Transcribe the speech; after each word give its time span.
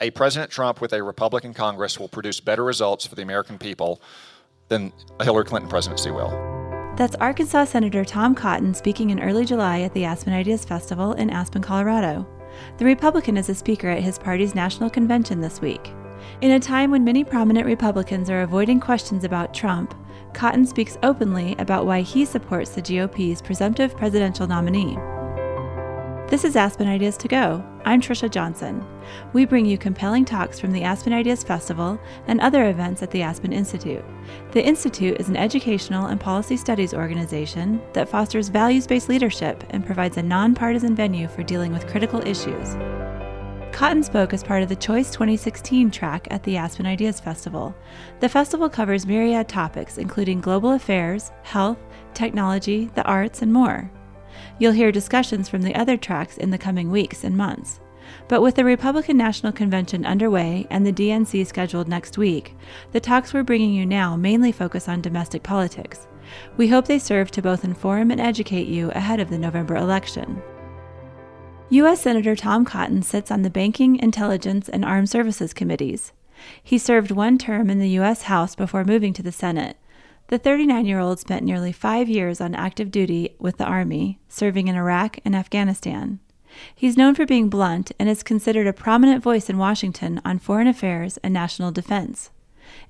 a 0.00 0.10
President 0.10 0.50
Trump 0.50 0.80
with 0.80 0.92
a 0.92 1.02
Republican 1.02 1.54
Congress 1.54 1.98
will 1.98 2.08
produce 2.08 2.40
better 2.40 2.64
results 2.64 3.06
for 3.06 3.14
the 3.14 3.22
American 3.22 3.58
people 3.58 4.00
than 4.68 4.92
a 5.20 5.24
Hillary 5.24 5.44
Clinton 5.44 5.68
presidency 5.68 6.10
will. 6.10 6.30
That's 6.96 7.14
Arkansas 7.16 7.66
Senator 7.66 8.04
Tom 8.04 8.34
Cotton 8.34 8.74
speaking 8.74 9.10
in 9.10 9.20
early 9.20 9.44
July 9.44 9.80
at 9.80 9.92
the 9.92 10.04
Aspen 10.04 10.32
Ideas 10.32 10.64
Festival 10.64 11.12
in 11.12 11.30
Aspen, 11.30 11.62
Colorado. 11.62 12.26
The 12.78 12.86
Republican 12.86 13.36
is 13.36 13.48
a 13.48 13.54
speaker 13.54 13.88
at 13.88 14.02
his 14.02 14.18
party's 14.18 14.54
national 14.54 14.88
convention 14.88 15.40
this 15.40 15.60
week. 15.60 15.92
In 16.40 16.52
a 16.52 16.60
time 16.60 16.90
when 16.90 17.04
many 17.04 17.22
prominent 17.22 17.66
Republicans 17.66 18.30
are 18.30 18.42
avoiding 18.42 18.80
questions 18.80 19.24
about 19.24 19.52
Trump, 19.52 19.94
Cotton 20.32 20.66
speaks 20.66 20.98
openly 21.02 21.54
about 21.58 21.86
why 21.86 22.00
he 22.00 22.24
supports 22.24 22.70
the 22.70 22.82
GOP's 22.82 23.42
presumptive 23.42 23.96
presidential 23.96 24.46
nominee. 24.46 24.96
This 26.28 26.44
is 26.44 26.56
Aspen 26.56 26.88
Ideas 26.88 27.16
to 27.18 27.28
Go. 27.28 27.64
I'm 27.84 28.00
Trisha 28.00 28.28
Johnson. 28.28 28.84
We 29.32 29.44
bring 29.44 29.64
you 29.64 29.78
compelling 29.78 30.24
talks 30.24 30.58
from 30.58 30.72
the 30.72 30.82
Aspen 30.82 31.12
Ideas 31.12 31.44
Festival 31.44 32.00
and 32.26 32.40
other 32.40 32.68
events 32.68 33.00
at 33.00 33.12
the 33.12 33.22
Aspen 33.22 33.52
Institute. 33.52 34.04
The 34.50 34.66
Institute 34.66 35.20
is 35.20 35.28
an 35.28 35.36
educational 35.36 36.06
and 36.06 36.20
policy 36.20 36.56
studies 36.56 36.94
organization 36.94 37.80
that 37.92 38.08
fosters 38.08 38.48
values 38.48 38.88
based 38.88 39.08
leadership 39.08 39.62
and 39.70 39.86
provides 39.86 40.16
a 40.16 40.22
nonpartisan 40.22 40.96
venue 40.96 41.28
for 41.28 41.44
dealing 41.44 41.72
with 41.72 41.86
critical 41.86 42.20
issues. 42.26 42.74
Cotton 43.72 44.02
spoke 44.02 44.34
as 44.34 44.42
part 44.42 44.64
of 44.64 44.68
the 44.68 44.74
Choice 44.74 45.12
2016 45.12 45.92
track 45.92 46.26
at 46.32 46.42
the 46.42 46.56
Aspen 46.56 46.86
Ideas 46.86 47.20
Festival. 47.20 47.72
The 48.18 48.28
festival 48.28 48.68
covers 48.68 49.06
myriad 49.06 49.48
topics, 49.48 49.96
including 49.96 50.40
global 50.40 50.72
affairs, 50.72 51.30
health, 51.44 51.78
technology, 52.14 52.90
the 52.96 53.04
arts, 53.04 53.42
and 53.42 53.52
more. 53.52 53.92
You'll 54.58 54.72
hear 54.72 54.90
discussions 54.90 55.48
from 55.48 55.62
the 55.62 55.74
other 55.74 55.96
tracks 55.96 56.38
in 56.38 56.50
the 56.50 56.58
coming 56.58 56.90
weeks 56.90 57.24
and 57.24 57.36
months. 57.36 57.80
But 58.28 58.40
with 58.40 58.54
the 58.54 58.64
Republican 58.64 59.16
National 59.16 59.52
Convention 59.52 60.06
underway 60.06 60.66
and 60.70 60.86
the 60.86 60.92
DNC 60.92 61.46
scheduled 61.46 61.88
next 61.88 62.16
week, 62.16 62.54
the 62.92 63.00
talks 63.00 63.34
we're 63.34 63.42
bringing 63.42 63.74
you 63.74 63.84
now 63.84 64.16
mainly 64.16 64.52
focus 64.52 64.88
on 64.88 65.00
domestic 65.00 65.42
politics. 65.42 66.06
We 66.56 66.68
hope 66.68 66.86
they 66.86 66.98
serve 66.98 67.30
to 67.32 67.42
both 67.42 67.64
inform 67.64 68.10
and 68.10 68.20
educate 68.20 68.66
you 68.66 68.90
ahead 68.92 69.20
of 69.20 69.30
the 69.30 69.38
November 69.38 69.76
election. 69.76 70.42
U.S. 71.68 72.00
Senator 72.00 72.36
Tom 72.36 72.64
Cotton 72.64 73.02
sits 73.02 73.30
on 73.30 73.42
the 73.42 73.50
Banking, 73.50 73.96
Intelligence, 73.98 74.68
and 74.68 74.84
Armed 74.84 75.10
Services 75.10 75.52
Committees. 75.52 76.12
He 76.62 76.78
served 76.78 77.10
one 77.10 77.38
term 77.38 77.70
in 77.70 77.80
the 77.80 77.88
U.S. 77.90 78.22
House 78.22 78.54
before 78.54 78.84
moving 78.84 79.12
to 79.14 79.22
the 79.22 79.32
Senate. 79.32 79.76
The 80.28 80.38
39 80.38 80.86
year 80.86 80.98
old 80.98 81.20
spent 81.20 81.44
nearly 81.44 81.70
five 81.70 82.08
years 82.08 82.40
on 82.40 82.54
active 82.54 82.90
duty 82.90 83.36
with 83.38 83.58
the 83.58 83.64
Army, 83.64 84.18
serving 84.28 84.66
in 84.66 84.74
Iraq 84.74 85.18
and 85.24 85.36
Afghanistan. 85.36 86.18
He's 86.74 86.96
known 86.96 87.14
for 87.14 87.26
being 87.26 87.48
blunt 87.48 87.92
and 87.98 88.08
is 88.08 88.22
considered 88.22 88.66
a 88.66 88.72
prominent 88.72 89.22
voice 89.22 89.48
in 89.48 89.58
Washington 89.58 90.20
on 90.24 90.38
foreign 90.38 90.66
affairs 90.66 91.16
and 91.18 91.32
national 91.32 91.70
defense. 91.70 92.30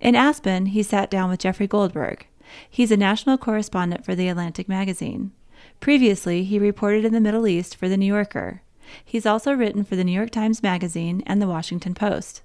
In 0.00 0.14
Aspen, 0.14 0.66
he 0.66 0.82
sat 0.82 1.10
down 1.10 1.28
with 1.28 1.40
Jeffrey 1.40 1.66
Goldberg. 1.66 2.26
He's 2.70 2.90
a 2.90 2.96
national 2.96 3.36
correspondent 3.36 4.04
for 4.04 4.14
The 4.14 4.28
Atlantic 4.28 4.68
magazine. 4.68 5.32
Previously, 5.80 6.44
he 6.44 6.58
reported 6.58 7.04
in 7.04 7.12
the 7.12 7.20
Middle 7.20 7.46
East 7.46 7.76
for 7.76 7.88
The 7.88 7.96
New 7.96 8.06
Yorker. 8.06 8.62
He's 9.04 9.26
also 9.26 9.52
written 9.52 9.84
for 9.84 9.96
the 9.96 10.04
New 10.04 10.12
York 10.12 10.30
Times 10.30 10.62
Magazine 10.62 11.22
and 11.26 11.42
The 11.42 11.48
Washington 11.48 11.92
Post. 11.92 12.42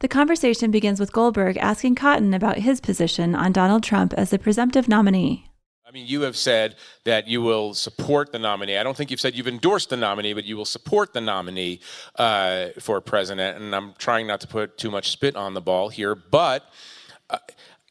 The 0.00 0.08
conversation 0.08 0.70
begins 0.70 0.98
with 0.98 1.12
Goldberg 1.12 1.58
asking 1.58 1.94
Cotton 1.94 2.32
about 2.32 2.56
his 2.56 2.80
position 2.80 3.34
on 3.34 3.52
Donald 3.52 3.82
Trump 3.82 4.14
as 4.14 4.30
the 4.30 4.38
presumptive 4.38 4.88
nominee. 4.88 5.50
I 5.86 5.90
mean, 5.90 6.06
you 6.06 6.22
have 6.22 6.38
said 6.38 6.76
that 7.04 7.28
you 7.28 7.42
will 7.42 7.74
support 7.74 8.32
the 8.32 8.38
nominee. 8.38 8.78
I 8.78 8.82
don't 8.82 8.96
think 8.96 9.10
you've 9.10 9.20
said 9.20 9.34
you've 9.34 9.46
endorsed 9.46 9.90
the 9.90 9.98
nominee, 9.98 10.32
but 10.32 10.44
you 10.44 10.56
will 10.56 10.64
support 10.64 11.12
the 11.12 11.20
nominee 11.20 11.80
uh, 12.16 12.68
for 12.78 13.02
president. 13.02 13.62
And 13.62 13.74
I'm 13.74 13.92
trying 13.98 14.26
not 14.26 14.40
to 14.40 14.46
put 14.46 14.78
too 14.78 14.90
much 14.90 15.10
spit 15.10 15.36
on 15.36 15.52
the 15.52 15.60
ball 15.60 15.90
here, 15.90 16.14
but 16.14 16.64
uh, 17.28 17.36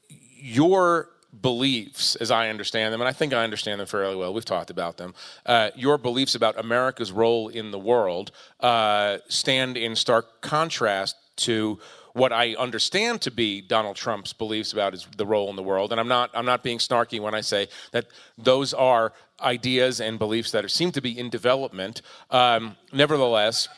your 0.09 1.09
beliefs, 1.41 2.15
as 2.15 2.31
I 2.31 2.49
understand 2.49 2.91
them, 2.91 3.01
and 3.01 3.07
I 3.07 3.13
think 3.13 3.33
I 3.33 3.43
understand 3.43 3.81
them 3.81 3.87
fairly 3.87 4.15
well, 4.15 4.33
we've 4.33 4.43
talked 4.43 4.71
about 4.71 4.97
them, 4.97 5.13
uh, 5.45 5.69
your 5.75 5.99
beliefs 5.99 6.33
about 6.33 6.57
America's 6.57 7.11
role 7.11 7.49
in 7.49 7.69
the 7.69 7.77
world 7.77 8.31
uh, 8.61 9.19
stand 9.27 9.77
in 9.77 9.95
stark 9.95 10.41
contrast 10.41 11.15
to 11.39 11.79
what 12.19 12.33
I 12.33 12.53
understand 12.55 13.21
to 13.21 13.31
be 13.31 13.61
Donald 13.61 13.95
Trump's 13.95 14.33
beliefs 14.33 14.73
about 14.73 14.93
his, 14.93 15.07
the 15.17 15.25
role 15.25 15.49
in 15.49 15.55
the 15.55 15.63
world. 15.63 15.91
And 15.91 15.99
I'm 15.99 16.07
not, 16.07 16.29
I'm 16.33 16.45
not 16.45 16.63
being 16.63 16.77
snarky 16.77 17.19
when 17.19 17.33
I 17.33 17.41
say 17.41 17.69
that 17.91 18.07
those 18.37 18.73
are 18.73 19.13
ideas 19.41 20.01
and 20.01 20.19
beliefs 20.19 20.51
that 20.51 20.65
are, 20.65 20.69
seem 20.69 20.91
to 20.91 21.01
be 21.01 21.17
in 21.17 21.29
development. 21.29 22.01
Um, 22.29 22.75
nevertheless, 22.91 23.69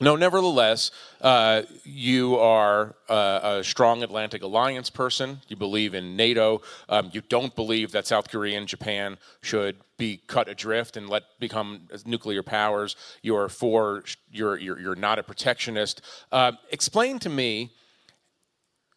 no, 0.00 0.16
nevertheless, 0.16 0.90
uh, 1.20 1.62
you 1.84 2.36
are 2.36 2.96
a 3.08 3.62
strong 3.62 4.02
Atlantic 4.02 4.42
Alliance 4.42 4.90
person. 4.90 5.40
You 5.46 5.56
believe 5.56 5.94
in 5.94 6.16
NATO. 6.16 6.62
Um, 6.88 7.10
you 7.12 7.20
don't 7.20 7.54
believe 7.54 7.92
that 7.92 8.06
South 8.06 8.28
Korea 8.28 8.58
and 8.58 8.66
Japan 8.66 9.18
should 9.40 9.76
be 9.96 10.20
cut 10.26 10.48
adrift 10.48 10.96
and 10.96 11.08
let 11.08 11.22
become 11.38 11.88
nuclear 12.04 12.42
powers. 12.42 12.96
You're 13.22 13.48
for. 13.48 14.02
You're 14.30 14.58
you're, 14.58 14.80
you're 14.80 14.96
not 14.96 15.20
a 15.20 15.22
protectionist. 15.22 16.02
Uh, 16.32 16.52
explain 16.72 17.20
to 17.20 17.28
me 17.28 17.70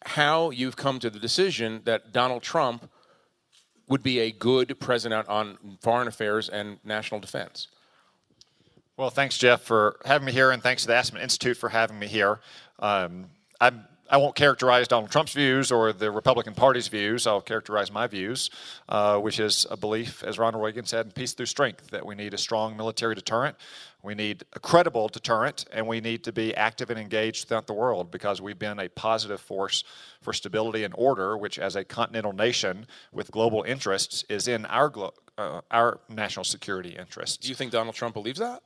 how 0.04 0.50
you've 0.50 0.76
come 0.76 0.98
to 0.98 1.10
the 1.10 1.18
decision 1.18 1.82
that 1.84 2.12
Donald 2.12 2.42
Trump 2.42 2.90
would 3.88 4.02
be 4.02 4.18
a 4.18 4.30
good 4.30 4.78
president 4.80 5.28
on 5.28 5.78
foreign 5.80 6.08
affairs 6.08 6.48
and 6.48 6.78
national 6.84 7.20
defense. 7.20 7.68
Well, 8.98 9.10
thanks, 9.10 9.38
Jeff, 9.38 9.60
for 9.60 9.96
having 10.04 10.26
me 10.26 10.32
here, 10.32 10.50
and 10.50 10.60
thanks 10.60 10.82
to 10.82 10.88
the 10.88 10.96
Aspen 10.96 11.20
Institute 11.20 11.56
for 11.56 11.68
having 11.68 12.00
me 12.00 12.08
here. 12.08 12.40
Um, 12.80 13.26
I 13.60 14.16
won't 14.16 14.34
characterize 14.34 14.88
Donald 14.88 15.12
Trump's 15.12 15.34
views 15.34 15.70
or 15.70 15.92
the 15.92 16.10
Republican 16.10 16.54
Party's 16.54 16.88
views. 16.88 17.24
I'll 17.24 17.40
characterize 17.40 17.92
my 17.92 18.08
views, 18.08 18.50
uh, 18.88 19.18
which 19.18 19.38
is 19.38 19.68
a 19.70 19.76
belief, 19.76 20.24
as 20.24 20.36
Ronald 20.36 20.64
Reagan 20.64 20.84
said, 20.84 21.06
in 21.06 21.12
peace 21.12 21.32
through 21.32 21.46
strength, 21.46 21.90
that 21.90 22.04
we 22.04 22.16
need 22.16 22.34
a 22.34 22.38
strong 22.38 22.76
military 22.76 23.14
deterrent, 23.14 23.54
we 24.02 24.16
need 24.16 24.42
a 24.54 24.58
credible 24.58 25.06
deterrent, 25.06 25.66
and 25.70 25.86
we 25.86 26.00
need 26.00 26.24
to 26.24 26.32
be 26.32 26.52
active 26.56 26.90
and 26.90 26.98
engaged 26.98 27.46
throughout 27.46 27.68
the 27.68 27.74
world 27.74 28.10
because 28.10 28.40
we've 28.40 28.58
been 28.58 28.80
a 28.80 28.88
positive 28.88 29.40
force 29.40 29.84
for 30.22 30.32
stability 30.32 30.82
and 30.82 30.92
order, 30.98 31.38
which, 31.38 31.56
as 31.60 31.76
a 31.76 31.84
continental 31.84 32.32
nation 32.32 32.84
with 33.12 33.30
global 33.30 33.62
interests, 33.62 34.24
is 34.28 34.48
in 34.48 34.66
our, 34.66 34.92
uh, 35.36 35.60
our 35.70 36.00
national 36.08 36.42
security 36.42 36.96
interests. 36.98 37.36
Do 37.36 37.48
you 37.48 37.54
think 37.54 37.70
Donald 37.70 37.94
Trump 37.94 38.14
believes 38.14 38.40
that? 38.40 38.60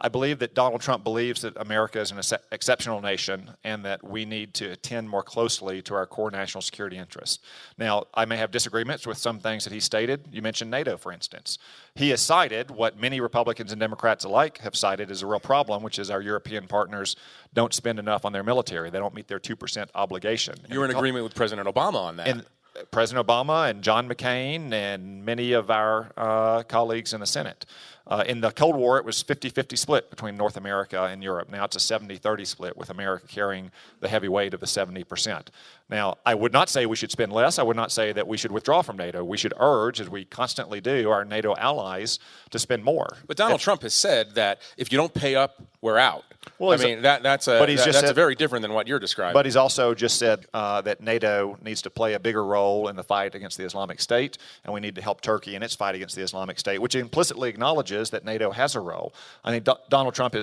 I 0.00 0.08
believe 0.08 0.40
that 0.40 0.54
Donald 0.54 0.80
Trump 0.80 1.04
believes 1.04 1.42
that 1.42 1.56
America 1.56 2.00
is 2.00 2.10
an 2.10 2.18
ex- 2.18 2.32
exceptional 2.50 3.00
nation 3.00 3.50
and 3.62 3.84
that 3.84 4.02
we 4.02 4.24
need 4.24 4.52
to 4.54 4.72
attend 4.72 5.08
more 5.08 5.22
closely 5.22 5.80
to 5.82 5.94
our 5.94 6.06
core 6.06 6.30
national 6.30 6.62
security 6.62 6.98
interests. 6.98 7.38
Now, 7.78 8.06
I 8.12 8.24
may 8.24 8.36
have 8.36 8.50
disagreements 8.50 9.06
with 9.06 9.18
some 9.18 9.38
things 9.38 9.62
that 9.64 9.72
he 9.72 9.78
stated. 9.78 10.26
You 10.32 10.42
mentioned 10.42 10.70
NATO, 10.70 10.96
for 10.96 11.12
instance. 11.12 11.58
He 11.94 12.10
has 12.10 12.20
cited 12.20 12.70
what 12.70 12.98
many 12.98 13.20
Republicans 13.20 13.70
and 13.70 13.80
Democrats 13.80 14.24
alike 14.24 14.58
have 14.58 14.74
cited 14.74 15.10
as 15.10 15.22
a 15.22 15.26
real 15.26 15.40
problem, 15.40 15.84
which 15.84 16.00
is 16.00 16.10
our 16.10 16.20
European 16.20 16.66
partners 16.66 17.14
don't 17.54 17.72
spend 17.72 18.00
enough 18.00 18.24
on 18.24 18.32
their 18.32 18.42
military. 18.42 18.90
They 18.90 18.98
don't 18.98 19.14
meet 19.14 19.28
their 19.28 19.40
2% 19.40 19.88
obligation. 19.94 20.56
You're 20.68 20.84
in 20.84 20.90
agreement 20.90 21.22
with 21.22 21.34
President 21.34 21.68
Obama 21.68 21.96
on 21.96 22.16
that. 22.16 22.26
And 22.26 22.44
President 22.90 23.26
Obama 23.26 23.70
and 23.70 23.82
John 23.82 24.08
McCain 24.08 24.72
and 24.72 25.24
many 25.24 25.52
of 25.52 25.70
our 25.70 26.12
uh, 26.16 26.62
colleagues 26.64 27.12
in 27.12 27.20
the 27.20 27.26
Senate. 27.26 27.66
Uh, 28.06 28.24
in 28.26 28.40
the 28.40 28.50
Cold 28.50 28.76
War, 28.76 28.98
it 28.98 29.04
was 29.04 29.22
50 29.22 29.48
50 29.48 29.76
split 29.76 30.10
between 30.10 30.36
North 30.36 30.56
America 30.56 31.04
and 31.04 31.22
Europe. 31.22 31.50
Now 31.50 31.64
it's 31.64 31.76
a 31.76 31.80
70 31.80 32.16
30 32.16 32.44
split, 32.44 32.76
with 32.76 32.90
America 32.90 33.26
carrying 33.26 33.70
the 34.00 34.08
heavy 34.08 34.28
weight 34.28 34.54
of 34.54 34.60
the 34.60 34.66
70%. 34.66 35.48
Now, 35.88 36.16
I 36.24 36.34
would 36.34 36.52
not 36.52 36.68
say 36.68 36.86
we 36.86 36.96
should 36.96 37.10
spend 37.10 37.32
less. 37.32 37.58
I 37.58 37.62
would 37.62 37.76
not 37.76 37.92
say 37.92 38.12
that 38.12 38.26
we 38.26 38.36
should 38.38 38.50
withdraw 38.50 38.82
from 38.82 38.96
NATO. 38.96 39.22
We 39.22 39.36
should 39.36 39.52
urge, 39.58 40.00
as 40.00 40.08
we 40.08 40.24
constantly 40.24 40.80
do, 40.80 41.10
our 41.10 41.24
NATO 41.24 41.54
allies 41.56 42.18
to 42.50 42.58
spend 42.58 42.82
more. 42.82 43.18
But 43.26 43.36
Donald 43.36 43.60
if, 43.60 43.64
Trump 43.64 43.82
has 43.82 43.92
said 43.92 44.34
that 44.34 44.60
if 44.78 44.90
you 44.90 44.96
don't 44.96 45.12
pay 45.12 45.34
up, 45.34 45.60
we're 45.82 45.98
out. 45.98 46.24
Well, 46.58 46.72
I 46.72 46.82
mean, 46.82 46.98
a, 46.98 47.02
that, 47.02 47.22
that's, 47.22 47.46
a, 47.46 47.58
but 47.58 47.68
he's 47.68 47.80
that, 47.80 47.86
just 47.86 47.96
that's 47.96 48.08
said, 48.08 48.16
very 48.16 48.34
different 48.34 48.62
than 48.62 48.72
what 48.72 48.88
you're 48.88 48.98
describing. 48.98 49.34
But 49.34 49.46
he's 49.46 49.56
also 49.56 49.94
just 49.94 50.18
said 50.18 50.46
uh, 50.54 50.80
that 50.82 51.00
NATO 51.00 51.58
needs 51.62 51.82
to 51.82 51.90
play 51.90 52.14
a 52.14 52.20
bigger 52.20 52.44
role 52.44 52.88
in 52.88 52.96
the 52.96 53.02
fight 53.02 53.34
against 53.34 53.58
the 53.58 53.64
Islamic 53.64 54.00
State, 54.00 54.38
and 54.64 54.72
we 54.72 54.80
need 54.80 54.94
to 54.96 55.02
help 55.02 55.20
Turkey 55.20 55.54
in 55.54 55.62
its 55.62 55.74
fight 55.74 55.94
against 55.94 56.16
the 56.16 56.22
Islamic 56.22 56.58
State, 56.58 56.80
which 56.80 56.94
implicitly 56.94 57.48
acknowledges 57.48 57.91
that 58.10 58.24
NATO 58.24 58.50
has 58.50 58.74
a 58.74 58.80
role. 58.80 59.14
I 59.44 59.50
think 59.50 59.64
Do- 59.64 59.74
Donald 59.88 60.14
Trump 60.14 60.34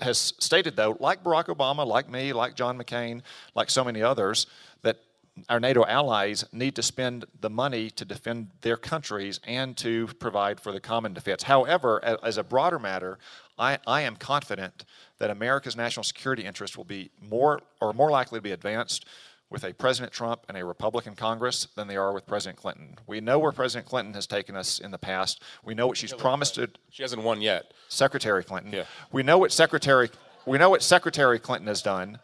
has 0.00 0.34
stated, 0.38 0.76
though, 0.76 0.96
like 1.00 1.24
Barack 1.24 1.46
Obama, 1.46 1.86
like 1.86 2.08
me, 2.08 2.32
like 2.32 2.54
John 2.54 2.78
McCain, 2.78 3.22
like 3.54 3.70
so 3.70 3.84
many 3.84 4.02
others, 4.02 4.46
that 4.82 4.98
our 5.48 5.60
NATO 5.60 5.84
allies 5.84 6.44
need 6.52 6.74
to 6.76 6.82
spend 6.82 7.24
the 7.40 7.50
money 7.50 7.90
to 7.90 8.04
defend 8.04 8.50
their 8.62 8.76
countries 8.76 9.40
and 9.46 9.76
to 9.76 10.08
provide 10.18 10.60
for 10.60 10.72
the 10.72 10.80
common 10.80 11.14
defense. 11.14 11.44
However, 11.44 12.04
as 12.04 12.38
a 12.38 12.42
broader 12.42 12.78
matter, 12.78 13.18
I, 13.58 13.78
I 13.86 14.02
am 14.02 14.16
confident 14.16 14.84
that 15.18 15.30
America's 15.30 15.76
national 15.76 16.04
security 16.04 16.44
interests 16.44 16.76
will 16.76 16.84
be 16.84 17.10
more 17.20 17.60
or 17.80 17.92
more 17.92 18.10
likely 18.10 18.38
to 18.38 18.42
be 18.42 18.52
advanced 18.52 19.04
with 19.50 19.64
a 19.64 19.72
President 19.72 20.12
Trump 20.12 20.42
and 20.48 20.56
a 20.56 20.64
Republican 20.64 21.14
Congress 21.14 21.68
than 21.74 21.88
they 21.88 21.96
are 21.96 22.12
with 22.12 22.26
President 22.26 22.58
Clinton. 22.58 22.96
We 23.06 23.20
know 23.20 23.38
where 23.38 23.52
President 23.52 23.88
Clinton 23.88 24.14
has 24.14 24.26
taken 24.26 24.56
us 24.56 24.78
in 24.78 24.90
the 24.90 24.98
past. 24.98 25.42
We 25.64 25.74
know 25.74 25.86
what 25.86 25.96
she's 25.96 26.12
promised 26.12 26.56
to. 26.56 26.68
She 26.90 27.02
hasn't 27.02 27.22
won 27.22 27.40
yet. 27.40 27.72
Secretary 27.88 28.44
Clinton. 28.44 28.72
Yeah. 28.72 28.84
We 29.12 29.22
know 29.22 29.38
what 29.38 29.52
Secretary 29.52 30.10
we 30.46 30.56
know 30.56 30.70
what 30.70 30.82
Secretary 30.82 31.38
Clinton 31.38 31.68
has 31.68 31.82
done. 31.82 32.18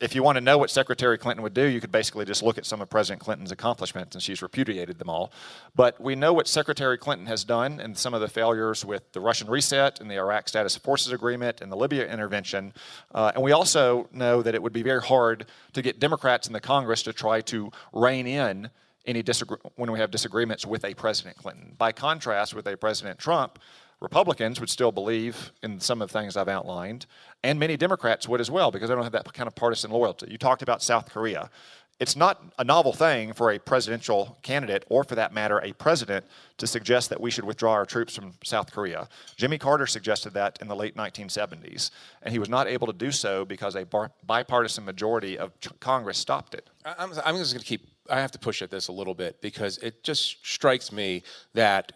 If 0.00 0.14
you 0.14 0.22
want 0.22 0.36
to 0.36 0.40
know 0.40 0.58
what 0.58 0.70
Secretary 0.70 1.18
Clinton 1.18 1.42
would 1.42 1.54
do, 1.54 1.66
you 1.66 1.80
could 1.80 1.90
basically 1.90 2.24
just 2.24 2.40
look 2.40 2.56
at 2.56 2.64
some 2.64 2.80
of 2.80 2.88
President 2.88 3.20
Clinton's 3.20 3.50
accomplishments, 3.50 4.14
and 4.14 4.22
she's 4.22 4.40
repudiated 4.42 5.00
them 5.00 5.10
all. 5.10 5.32
But 5.74 6.00
we 6.00 6.14
know 6.14 6.32
what 6.32 6.46
Secretary 6.46 6.96
Clinton 6.96 7.26
has 7.26 7.42
done 7.42 7.80
and 7.80 7.98
some 7.98 8.14
of 8.14 8.20
the 8.20 8.28
failures 8.28 8.84
with 8.84 9.10
the 9.10 9.20
Russian 9.20 9.48
reset 9.48 10.00
and 10.00 10.08
the 10.08 10.14
Iraq 10.14 10.48
Status 10.48 10.76
of 10.76 10.82
Forces 10.82 11.12
Agreement 11.12 11.60
and 11.60 11.72
the 11.72 11.76
Libya 11.76 12.06
intervention. 12.06 12.72
Uh, 13.12 13.32
and 13.34 13.42
we 13.42 13.50
also 13.50 14.08
know 14.12 14.40
that 14.40 14.54
it 14.54 14.62
would 14.62 14.72
be 14.72 14.84
very 14.84 15.02
hard 15.02 15.46
to 15.72 15.82
get 15.82 15.98
Democrats 15.98 16.46
in 16.46 16.52
the 16.52 16.60
Congress 16.60 17.02
to 17.02 17.12
try 17.12 17.40
to 17.40 17.72
rein 17.92 18.28
in 18.28 18.70
any 19.04 19.24
disagree- 19.24 19.58
when 19.74 19.90
we 19.90 19.98
have 19.98 20.12
disagreements 20.12 20.64
with 20.64 20.84
a 20.84 20.94
President 20.94 21.36
Clinton. 21.36 21.74
By 21.76 21.90
contrast, 21.90 22.54
with 22.54 22.68
a 22.68 22.76
President 22.76 23.18
Trump, 23.18 23.58
Republicans 24.00 24.60
would 24.60 24.70
still 24.70 24.92
believe 24.92 25.52
in 25.62 25.80
some 25.80 26.00
of 26.00 26.12
the 26.12 26.18
things 26.18 26.36
I've 26.36 26.48
outlined, 26.48 27.06
and 27.42 27.58
many 27.58 27.76
Democrats 27.76 28.28
would 28.28 28.40
as 28.40 28.50
well 28.50 28.70
because 28.70 28.88
they 28.88 28.94
don't 28.94 29.04
have 29.04 29.12
that 29.12 29.32
kind 29.32 29.48
of 29.48 29.54
partisan 29.54 29.90
loyalty. 29.90 30.28
You 30.30 30.38
talked 30.38 30.62
about 30.62 30.82
South 30.82 31.10
Korea. 31.10 31.50
It's 31.98 32.14
not 32.14 32.40
a 32.60 32.64
novel 32.64 32.92
thing 32.92 33.32
for 33.32 33.50
a 33.50 33.58
presidential 33.58 34.38
candidate, 34.42 34.84
or 34.88 35.02
for 35.02 35.16
that 35.16 35.34
matter, 35.34 35.58
a 35.58 35.72
president, 35.72 36.24
to 36.58 36.66
suggest 36.68 37.10
that 37.10 37.20
we 37.20 37.28
should 37.28 37.44
withdraw 37.44 37.72
our 37.72 37.84
troops 37.84 38.14
from 38.14 38.34
South 38.44 38.70
Korea. 38.72 39.08
Jimmy 39.36 39.58
Carter 39.58 39.86
suggested 39.86 40.32
that 40.34 40.58
in 40.60 40.68
the 40.68 40.76
late 40.76 40.96
1970s, 40.96 41.90
and 42.22 42.30
he 42.30 42.38
was 42.38 42.48
not 42.48 42.68
able 42.68 42.86
to 42.86 42.92
do 42.92 43.10
so 43.10 43.44
because 43.44 43.74
a 43.74 43.84
bipartisan 44.24 44.84
majority 44.84 45.36
of 45.36 45.50
Congress 45.80 46.18
stopped 46.18 46.54
it. 46.54 46.70
I'm, 46.84 47.10
I'm 47.24 47.36
just 47.36 47.52
going 47.52 47.62
to 47.62 47.66
keep, 47.66 47.88
I 48.08 48.20
have 48.20 48.30
to 48.30 48.38
push 48.38 48.62
at 48.62 48.70
this 48.70 48.86
a 48.86 48.92
little 48.92 49.14
bit 49.14 49.40
because 49.40 49.78
it 49.78 50.04
just 50.04 50.46
strikes 50.46 50.92
me 50.92 51.24
that 51.54 51.92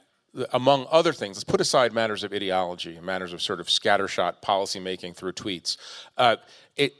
among 0.52 0.86
other 0.90 1.12
things, 1.12 1.36
let's 1.36 1.44
put 1.44 1.60
aside 1.60 1.92
matters 1.92 2.24
of 2.24 2.32
ideology, 2.32 2.98
matters 3.00 3.32
of 3.32 3.42
sort 3.42 3.60
of 3.60 3.66
scattershot 3.66 4.42
policymaking 4.42 5.14
through 5.14 5.32
tweets. 5.32 5.76
Uh, 6.16 6.36
it 6.76 6.94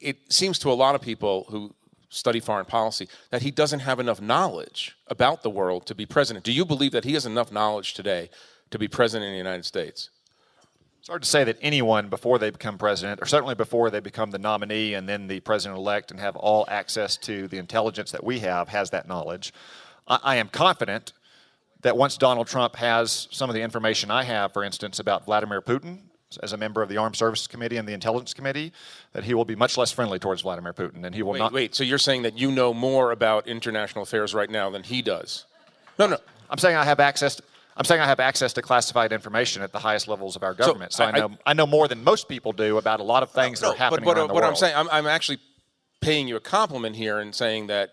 it 0.00 0.32
seems 0.32 0.58
to 0.58 0.70
a 0.70 0.74
lot 0.74 0.94
of 0.94 1.00
people 1.00 1.46
who 1.48 1.74
study 2.10 2.40
foreign 2.40 2.66
policy 2.66 3.08
that 3.30 3.42
he 3.42 3.50
doesn't 3.50 3.80
have 3.80 3.98
enough 3.98 4.20
knowledge 4.20 4.96
about 5.08 5.42
the 5.42 5.50
world 5.50 5.86
to 5.86 5.94
be 5.94 6.06
president. 6.06 6.44
Do 6.44 6.52
you 6.52 6.64
believe 6.64 6.92
that 6.92 7.04
he 7.04 7.14
has 7.14 7.26
enough 7.26 7.50
knowledge 7.50 7.94
today 7.94 8.30
to 8.70 8.78
be 8.78 8.86
president 8.86 9.26
in 9.26 9.32
the 9.32 9.38
United 9.38 9.64
States? 9.64 10.10
It's 10.98 11.08
hard 11.08 11.22
to 11.22 11.28
say 11.28 11.44
that 11.44 11.58
anyone 11.60 12.08
before 12.08 12.38
they 12.38 12.50
become 12.50 12.78
president, 12.78 13.20
or 13.20 13.26
certainly 13.26 13.54
before 13.54 13.90
they 13.90 14.00
become 14.00 14.30
the 14.30 14.38
nominee 14.38 14.94
and 14.94 15.08
then 15.08 15.26
the 15.26 15.40
president 15.40 15.78
elect 15.78 16.10
and 16.10 16.20
have 16.20 16.36
all 16.36 16.64
access 16.68 17.16
to 17.18 17.48
the 17.48 17.58
intelligence 17.58 18.10
that 18.12 18.24
we 18.24 18.38
have, 18.40 18.68
has 18.68 18.90
that 18.90 19.08
knowledge. 19.08 19.52
I, 20.06 20.18
I 20.22 20.36
am 20.36 20.48
confident 20.48 21.12
that 21.84 21.98
once 21.98 22.16
Donald 22.16 22.46
Trump 22.46 22.76
has 22.76 23.28
some 23.30 23.50
of 23.50 23.54
the 23.54 23.60
information 23.60 24.10
I 24.10 24.24
have, 24.24 24.52
for 24.52 24.64
instance, 24.64 24.98
about 24.98 25.26
Vladimir 25.26 25.60
Putin 25.60 25.98
as 26.42 26.54
a 26.54 26.56
member 26.56 26.82
of 26.82 26.88
the 26.88 26.96
Armed 26.96 27.14
Services 27.14 27.46
Committee 27.46 27.76
and 27.76 27.86
the 27.86 27.92
Intelligence 27.92 28.32
Committee, 28.32 28.72
that 29.12 29.22
he 29.22 29.34
will 29.34 29.44
be 29.44 29.54
much 29.54 29.76
less 29.76 29.92
friendly 29.92 30.18
towards 30.18 30.40
Vladimir 30.40 30.72
Putin, 30.72 31.04
and 31.04 31.14
he 31.14 31.22
will 31.22 31.32
wait, 31.32 31.38
not. 31.38 31.52
Wait, 31.52 31.74
so 31.74 31.84
you're 31.84 31.98
saying 31.98 32.22
that 32.22 32.38
you 32.38 32.50
know 32.50 32.72
more 32.72 33.12
about 33.12 33.46
international 33.46 34.02
affairs 34.02 34.34
right 34.34 34.50
now 34.50 34.70
than 34.70 34.82
he 34.82 35.02
does? 35.02 35.44
No, 35.98 36.06
no. 36.06 36.16
I'm 36.48 36.58
saying 36.58 36.74
I 36.74 36.84
have 36.84 37.00
access. 37.00 37.36
To, 37.36 37.42
I'm 37.76 37.84
saying 37.84 38.00
I 38.00 38.06
have 38.06 38.18
access 38.18 38.54
to 38.54 38.62
classified 38.62 39.12
information 39.12 39.62
at 39.62 39.70
the 39.70 39.78
highest 39.78 40.08
levels 40.08 40.36
of 40.36 40.42
our 40.42 40.54
government. 40.54 40.92
So, 40.94 41.04
so 41.04 41.04
I, 41.04 41.08
I, 41.08 41.18
know 41.18 41.30
I 41.46 41.52
know 41.52 41.66
more 41.66 41.86
than 41.86 42.02
most 42.02 42.30
people 42.30 42.52
do 42.52 42.78
about 42.78 43.00
a 43.00 43.04
lot 43.04 43.22
of 43.22 43.28
uh, 43.28 43.42
things 43.42 43.60
no, 43.60 43.68
that 43.68 43.74
are 43.74 43.78
happening 43.78 44.06
but, 44.06 44.16
around 44.16 44.28
the 44.28 44.34
what 44.34 44.42
world. 44.42 44.52
I'm 44.52 44.56
saying, 44.56 44.74
I'm, 44.74 44.88
I'm 44.90 45.06
actually 45.06 45.38
paying 46.00 46.28
you 46.28 46.36
a 46.36 46.40
compliment 46.40 46.96
here 46.96 47.18
and 47.18 47.34
saying 47.34 47.66
that 47.66 47.90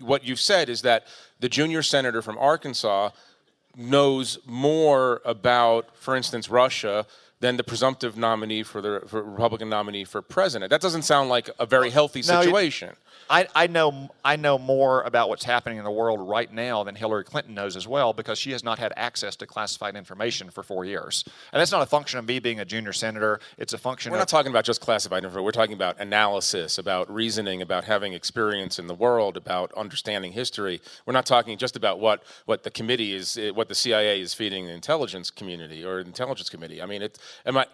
what 0.00 0.24
you've 0.24 0.40
said 0.40 0.68
is 0.68 0.82
that 0.82 1.06
the 1.40 1.48
junior 1.48 1.82
senator 1.82 2.22
from 2.22 2.38
Arkansas 2.38 3.10
knows 3.76 4.38
more 4.46 5.20
about, 5.24 5.94
for 5.96 6.16
instance, 6.16 6.48
Russia 6.48 7.06
than 7.40 7.56
the 7.56 7.64
presumptive 7.64 8.16
nominee 8.16 8.62
for 8.62 8.80
the 8.80 9.02
for 9.06 9.22
Republican 9.22 9.68
nominee 9.68 10.04
for 10.04 10.20
president. 10.22 10.70
That 10.70 10.80
doesn't 10.80 11.02
sound 11.02 11.30
like 11.30 11.48
a 11.58 11.66
very 11.66 11.90
healthy 11.90 12.22
situation. 12.22 12.96
I, 13.28 13.46
I, 13.54 13.66
know 13.68 14.10
I 14.24 14.36
know 14.36 14.58
more 14.58 15.02
about 15.02 15.28
what's 15.28 15.44
happening 15.44 15.78
in 15.78 15.84
the 15.84 15.90
world 15.90 16.20
right 16.20 16.52
now 16.52 16.82
than 16.82 16.96
Hillary 16.96 17.24
Clinton 17.24 17.54
knows 17.54 17.76
as 17.76 17.86
well 17.86 18.12
because 18.12 18.38
she 18.38 18.50
has 18.52 18.64
not 18.64 18.78
had 18.78 18.92
access 18.96 19.36
to 19.36 19.46
classified 19.46 19.94
information 19.94 20.50
for 20.50 20.62
four 20.62 20.84
years. 20.84 21.24
And 21.52 21.60
that's 21.60 21.70
not 21.70 21.82
a 21.82 21.86
function 21.86 22.18
of 22.18 22.26
me 22.26 22.40
being 22.40 22.58
a 22.58 22.64
junior 22.64 22.92
senator. 22.92 23.40
It's 23.56 23.72
a 23.72 23.78
function 23.78 24.10
We're 24.10 24.18
of. 24.18 24.22
not 24.22 24.28
talking 24.28 24.50
about 24.50 24.64
just 24.64 24.80
classified 24.80 25.24
information. 25.24 25.44
We're 25.44 25.52
talking 25.52 25.74
about 25.74 26.00
analysis, 26.00 26.78
about 26.78 27.12
reasoning, 27.12 27.62
about 27.62 27.84
having 27.84 28.14
experience 28.14 28.78
in 28.78 28.88
the 28.88 28.94
world, 28.94 29.36
about 29.36 29.72
understanding 29.76 30.32
history. 30.32 30.80
We're 31.06 31.12
not 31.12 31.26
talking 31.26 31.56
just 31.56 31.76
about 31.76 32.00
what, 32.00 32.24
what 32.46 32.64
the 32.64 32.70
committee 32.70 33.14
is, 33.14 33.38
eh, 33.38 33.50
what 33.50 33.68
the 33.68 33.74
CIA 33.74 34.20
is 34.20 34.34
feeding 34.34 34.66
the 34.66 34.72
intelligence 34.72 35.30
community 35.30 35.84
or 35.84 36.00
intelligence 36.00 36.48
committee. 36.48 36.82
I 36.82 36.86
mean, 36.86 37.02
it, 37.02 37.18
am 37.46 37.56
I 37.56 37.66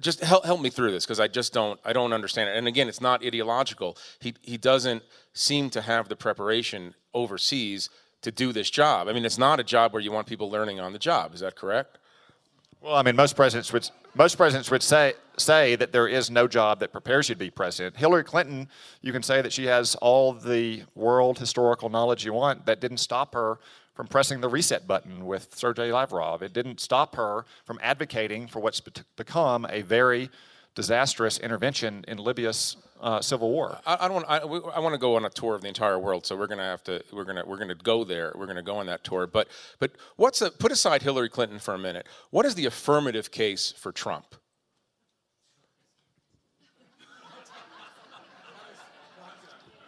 just 0.00 0.20
help, 0.20 0.44
help 0.44 0.60
me 0.60 0.70
through 0.70 0.92
this 0.92 1.04
because 1.04 1.20
I 1.20 1.28
just 1.28 1.52
don't 1.52 1.78
I 1.84 1.92
don't 1.92 2.12
understand 2.12 2.50
it. 2.50 2.56
And 2.56 2.68
again, 2.68 2.88
it's 2.88 3.00
not 3.00 3.24
ideological. 3.24 3.96
He 4.20 4.34
he 4.42 4.56
doesn't 4.56 5.02
seem 5.32 5.70
to 5.70 5.82
have 5.82 6.08
the 6.08 6.16
preparation 6.16 6.94
overseas 7.14 7.90
to 8.22 8.30
do 8.30 8.52
this 8.52 8.70
job. 8.70 9.08
I 9.08 9.12
mean, 9.12 9.24
it's 9.24 9.38
not 9.38 9.60
a 9.60 9.64
job 9.64 9.92
where 9.92 10.00
you 10.00 10.12
want 10.12 10.26
people 10.26 10.50
learning 10.50 10.80
on 10.80 10.92
the 10.92 10.98
job. 10.98 11.34
Is 11.34 11.40
that 11.40 11.56
correct? 11.56 11.98
Well, 12.80 12.96
I 12.96 13.02
mean, 13.02 13.14
most 13.14 13.36
presidents 13.36 13.72
would 13.72 13.88
most 14.14 14.36
presidents 14.36 14.70
would 14.70 14.82
say 14.82 15.14
say 15.38 15.76
that 15.76 15.92
there 15.92 16.08
is 16.08 16.30
no 16.30 16.48
job 16.48 16.80
that 16.80 16.92
prepares 16.92 17.28
you 17.28 17.34
to 17.34 17.38
be 17.38 17.50
president. 17.50 17.96
Hillary 17.96 18.24
Clinton, 18.24 18.68
you 19.00 19.12
can 19.12 19.22
say 19.22 19.40
that 19.40 19.52
she 19.52 19.66
has 19.66 19.94
all 19.96 20.32
the 20.32 20.82
world 20.94 21.38
historical 21.38 21.88
knowledge 21.88 22.24
you 22.24 22.32
want. 22.32 22.66
That 22.66 22.80
didn't 22.80 22.98
stop 22.98 23.34
her 23.34 23.58
from 23.94 24.06
pressing 24.06 24.40
the 24.40 24.48
reset 24.48 24.86
button 24.86 25.26
with 25.26 25.54
Sergei 25.54 25.92
Lavrov. 25.92 26.42
It 26.42 26.52
didn't 26.52 26.80
stop 26.80 27.16
her 27.16 27.44
from 27.64 27.78
advocating 27.82 28.46
for 28.46 28.60
what's 28.60 28.80
become 28.80 29.66
a 29.68 29.82
very 29.82 30.30
disastrous 30.74 31.38
intervention 31.38 32.04
in 32.08 32.18
Libya's 32.18 32.76
uh, 33.00 33.20
civil 33.20 33.50
war. 33.50 33.78
I, 33.84 33.98
I 34.02 34.08
don't. 34.08 34.24
I, 34.28 34.38
I 34.38 34.78
want 34.80 34.94
to 34.94 34.98
go 34.98 35.16
on 35.16 35.24
a 35.24 35.30
tour 35.30 35.54
of 35.54 35.62
the 35.62 35.68
entire 35.68 35.98
world, 35.98 36.24
so 36.24 36.36
we're 36.36 36.46
going 36.46 36.58
to 36.58 36.64
have 36.64 36.84
to. 36.84 37.02
We're 37.12 37.24
going 37.24 37.36
to. 37.36 37.44
We're 37.44 37.56
going 37.56 37.68
to 37.68 37.74
go 37.74 38.04
there. 38.04 38.32
We're 38.34 38.46
going 38.46 38.56
to 38.56 38.62
go 38.62 38.76
on 38.76 38.86
that 38.86 39.02
tour. 39.02 39.26
But 39.26 39.48
but 39.80 39.92
what's 40.16 40.40
a, 40.40 40.50
put 40.50 40.70
aside 40.70 41.02
Hillary 41.02 41.28
Clinton 41.28 41.58
for 41.58 41.74
a 41.74 41.78
minute? 41.78 42.06
What 42.30 42.46
is 42.46 42.54
the 42.54 42.64
affirmative 42.64 43.30
case 43.30 43.72
for 43.76 43.90
Trump? 43.90 44.36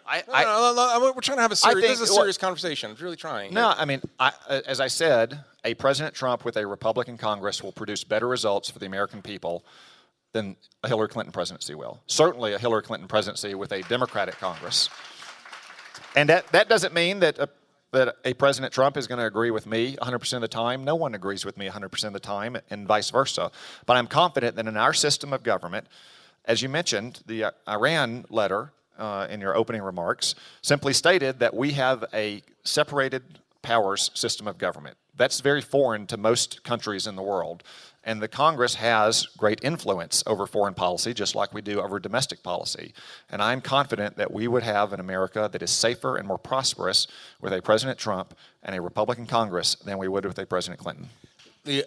I, 0.06 0.22
I 0.32 0.44
no, 0.44 0.74
no, 0.74 0.98
no, 0.98 1.12
we're 1.14 1.20
trying 1.20 1.38
to 1.38 1.42
have 1.42 1.52
a 1.52 1.56
serious. 1.56 1.80
Think, 1.80 1.92
this 1.92 2.00
is 2.00 2.10
a 2.10 2.14
serious 2.14 2.36
well, 2.40 2.48
conversation. 2.48 2.90
I'm 2.90 2.96
really 3.02 3.16
trying. 3.16 3.54
No, 3.54 3.74
I 3.76 3.84
mean, 3.84 4.02
I, 4.18 4.32
uh, 4.48 4.60
as 4.66 4.80
I 4.80 4.88
said, 4.88 5.44
a 5.64 5.74
President 5.74 6.14
Trump 6.14 6.44
with 6.44 6.56
a 6.56 6.66
Republican 6.66 7.16
Congress 7.16 7.62
will 7.62 7.72
produce 7.72 8.04
better 8.04 8.28
results 8.28 8.70
for 8.70 8.78
the 8.78 8.86
American 8.86 9.22
people 9.22 9.64
than 10.32 10.56
a 10.82 10.88
Hillary 10.88 11.08
Clinton 11.08 11.32
presidency 11.32 11.74
will. 11.74 12.02
Certainly, 12.06 12.52
a 12.52 12.58
Hillary 12.58 12.82
Clinton 12.82 13.08
presidency 13.08 13.54
with 13.54 13.72
a 13.72 13.82
Democratic 13.82 14.36
Congress. 14.38 14.90
And 16.16 16.28
that, 16.28 16.46
that 16.48 16.68
doesn't 16.68 16.92
mean 16.92 17.20
that 17.20 17.38
a, 17.38 17.48
that 17.92 18.16
a 18.24 18.34
President 18.34 18.72
Trump 18.72 18.96
is 18.96 19.06
going 19.06 19.18
to 19.18 19.26
agree 19.26 19.50
with 19.50 19.66
me 19.66 19.96
100% 19.96 20.34
of 20.34 20.40
the 20.40 20.48
time. 20.48 20.84
No 20.84 20.96
one 20.96 21.14
agrees 21.14 21.44
with 21.44 21.56
me 21.56 21.68
100% 21.68 22.04
of 22.04 22.12
the 22.12 22.20
time, 22.20 22.56
and 22.68 22.86
vice 22.86 23.10
versa. 23.10 23.50
But 23.86 23.96
I'm 23.96 24.08
confident 24.08 24.56
that 24.56 24.66
in 24.66 24.76
our 24.76 24.92
system 24.92 25.32
of 25.32 25.42
government, 25.42 25.86
as 26.44 26.62
you 26.62 26.68
mentioned, 26.68 27.22
the 27.26 27.44
uh, 27.44 27.50
Iran 27.68 28.26
letter 28.28 28.72
uh, 28.98 29.26
in 29.30 29.40
your 29.40 29.56
opening 29.56 29.82
remarks 29.82 30.34
simply 30.62 30.92
stated 30.92 31.38
that 31.40 31.54
we 31.54 31.72
have 31.72 32.04
a 32.12 32.42
separated 32.62 33.22
powers 33.62 34.10
system 34.14 34.46
of 34.46 34.58
government. 34.58 34.96
That's 35.16 35.40
very 35.40 35.60
foreign 35.60 36.06
to 36.08 36.16
most 36.16 36.64
countries 36.64 37.06
in 37.06 37.16
the 37.16 37.22
world. 37.22 37.62
And 38.06 38.20
the 38.20 38.28
Congress 38.28 38.74
has 38.74 39.26
great 39.38 39.60
influence 39.62 40.22
over 40.26 40.46
foreign 40.46 40.74
policy, 40.74 41.14
just 41.14 41.34
like 41.34 41.54
we 41.54 41.62
do 41.62 41.80
over 41.80 41.98
domestic 41.98 42.42
policy. 42.42 42.92
And 43.30 43.40
I'm 43.40 43.62
confident 43.62 44.16
that 44.16 44.30
we 44.30 44.46
would 44.46 44.62
have 44.62 44.92
an 44.92 45.00
America 45.00 45.48
that 45.50 45.62
is 45.62 45.70
safer 45.70 46.16
and 46.16 46.28
more 46.28 46.36
prosperous 46.36 47.06
with 47.40 47.54
a 47.54 47.62
President 47.62 47.98
Trump 47.98 48.36
and 48.62 48.76
a 48.76 48.82
Republican 48.82 49.26
Congress 49.26 49.76
than 49.76 49.96
we 49.96 50.08
would 50.08 50.26
with 50.26 50.38
a 50.38 50.44
President 50.44 50.80
Clinton. 50.80 51.08
The, 51.64 51.86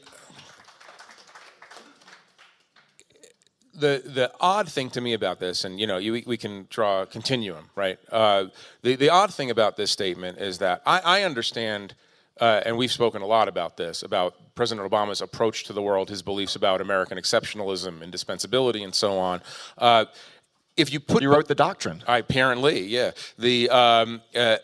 the 3.77 4.01
the 4.05 4.31
odd 4.41 4.69
thing 4.69 4.89
to 4.91 5.01
me 5.01 5.13
about 5.13 5.39
this, 5.39 5.63
and 5.63 5.79
you 5.79 5.88
know, 5.88 5.98
you, 5.98 6.24
we 6.25 6.38
can 6.38 6.67
draw 6.69 7.03
a 7.03 7.05
continuum, 7.05 7.69
right? 7.75 8.00
Uh, 8.12 8.46
the 8.81 8.96
the 8.96 9.10
odd 9.10 9.34
thing 9.34 9.51
about 9.51 9.77
this 9.77 9.91
statement 9.91 10.39
is 10.39 10.57
that 10.57 10.81
I, 10.86 11.00
I 11.00 11.24
understand 11.24 11.93
uh, 12.39 12.62
and 12.65 12.77
we've 12.77 12.91
spoken 12.91 13.22
a 13.22 13.25
lot 13.25 13.48
about 13.48 13.77
this, 13.77 14.03
about 14.03 14.36
President 14.55 14.89
Obama's 14.89 15.22
approach 15.22 15.63
to 15.65 15.74
the 15.74 15.81
world, 15.81 16.10
his 16.10 16.22
beliefs 16.22 16.55
about 16.55 16.81
American 16.81 17.17
exceptionalism, 17.17 18.01
indispensability, 18.01 18.84
and 18.84 18.93
so 18.93 19.17
on. 19.17 19.41
Uh, 19.77 20.05
if 20.75 20.93
you 20.93 21.00
put 21.00 21.24
you 21.24 21.31
wrote 21.31 21.48
the 21.48 21.55
doctrine, 21.55 22.03
I, 22.07 22.19
apparently, 22.19 22.81
yeah. 22.81 23.12
The 23.38 23.69
um, 23.69 24.22
uh, 24.36 24.57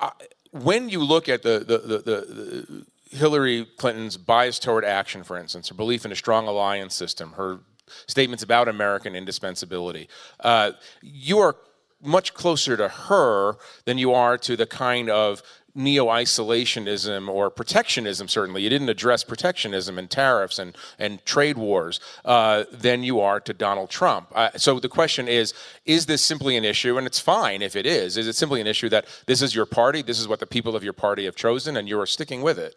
I, 0.00 0.10
when 0.50 0.88
you 0.88 1.02
look 1.04 1.28
at 1.28 1.42
the 1.42 1.60
the, 1.60 1.78
the, 1.78 1.98
the 1.98 3.16
Hillary 3.16 3.66
Clinton's 3.76 4.16
bias 4.16 4.58
toward 4.58 4.84
action, 4.84 5.22
for 5.22 5.38
instance, 5.38 5.68
her 5.68 5.74
belief 5.74 6.04
in 6.04 6.12
a 6.12 6.16
strong 6.16 6.48
alliance 6.48 6.94
system, 6.94 7.32
her 7.32 7.60
statements 8.06 8.42
about 8.42 8.68
American 8.68 9.14
indispensability, 9.14 10.08
uh, 10.40 10.72
you 11.02 11.38
are 11.38 11.56
much 12.02 12.34
closer 12.34 12.76
to 12.76 12.88
her 12.88 13.56
than 13.84 13.98
you 13.98 14.12
are 14.12 14.38
to 14.38 14.56
the 14.56 14.66
kind 14.66 15.10
of 15.10 15.42
neo 15.74 16.06
isolationism 16.06 17.28
or 17.28 17.50
protectionism, 17.50 18.28
certainly, 18.28 18.62
you 18.62 18.68
didn't 18.68 18.88
address 18.88 19.22
protectionism 19.22 19.98
and 19.98 20.10
tariffs 20.10 20.58
and, 20.58 20.76
and 20.98 21.24
trade 21.24 21.56
wars, 21.56 22.00
uh, 22.24 22.64
than 22.72 23.02
you 23.02 23.20
are 23.20 23.40
to 23.40 23.54
Donald 23.54 23.88
Trump. 23.88 24.28
Uh, 24.34 24.50
so 24.56 24.80
the 24.80 24.88
question 24.88 25.28
is 25.28 25.54
is 25.86 26.06
this 26.06 26.22
simply 26.22 26.56
an 26.56 26.64
issue? 26.64 26.98
And 26.98 27.06
it's 27.06 27.20
fine 27.20 27.62
if 27.62 27.76
it 27.76 27.86
is. 27.86 28.16
Is 28.16 28.26
it 28.26 28.34
simply 28.34 28.60
an 28.60 28.66
issue 28.66 28.88
that 28.88 29.06
this 29.26 29.40
is 29.40 29.54
your 29.54 29.66
party, 29.66 30.02
this 30.02 30.18
is 30.18 30.28
what 30.28 30.40
the 30.40 30.46
people 30.46 30.74
of 30.74 30.82
your 30.82 30.92
party 30.92 31.24
have 31.24 31.36
chosen, 31.36 31.76
and 31.76 31.88
you 31.88 31.98
are 32.00 32.06
sticking 32.06 32.42
with 32.42 32.58
it? 32.58 32.74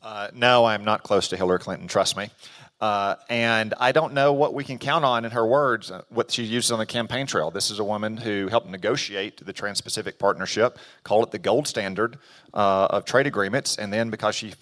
Uh, 0.00 0.28
no, 0.32 0.64
I'm 0.64 0.84
not 0.84 1.02
close 1.02 1.26
to 1.28 1.36
Hillary 1.36 1.58
Clinton, 1.58 1.88
trust 1.88 2.16
me. 2.16 2.30
Uh, 2.80 3.16
and 3.28 3.74
I 3.80 3.90
don't 3.90 4.14
know 4.14 4.32
what 4.32 4.54
we 4.54 4.62
can 4.62 4.78
count 4.78 5.04
on 5.04 5.24
in 5.24 5.32
her 5.32 5.44
words, 5.44 5.90
uh, 5.90 6.02
what 6.10 6.30
she 6.30 6.44
uses 6.44 6.70
on 6.70 6.78
the 6.78 6.86
campaign 6.86 7.26
trail. 7.26 7.50
This 7.50 7.70
is 7.70 7.80
a 7.80 7.84
woman 7.84 8.16
who 8.16 8.46
helped 8.48 8.68
negotiate 8.68 9.44
the 9.44 9.52
Trans 9.52 9.80
Pacific 9.80 10.18
Partnership, 10.18 10.78
called 11.02 11.28
it 11.28 11.30
the 11.32 11.38
gold 11.38 11.66
standard 11.66 12.18
uh, 12.54 12.86
of 12.90 13.04
trade 13.04 13.26
agreements, 13.26 13.76
and 13.76 13.92
then 13.92 14.10
because 14.10 14.36
she 14.36 14.52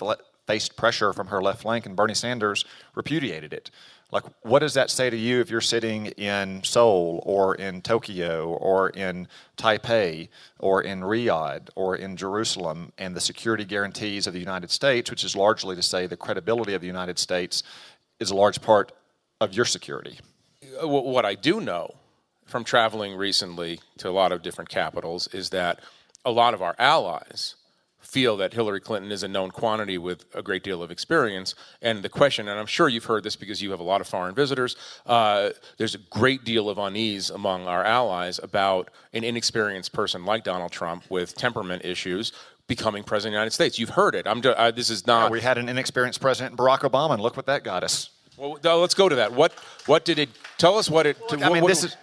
faced 0.47 0.77
pressure 0.77 1.13
from 1.13 1.27
her 1.27 1.43
left 1.43 1.61
flank 1.61 1.85
and 1.85 1.95
Bernie 1.95 2.15
Sanders 2.15 2.65
repudiated 2.95 3.53
it. 3.53 3.71
Like, 4.13 4.23
what 4.43 4.61
does 4.61 4.75
that 4.75 4.91
say 4.91 5.11
to 5.11 5.17
you 5.17 5.41
if 5.41 5.51
you're 5.51 5.61
sitting 5.61 6.07
in 6.07 6.63
Seoul 6.63 7.21
or 7.27 7.57
in 7.57 7.83
Tokyo 7.83 8.51
or 8.51 8.91
in 8.91 9.27
Taipei 9.57 10.29
or 10.61 10.81
in 10.81 11.01
Riyadh 11.01 11.71
or 11.75 11.97
in 11.97 12.17
Jerusalem 12.17 12.93
and 12.99 13.17
the 13.17 13.21
security 13.21 13.65
guarantees 13.65 14.29
of 14.29 14.33
the 14.33 14.39
United 14.39 14.71
States, 14.71 15.11
which 15.11 15.25
is 15.25 15.35
largely 15.35 15.75
to 15.75 15.83
say 15.83 16.07
the 16.07 16.17
credibility 16.17 16.73
of 16.75 16.81
the 16.81 16.87
United 16.87 17.19
States 17.19 17.65
is 18.21 18.31
a 18.31 18.35
large 18.35 18.63
part 18.63 18.93
of 19.41 19.55
your 19.55 19.65
security. 19.65 20.19
Uh, 20.83 20.89
what 20.89 21.25
I 21.25 21.35
do 21.35 21.61
know 21.61 21.95
from 22.47 22.65
traveling 22.65 23.17
recently 23.17 23.81
to 23.99 24.09
a 24.09 24.11
lot 24.11 24.33
of 24.33 24.43
different 24.43 24.71
capitals 24.71 25.29
is 25.29 25.51
that 25.51 25.81
a 26.25 26.31
lot 26.31 26.55
of 26.55 26.63
our 26.63 26.75
allies 26.79 27.57
feel 28.07 28.37
that 28.37 28.55
Hillary 28.55 28.81
Clinton 28.81 29.11
is 29.11 29.25
a 29.25 29.29
known 29.29 29.51
quantity 29.51 29.99
with 29.99 30.25
a 30.33 30.43
great 30.43 30.63
deal 30.63 30.83
of 30.83 30.91
experience. 30.91 31.55
And 31.83 32.03
the 32.03 32.09
question, 32.09 32.49
and 32.49 32.59
I'm 32.59 32.67
sure 32.67 32.89
you've 32.89 33.05
heard 33.05 33.25
this 33.25 33.37
because 33.37 33.61
you 33.61 33.73
have 33.73 33.81
a 33.81 33.85
lot 33.85 34.01
of 34.01 34.07
foreign 34.07 34.35
visitors, 34.35 34.77
uh, 35.07 35.51
there's 35.77 35.97
a 35.97 35.99
great 35.99 36.45
deal 36.45 36.71
of 36.71 36.79
unease 36.79 37.31
among 37.31 37.67
our 37.67 37.85
allies 37.85 38.39
about 38.43 38.91
an 39.13 39.25
inexperienced 39.25 39.93
person 39.93 40.25
like 40.25 40.45
Donald 40.45 40.71
Trump 40.71 41.05
with 41.11 41.35
temperament 41.35 41.85
issues 41.85 42.33
becoming 42.67 43.03
president 43.05 43.31
of 43.31 43.33
the 43.33 43.39
United 43.39 43.53
States. 43.53 43.79
You've 43.79 43.91
heard 43.91 44.15
it. 44.15 44.27
I'm. 44.27 44.43
Uh, 44.45 44.71
this 44.71 44.91
is 44.91 45.07
not. 45.07 45.27
Yeah, 45.27 45.31
we 45.31 45.41
had 45.41 45.59
an 45.59 45.69
inexperienced 45.69 46.21
president, 46.21 46.57
Barack 46.57 46.81
Obama, 46.81 47.13
and 47.15 47.23
look 47.23 47.37
what 47.37 47.47
that 47.47 47.65
got 47.65 47.85
us. 47.85 48.11
Well, 48.37 48.59
let's 48.63 48.95
go 48.95 49.09
to 49.09 49.17
that. 49.17 49.33
What 49.33 49.53
what 49.87 50.05
did 50.05 50.19
it 50.19 50.29
tell 50.59 50.79
us? 50.79 50.91
What 50.91 51.07
it? 51.07 51.19
Look, 51.31 51.43
I 51.43 51.51
mean, 51.51 51.63
what, 51.63 51.69
this 51.69 51.85
is. 51.85 51.97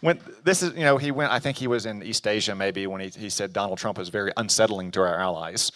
When 0.00 0.18
this 0.42 0.62
is, 0.62 0.74
you 0.74 0.80
know, 0.80 0.96
he 0.96 1.10
went. 1.10 1.30
I 1.30 1.38
think 1.38 1.56
he 1.56 1.66
was 1.66 1.86
in 1.86 2.02
East 2.02 2.26
Asia, 2.26 2.54
maybe 2.54 2.86
when 2.86 3.00
he, 3.00 3.08
he 3.08 3.30
said 3.30 3.52
Donald 3.52 3.78
Trump 3.78 3.98
is 3.98 4.08
very 4.08 4.32
unsettling 4.36 4.90
to 4.92 5.00
our 5.00 5.18
allies. 5.18 5.70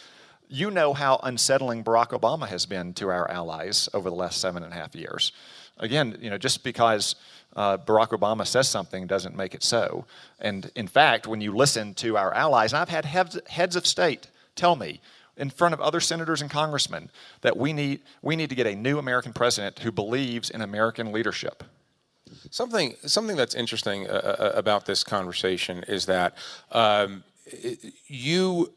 You 0.49 0.71
know 0.71 0.95
how 0.95 1.21
unsettling 1.23 1.83
Barack 1.83 2.09
Obama 2.09 2.47
has 2.49 2.67
been 2.67 2.93
to 2.95 3.09
our 3.09 3.29
allies 3.31 3.89
over 3.95 4.11
the 4.11 4.17
last 4.17 4.41
seven 4.41 4.63
and 4.63 4.73
a 4.73 4.77
half 4.77 4.95
years. 4.95 5.33
Again, 5.79 6.19
you 6.21 6.31
know, 6.31 6.39
just 6.39 6.63
because 6.65 7.17
uh, 7.57 7.79
Barack 7.79 8.09
Obama 8.09 8.47
says 8.47 8.69
something 8.69 9.07
doesn't 9.07 9.35
make 9.35 9.55
it 9.55 9.63
so. 9.63 10.05
And 10.39 10.71
in 10.77 10.87
fact, 10.87 11.27
when 11.27 11.41
you 11.41 11.57
listen 11.57 11.95
to 11.95 12.17
our 12.17 12.33
allies, 12.35 12.73
and 12.73 12.81
I've 12.81 12.91
had 12.91 13.07
heads, 13.07 13.77
of 13.77 13.87
state 13.87 14.29
tell 14.55 14.77
me 14.77 15.01
in 15.37 15.51
front 15.51 15.75
of 15.75 15.81
other 15.81 16.01
senators 16.01 16.43
and 16.43 16.51
congressmen 16.51 17.11
that 17.41 17.57
we 17.57 17.73
need, 17.73 18.01
we 18.23 18.37
need 18.37 18.51
to 18.51 18.55
get 18.55 18.67
a 18.67 18.75
new 18.77 18.99
American 18.99 19.33
president 19.33 19.79
who 19.81 19.91
believes 19.91 20.51
in 20.51 20.61
American 20.61 21.13
leadership. 21.13 21.65
Something, 22.51 22.95
something 23.07 23.37
that's 23.37 23.55
interesting 23.55 24.09
uh, 24.09 24.37
uh 24.39 24.53
about 24.55 24.85
this 24.87 25.03
conversation 25.03 25.85
is 25.89 26.07
that 26.07 26.35
um, 26.73 27.25
you 28.07 28.73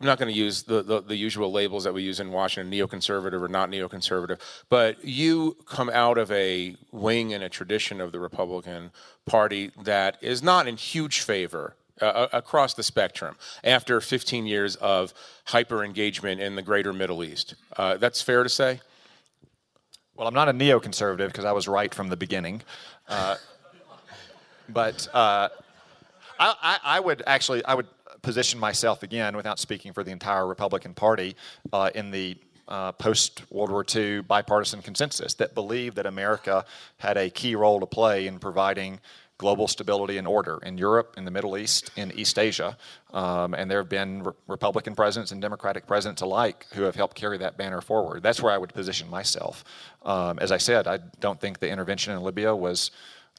I'm 0.00 0.06
not 0.06 0.18
going 0.18 0.32
to 0.32 0.38
use 0.38 0.62
the, 0.62 0.82
the, 0.82 1.00
the, 1.00 1.16
usual 1.16 1.50
labels 1.50 1.82
that 1.84 1.92
we 1.92 2.02
use 2.02 2.20
in 2.20 2.30
Washington, 2.30 2.72
neoconservative 2.72 3.42
or 3.42 3.48
not 3.48 3.68
neoconservative, 3.68 4.38
but 4.68 5.04
you 5.04 5.56
come 5.66 5.90
out 5.90 6.18
of 6.18 6.30
a 6.30 6.76
wing 6.92 7.34
and 7.34 7.42
a 7.42 7.48
tradition 7.48 8.00
of 8.00 8.12
the 8.12 8.20
Republican 8.20 8.92
Party 9.26 9.72
that 9.82 10.16
is 10.20 10.40
not 10.40 10.68
in 10.68 10.76
huge 10.76 11.20
favor 11.20 11.74
uh, 12.00 12.28
across 12.32 12.74
the 12.74 12.82
spectrum 12.84 13.36
after 13.64 14.00
15 14.00 14.46
years 14.46 14.76
of 14.76 15.12
hyper 15.46 15.84
engagement 15.84 16.40
in 16.40 16.54
the 16.54 16.62
greater 16.62 16.92
Middle 16.92 17.24
East. 17.24 17.54
Uh, 17.76 17.96
that's 17.96 18.22
fair 18.22 18.44
to 18.44 18.48
say? 18.48 18.80
Well, 20.14 20.28
I'm 20.28 20.34
not 20.34 20.48
a 20.48 20.52
neoconservative 20.52 21.26
because 21.26 21.44
I 21.44 21.52
was 21.52 21.66
right 21.66 21.92
from 21.92 22.08
the 22.08 22.16
beginning. 22.16 22.62
Uh, 23.08 23.36
but 24.68 25.08
uh, 25.12 25.48
I, 26.38 26.54
I, 26.62 26.78
I 26.84 27.00
would 27.00 27.22
actually, 27.26 27.64
I 27.64 27.74
would 27.74 27.86
position 28.22 28.58
myself 28.58 29.02
again, 29.02 29.36
without 29.36 29.58
speaking 29.58 29.92
for 29.92 30.04
the 30.04 30.10
entire 30.10 30.46
Republican 30.46 30.94
Party, 30.94 31.36
uh, 31.72 31.90
in 31.94 32.10
the 32.10 32.36
uh, 32.68 32.92
post 32.92 33.42
World 33.50 33.70
War 33.70 33.84
II 33.94 34.20
bipartisan 34.22 34.82
consensus 34.82 35.34
that 35.34 35.54
believed 35.54 35.96
that 35.96 36.06
America 36.06 36.64
had 36.98 37.16
a 37.16 37.30
key 37.30 37.54
role 37.54 37.80
to 37.80 37.86
play 37.86 38.26
in 38.26 38.38
providing 38.38 39.00
global 39.38 39.68
stability 39.68 40.18
and 40.18 40.26
order 40.26 40.58
in 40.64 40.76
Europe, 40.76 41.14
in 41.16 41.24
the 41.24 41.30
Middle 41.30 41.56
East, 41.56 41.92
in 41.96 42.10
East 42.12 42.38
Asia. 42.38 42.76
Um, 43.12 43.54
and 43.54 43.70
there 43.70 43.78
have 43.78 43.88
been 43.88 44.24
re- 44.24 44.32
Republican 44.48 44.96
presidents 44.96 45.30
and 45.30 45.40
Democratic 45.40 45.86
presidents 45.86 46.22
alike 46.22 46.66
who 46.74 46.82
have 46.82 46.96
helped 46.96 47.14
carry 47.16 47.38
that 47.38 47.56
banner 47.56 47.80
forward. 47.80 48.22
That's 48.24 48.42
where 48.42 48.52
I 48.52 48.58
would 48.58 48.74
position 48.74 49.08
myself. 49.08 49.64
Um, 50.04 50.40
as 50.40 50.50
I 50.50 50.58
said, 50.58 50.88
I 50.88 50.98
don't 51.20 51.40
think 51.40 51.60
the 51.60 51.70
intervention 51.70 52.14
in 52.14 52.22
Libya 52.22 52.54
was 52.54 52.90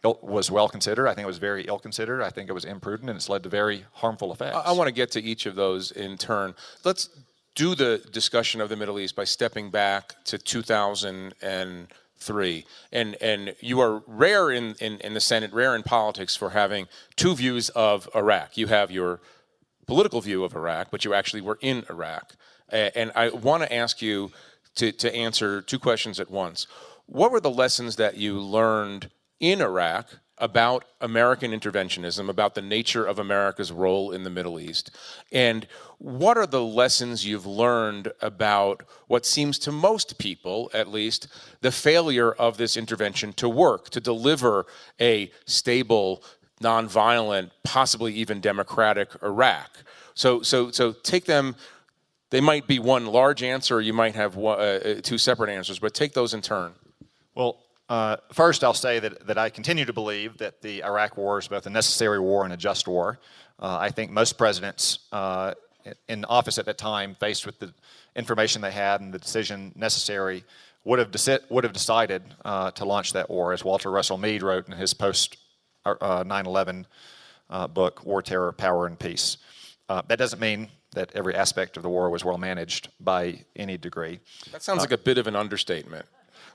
was 0.03 0.50
well 0.50 0.70
considered. 0.70 1.08
I 1.08 1.13
think 1.13 1.25
it 1.25 1.27
was 1.27 1.39
very 1.39 1.65
ill 1.65 1.79
considered. 1.79 2.22
I 2.22 2.29
think 2.29 2.50
it 2.50 2.53
was 2.53 2.65
imprudent, 2.65 3.10
and 3.10 3.18
it's 3.18 3.29
led 3.29 3.44
to 3.44 3.50
very 3.50 3.86
harmful 3.94 4.32
effects. 4.32 4.56
I, 4.56 4.70
I 4.70 4.72
want 4.72 4.88
to 4.88 4.94
get 4.94 5.12
to 5.12 5.22
each 5.22 5.46
of 5.46 5.56
those 5.56 5.91
in 5.91 6.18
turn. 6.18 6.56
Let's 6.84 7.10
do 7.56 7.75
the 7.75 8.01
discussion 8.12 8.62
of 8.62 8.70
the 8.70 8.77
Middle 8.77 9.00
East 9.00 9.15
by 9.15 9.25
stepping 9.25 9.70
back 9.70 10.15
to 10.25 10.38
2003. 10.38 12.65
And, 12.91 13.15
and 13.15 13.56
you 13.60 13.79
are 13.82 14.03
rare 14.08 14.51
in, 14.51 14.75
in, 14.79 15.00
in 15.00 15.13
the 15.13 15.20
Senate, 15.20 15.51
rare 15.51 15.75
in 15.75 15.84
politics 15.84 16.38
for 16.38 16.51
having 16.51 16.88
two 17.18 17.36
views 17.36 17.68
of 17.70 18.08
Iraq. 18.15 18.58
You 18.58 18.68
have 18.68 18.91
your 18.91 19.20
political 19.88 20.22
view 20.22 20.46
of 20.46 20.56
Iraq, 20.56 20.91
but 20.91 21.03
you 21.03 21.13
actually 21.13 21.41
were 21.41 21.60
in 21.62 21.84
Iraq. 21.89 22.36
And 22.70 23.12
I 23.15 23.29
want 23.29 23.63
to 23.63 23.74
ask 23.74 24.01
you 24.01 24.32
to, 24.75 24.94
to 24.94 25.13
answer 25.13 25.62
two 25.62 25.79
questions 25.79 26.18
at 26.20 26.29
once. 26.29 26.68
What 27.08 27.32
were 27.32 27.41
the 27.41 27.50
lessons 27.50 27.96
that 27.96 28.15
you 28.15 28.39
learned 28.39 29.10
in 29.39 29.62
Iraq 29.62 30.08
about 30.39 30.86
American 31.01 31.51
interventionism, 31.51 32.29
about 32.29 32.55
the 32.55 32.62
nature 32.62 33.05
of 33.05 33.19
America's 33.19 33.72
role 33.72 34.12
in 34.12 34.24
the 34.24 34.29
Middle 34.29 34.60
East, 34.60 34.91
and 35.31 35.67
what 35.98 36.38
are 36.38 36.48
the 36.48 36.63
lessons 36.63 37.25
you've 37.25 37.46
learned 37.46 38.12
about 38.22 38.84
what 39.08 39.25
seems 39.25 39.60
to 39.60 39.72
most 39.72 40.17
people, 40.17 40.72
at 40.74 40.88
least, 40.88 41.27
the 41.60 41.72
failure 41.72 42.31
of 42.31 42.55
this 42.55 42.77
intervention 42.77 43.34
to 43.34 43.50
work, 43.50 43.89
to 43.89 44.00
deliver 44.00 44.65
a 45.01 45.29
stable, 45.46 46.24
nonviolent, 46.62 47.51
possibly 47.63 48.13
even 48.13 48.39
democratic 48.39 49.10
Iraq? 49.22 49.84
So, 50.13 50.41
so, 50.41 50.72
so 50.72 50.93
take 50.93 51.25
them. 51.25 51.55
They 52.29 52.41
might 52.41 52.65
be 52.65 52.79
one 52.79 53.08
large 53.08 53.43
answer, 53.43 53.81
you 53.81 53.93
might 53.93 54.15
have 54.15 54.36
one, 54.36 54.60
uh, 54.60 55.01
two 55.01 55.17
separate 55.17 55.50
answers, 55.50 55.79
but 55.79 55.93
take 55.93 56.13
those 56.13 56.34
in 56.34 56.41
turn. 56.41 56.74
Well, 57.36 57.58
uh, 57.89 58.17
first, 58.31 58.63
I'll 58.63 58.74
say 58.75 59.00
that, 59.00 59.25
that 59.25 59.38
I 59.39 59.50
continue 59.50 59.84
to 59.86 59.93
believe 59.93 60.38
that 60.38 60.62
the 60.62 60.84
Iraq 60.84 61.17
War 61.17 61.39
is 61.39 61.48
both 61.48 61.65
a 61.65 61.72
necessary 61.72 62.19
war 62.19 62.43
and 62.43 62.53
a 62.53 62.58
just 62.58 62.88
war. 62.88 63.19
Uh, 63.58 63.77
I 63.81 63.89
think 63.89 64.12
most 64.12 64.38
presidents 64.38 65.00
uh, 65.12 65.55
in 66.08 66.24
office 66.25 66.60
at 66.60 66.65
that 66.65 66.77
time, 66.77 67.15
faced 67.19 67.48
with 67.48 67.58
the 67.58 67.74
information 68.15 68.62
they 68.62 68.72
had 68.72 69.01
and 69.01 69.12
the 69.12 69.17
decision 69.17 69.72
necessary, 69.75 70.43
would 70.84 71.00
have, 71.00 71.41
would 71.50 71.63
have 71.63 71.74
decided 71.74 72.22
uh, 72.46 72.69
to 72.72 72.86
launch 72.86 73.13
that 73.13 73.27
war, 73.27 73.53
as 73.53 73.63
Walter 73.63 73.89
Russell 73.89 74.19
Mead 74.19 74.43
wrote 74.43 74.67
in 74.67 74.74
his 74.74 74.93
post 74.93 75.38
uh, 75.86 76.24
9 76.25 76.46
11 76.46 76.86
book, 77.74 78.05
War, 78.05 78.22
Terror, 78.22 78.51
Power, 78.51 78.86
and 78.86 79.00
Peace. 79.00 79.38
that 79.88 80.19
doesn't 80.19 80.39
mean 80.39 80.69
that 80.91 81.12
every 81.15 81.36
aspect 81.36 81.75
of 81.75 81.84
the 81.84 81.89
war 81.89 82.10
was 82.12 82.24
well 82.24 82.38
managed 82.38 82.89
by 83.00 83.43
any 83.55 83.77
degree. 83.77 84.19
That 84.51 84.62
sounds 84.62 84.81
like 84.81 84.91
a 84.91 84.98
bit 84.98 85.17
of 85.17 85.25
an 85.25 85.36
understatement. 85.36 86.05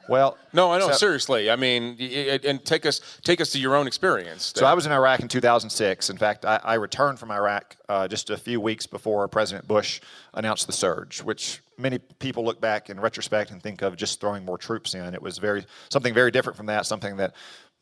Well, 0.08 0.36
no, 0.52 0.72
I 0.72 0.78
know. 0.78 0.88
So, 0.88 0.94
seriously, 0.94 1.50
I 1.50 1.56
mean, 1.56 1.96
and 2.44 2.64
take 2.64 2.86
us 2.86 3.00
take 3.22 3.40
us 3.40 3.50
to 3.52 3.58
your 3.58 3.74
own 3.76 3.86
experience. 3.86 4.52
So 4.54 4.66
I 4.66 4.74
was 4.74 4.86
in 4.86 4.92
Iraq 4.92 5.20
in 5.20 5.28
2006. 5.28 6.10
In 6.10 6.16
fact, 6.16 6.44
I, 6.44 6.60
I 6.62 6.74
returned 6.74 7.18
from 7.18 7.30
Iraq 7.30 7.76
uh, 7.88 8.08
just 8.08 8.30
a 8.30 8.36
few 8.36 8.60
weeks 8.60 8.86
before 8.86 9.26
President 9.28 9.66
Bush 9.66 10.00
announced 10.34 10.66
the 10.66 10.72
surge, 10.72 11.22
which 11.22 11.60
many 11.76 11.98
people 11.98 12.44
look 12.44 12.60
back 12.60 12.90
in 12.90 13.00
retrospect 13.00 13.50
and 13.50 13.62
think 13.62 13.82
of 13.82 13.96
just 13.96 14.20
throwing 14.20 14.44
more 14.44 14.58
troops 14.58 14.94
in. 14.94 15.14
It 15.14 15.22
was 15.22 15.38
very 15.38 15.64
something 15.90 16.14
very 16.14 16.30
different 16.30 16.56
from 16.56 16.66
that. 16.66 16.86
Something 16.86 17.16
that 17.16 17.34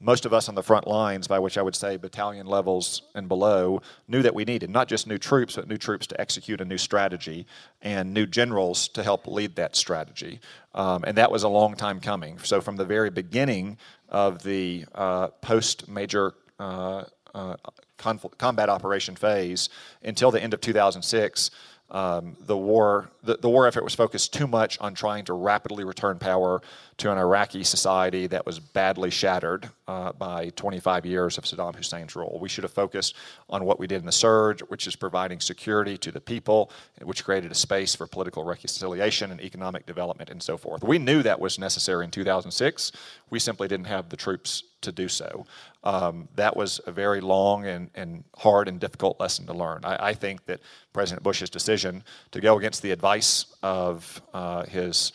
most 0.02 0.26
of 0.26 0.34
us 0.34 0.48
on 0.48 0.56
the 0.56 0.62
front 0.62 0.88
lines, 0.88 1.28
by 1.28 1.38
which 1.38 1.56
I 1.56 1.62
would 1.62 1.76
say 1.76 1.96
battalion 1.96 2.46
levels 2.46 3.02
and 3.14 3.28
below, 3.28 3.80
knew 4.08 4.20
that 4.22 4.34
we 4.34 4.44
needed 4.44 4.68
not 4.68 4.88
just 4.88 5.06
new 5.06 5.16
troops, 5.16 5.54
but 5.54 5.68
new 5.68 5.78
troops 5.78 6.08
to 6.08 6.20
execute 6.20 6.60
a 6.60 6.64
new 6.64 6.76
strategy 6.76 7.46
and 7.80 8.12
new 8.12 8.26
generals 8.26 8.88
to 8.88 9.02
help 9.04 9.28
lead 9.28 9.54
that 9.56 9.76
strategy. 9.76 10.40
Um, 10.74 11.04
and 11.04 11.16
that 11.18 11.30
was 11.30 11.44
a 11.44 11.48
long 11.48 11.76
time 11.76 12.00
coming. 12.00 12.38
So, 12.40 12.60
from 12.60 12.76
the 12.76 12.84
very 12.84 13.10
beginning 13.10 13.78
of 14.08 14.42
the 14.42 14.84
uh, 14.94 15.28
post 15.28 15.88
major 15.88 16.34
uh, 16.58 17.04
uh, 17.34 17.56
combat 17.96 18.68
operation 18.68 19.14
phase 19.14 19.68
until 20.02 20.30
the 20.30 20.42
end 20.42 20.52
of 20.52 20.60
2006 20.60 21.50
um, 21.92 22.36
the 22.40 22.56
war 22.56 23.10
the, 23.22 23.36
the 23.36 23.48
war 23.48 23.66
effort 23.66 23.84
was 23.84 23.94
focused 23.94 24.32
too 24.32 24.46
much 24.46 24.80
on 24.80 24.94
trying 24.94 25.24
to 25.26 25.34
rapidly 25.34 25.84
return 25.84 26.18
power 26.18 26.60
to 26.96 27.12
an 27.12 27.18
Iraqi 27.18 27.62
society 27.62 28.26
that 28.26 28.44
was 28.44 28.58
badly 28.58 29.10
shattered 29.10 29.68
uh, 29.86 30.12
by 30.12 30.48
25 30.56 31.06
years 31.06 31.38
of 31.38 31.44
Saddam 31.44 31.76
Hussein's 31.76 32.16
rule. 32.16 32.38
We 32.40 32.48
should 32.48 32.64
have 32.64 32.72
focused 32.72 33.14
on 33.48 33.64
what 33.64 33.78
we 33.78 33.86
did 33.86 34.00
in 34.00 34.06
the 34.06 34.12
surge, 34.12 34.60
which 34.62 34.86
is 34.86 34.96
providing 34.96 35.38
security 35.38 35.96
to 35.98 36.10
the 36.10 36.20
people, 36.20 36.70
which 37.02 37.24
created 37.24 37.52
a 37.52 37.54
space 37.54 37.94
for 37.94 38.06
political 38.06 38.42
reconciliation 38.42 39.30
and 39.30 39.40
economic 39.40 39.86
development 39.86 40.30
and 40.30 40.42
so 40.42 40.56
forth. 40.56 40.82
We 40.82 40.98
knew 40.98 41.22
that 41.22 41.38
was 41.38 41.58
necessary 41.58 42.04
in 42.04 42.10
2006. 42.10 42.92
We 43.30 43.38
simply 43.38 43.68
didn't 43.68 43.86
have 43.86 44.08
the 44.08 44.16
troops 44.16 44.64
to 44.82 44.92
do 44.92 45.08
so. 45.08 45.46
Um, 45.84 46.28
that 46.36 46.56
was 46.56 46.80
a 46.86 46.92
very 46.92 47.20
long 47.20 47.66
and, 47.66 47.90
and 47.94 48.24
hard 48.36 48.68
and 48.68 48.78
difficult 48.78 49.18
lesson 49.18 49.46
to 49.46 49.52
learn. 49.52 49.80
I, 49.84 50.08
I, 50.08 50.14
think 50.14 50.44
that 50.46 50.60
President 50.92 51.24
Bush's 51.24 51.50
decision 51.50 52.04
to 52.30 52.40
go 52.40 52.56
against 52.56 52.82
the 52.82 52.92
advice 52.92 53.46
of 53.62 54.22
uh, 54.32 54.64
his 54.64 55.12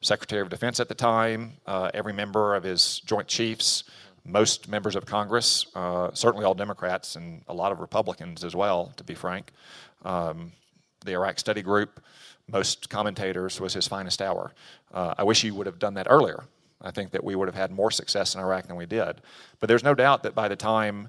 Secretary 0.00 0.40
of 0.40 0.48
Defense 0.48 0.80
at 0.80 0.88
the 0.88 0.94
time, 0.94 1.52
uh, 1.66 1.90
every 1.92 2.12
member 2.12 2.54
of 2.54 2.62
his 2.62 3.00
Joint 3.00 3.28
Chiefs, 3.28 3.84
most 4.24 4.68
members 4.68 4.96
of 4.96 5.06
Congress, 5.06 5.66
uh, 5.74 6.10
certainly 6.14 6.44
all 6.44 6.54
Democrats 6.54 7.16
and 7.16 7.42
a 7.48 7.54
lot 7.54 7.72
of 7.72 7.80
Republicans 7.80 8.44
as 8.44 8.56
well, 8.56 8.92
to 8.96 9.04
be 9.04 9.14
frank. 9.14 9.52
Um, 10.04 10.52
the 11.04 11.12
Iraq 11.12 11.38
Study 11.38 11.62
Group, 11.62 12.00
most 12.48 12.88
commentators, 12.88 13.60
was 13.60 13.74
his 13.74 13.86
finest 13.86 14.22
hour. 14.22 14.52
Uh, 14.92 15.14
I 15.18 15.24
wish 15.24 15.42
he 15.42 15.50
would 15.50 15.66
have 15.66 15.78
done 15.78 15.94
that 15.94 16.06
earlier. 16.08 16.44
I 16.86 16.90
think 16.90 17.10
that 17.10 17.24
we 17.24 17.34
would 17.34 17.48
have 17.48 17.54
had 17.54 17.70
more 17.70 17.90
success 17.90 18.34
in 18.34 18.40
Iraq 18.40 18.68
than 18.68 18.76
we 18.76 18.86
did. 18.86 19.20
But 19.60 19.68
there's 19.68 19.84
no 19.84 19.94
doubt 19.94 20.22
that 20.22 20.34
by 20.34 20.48
the 20.48 20.56
time 20.56 21.08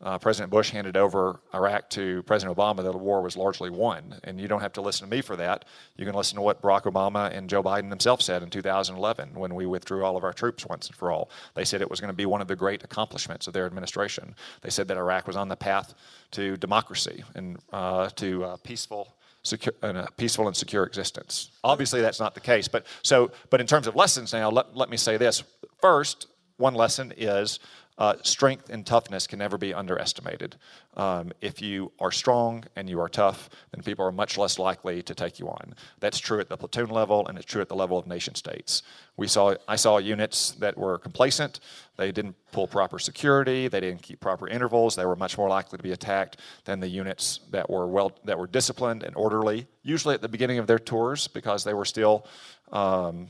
uh, 0.00 0.16
President 0.16 0.50
Bush 0.50 0.70
handed 0.70 0.96
over 0.96 1.40
Iraq 1.52 1.90
to 1.90 2.22
President 2.22 2.56
Obama, 2.56 2.84
the 2.84 2.96
war 2.96 3.20
was 3.20 3.36
largely 3.36 3.68
won. 3.68 4.14
And 4.22 4.40
you 4.40 4.46
don't 4.46 4.60
have 4.60 4.72
to 4.74 4.80
listen 4.80 5.08
to 5.08 5.14
me 5.14 5.20
for 5.20 5.34
that. 5.36 5.64
You 5.96 6.06
can 6.06 6.14
listen 6.14 6.36
to 6.36 6.42
what 6.42 6.62
Barack 6.62 6.82
Obama 6.82 7.36
and 7.36 7.50
Joe 7.50 7.62
Biden 7.62 7.90
themselves 7.90 8.24
said 8.24 8.42
in 8.42 8.50
2011 8.50 9.34
when 9.34 9.54
we 9.54 9.66
withdrew 9.66 10.04
all 10.04 10.16
of 10.16 10.22
our 10.22 10.32
troops 10.32 10.64
once 10.66 10.86
and 10.86 10.96
for 10.96 11.10
all. 11.10 11.30
They 11.54 11.64
said 11.64 11.82
it 11.82 11.90
was 11.90 12.00
going 12.00 12.12
to 12.12 12.16
be 12.16 12.26
one 12.26 12.40
of 12.40 12.48
the 12.48 12.56
great 12.56 12.84
accomplishments 12.84 13.48
of 13.48 13.54
their 13.54 13.66
administration. 13.66 14.36
They 14.62 14.70
said 14.70 14.86
that 14.88 14.96
Iraq 14.96 15.26
was 15.26 15.36
on 15.36 15.48
the 15.48 15.56
path 15.56 15.94
to 16.32 16.56
democracy 16.56 17.24
and 17.34 17.58
uh, 17.72 18.08
to 18.10 18.44
uh, 18.44 18.56
peaceful 18.58 19.17
secure, 19.42 19.74
a 19.82 20.10
peaceful 20.16 20.46
and 20.46 20.56
secure 20.56 20.84
existence. 20.84 21.50
Obviously, 21.64 22.00
that's 22.00 22.20
not 22.20 22.34
the 22.34 22.40
case. 22.40 22.68
But 22.68 22.86
so, 23.02 23.30
but 23.50 23.60
in 23.60 23.66
terms 23.66 23.86
of 23.86 23.96
lessons, 23.96 24.32
now 24.32 24.50
let, 24.50 24.76
let 24.76 24.90
me 24.90 24.96
say 24.96 25.16
this. 25.16 25.42
First, 25.80 26.26
one 26.56 26.74
lesson 26.74 27.12
is 27.16 27.60
uh, 27.98 28.14
strength 28.22 28.70
and 28.70 28.86
toughness 28.86 29.26
can 29.26 29.40
never 29.40 29.58
be 29.58 29.74
underestimated. 29.74 30.56
Um, 30.96 31.32
if 31.40 31.60
you 31.60 31.92
are 31.98 32.12
strong 32.12 32.64
and 32.76 32.88
you 32.88 33.00
are 33.00 33.08
tough, 33.08 33.50
then 33.72 33.82
people 33.82 34.04
are 34.04 34.12
much 34.12 34.38
less 34.38 34.58
likely 34.58 35.02
to 35.02 35.14
take 35.14 35.40
you 35.40 35.48
on. 35.48 35.74
That's 35.98 36.18
true 36.18 36.38
at 36.38 36.48
the 36.48 36.56
platoon 36.56 36.90
level, 36.90 37.26
and 37.26 37.36
it's 37.36 37.46
true 37.46 37.60
at 37.60 37.68
the 37.68 37.74
level 37.74 37.98
of 37.98 38.06
nation 38.06 38.36
states. 38.36 38.82
We 39.16 39.26
saw, 39.26 39.54
I 39.66 39.74
saw 39.74 39.98
units 39.98 40.52
that 40.52 40.78
were 40.78 40.96
complacent. 40.98 41.58
They 41.96 42.12
didn't 42.12 42.36
pull 42.52 42.68
proper 42.68 43.00
security. 43.00 43.66
They 43.66 43.80
didn't 43.80 44.02
keep 44.02 44.20
proper 44.20 44.46
intervals. 44.46 44.94
They 44.94 45.04
were 45.04 45.16
much 45.16 45.36
more 45.36 45.48
likely 45.48 45.76
to 45.76 45.82
be 45.82 45.92
attacked 45.92 46.38
than 46.64 46.78
the 46.78 46.88
units 46.88 47.40
that 47.50 47.68
were 47.68 47.88
well, 47.88 48.12
that 48.24 48.38
were 48.38 48.46
disciplined 48.46 49.02
and 49.02 49.16
orderly. 49.16 49.66
Usually 49.82 50.14
at 50.14 50.22
the 50.22 50.28
beginning 50.28 50.58
of 50.58 50.68
their 50.68 50.78
tours, 50.78 51.26
because 51.26 51.64
they 51.64 51.74
were 51.74 51.84
still 51.84 52.26
um, 52.70 53.28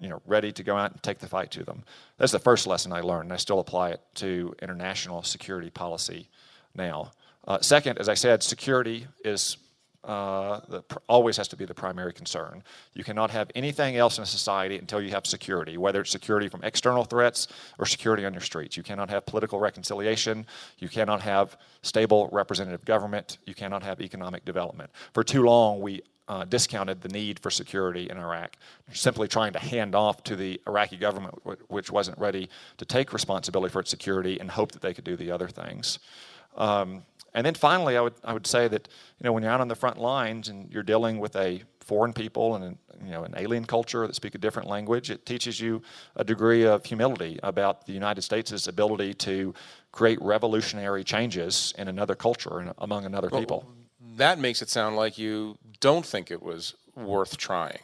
you 0.00 0.08
know, 0.08 0.20
ready 0.26 0.50
to 0.52 0.62
go 0.62 0.76
out 0.76 0.92
and 0.92 1.02
take 1.02 1.18
the 1.18 1.28
fight 1.28 1.50
to 1.52 1.64
them. 1.64 1.84
That's 2.18 2.32
the 2.32 2.38
first 2.38 2.66
lesson 2.66 2.92
I 2.92 3.00
learned, 3.00 3.24
and 3.24 3.32
I 3.32 3.36
still 3.36 3.60
apply 3.60 3.90
it 3.90 4.00
to 4.16 4.54
international 4.62 5.22
security 5.22 5.70
policy 5.70 6.28
now. 6.74 7.12
Uh, 7.46 7.60
second, 7.60 7.98
as 7.98 8.08
I 8.08 8.14
said, 8.14 8.42
security 8.42 9.06
is 9.24 9.56
uh, 10.04 10.60
the, 10.68 10.82
always 11.08 11.36
has 11.36 11.46
to 11.48 11.56
be 11.56 11.66
the 11.66 11.74
primary 11.74 12.12
concern. 12.12 12.62
You 12.94 13.04
cannot 13.04 13.30
have 13.30 13.50
anything 13.54 13.96
else 13.96 14.16
in 14.16 14.22
a 14.22 14.26
society 14.26 14.78
until 14.78 15.02
you 15.02 15.10
have 15.10 15.26
security, 15.26 15.76
whether 15.76 16.00
it's 16.00 16.10
security 16.10 16.48
from 16.48 16.64
external 16.64 17.04
threats 17.04 17.48
or 17.78 17.84
security 17.84 18.24
on 18.24 18.32
your 18.32 18.40
streets. 18.40 18.76
You 18.76 18.82
cannot 18.82 19.10
have 19.10 19.26
political 19.26 19.58
reconciliation. 19.60 20.46
You 20.78 20.88
cannot 20.88 21.20
have 21.20 21.58
stable 21.82 22.30
representative 22.32 22.84
government. 22.84 23.38
You 23.44 23.54
cannot 23.54 23.82
have 23.82 24.00
economic 24.00 24.44
development. 24.46 24.90
For 25.12 25.22
too 25.22 25.42
long, 25.42 25.80
we 25.80 26.00
uh, 26.30 26.44
discounted 26.44 27.00
the 27.00 27.08
need 27.08 27.40
for 27.40 27.50
security 27.50 28.08
in 28.08 28.16
Iraq, 28.16 28.54
simply 28.92 29.26
trying 29.26 29.52
to 29.52 29.58
hand 29.58 29.96
off 29.96 30.22
to 30.22 30.36
the 30.36 30.60
Iraqi 30.64 30.96
government, 30.96 31.34
which 31.68 31.90
wasn't 31.90 32.16
ready 32.18 32.48
to 32.76 32.84
take 32.84 33.12
responsibility 33.12 33.72
for 33.72 33.80
its 33.80 33.90
security 33.90 34.38
and 34.38 34.48
hope 34.48 34.70
that 34.70 34.80
they 34.80 34.94
could 34.94 35.02
do 35.02 35.16
the 35.16 35.32
other 35.32 35.48
things. 35.48 35.98
Um, 36.56 37.02
and 37.34 37.44
then 37.44 37.54
finally, 37.54 37.96
I 37.96 38.00
would, 38.00 38.14
I 38.22 38.32
would 38.32 38.46
say 38.46 38.68
that 38.68 38.88
you 39.18 39.24
know, 39.24 39.32
when 39.32 39.42
you're 39.42 39.50
out 39.50 39.60
on 39.60 39.66
the 39.66 39.74
front 39.74 39.98
lines 39.98 40.48
and 40.48 40.70
you're 40.72 40.84
dealing 40.84 41.18
with 41.18 41.34
a 41.34 41.64
foreign 41.80 42.12
people 42.12 42.54
and 42.54 42.78
you 43.04 43.10
know, 43.10 43.24
an 43.24 43.34
alien 43.36 43.64
culture 43.64 44.06
that 44.06 44.14
speak 44.14 44.36
a 44.36 44.38
different 44.38 44.68
language, 44.68 45.10
it 45.10 45.26
teaches 45.26 45.58
you 45.58 45.82
a 46.14 46.22
degree 46.22 46.64
of 46.64 46.84
humility 46.84 47.40
about 47.42 47.86
the 47.86 47.92
United 47.92 48.22
States' 48.22 48.68
ability 48.68 49.14
to 49.14 49.52
create 49.90 50.22
revolutionary 50.22 51.02
changes 51.02 51.74
in 51.76 51.88
another 51.88 52.14
culture 52.14 52.60
and 52.60 52.72
among 52.78 53.04
another 53.04 53.30
well, 53.32 53.40
people 53.40 53.64
that 54.16 54.38
makes 54.38 54.62
it 54.62 54.68
sound 54.68 54.96
like 54.96 55.18
you 55.18 55.58
don't 55.80 56.04
think 56.04 56.30
it 56.30 56.42
was 56.42 56.74
worth 56.94 57.36
trying. 57.36 57.80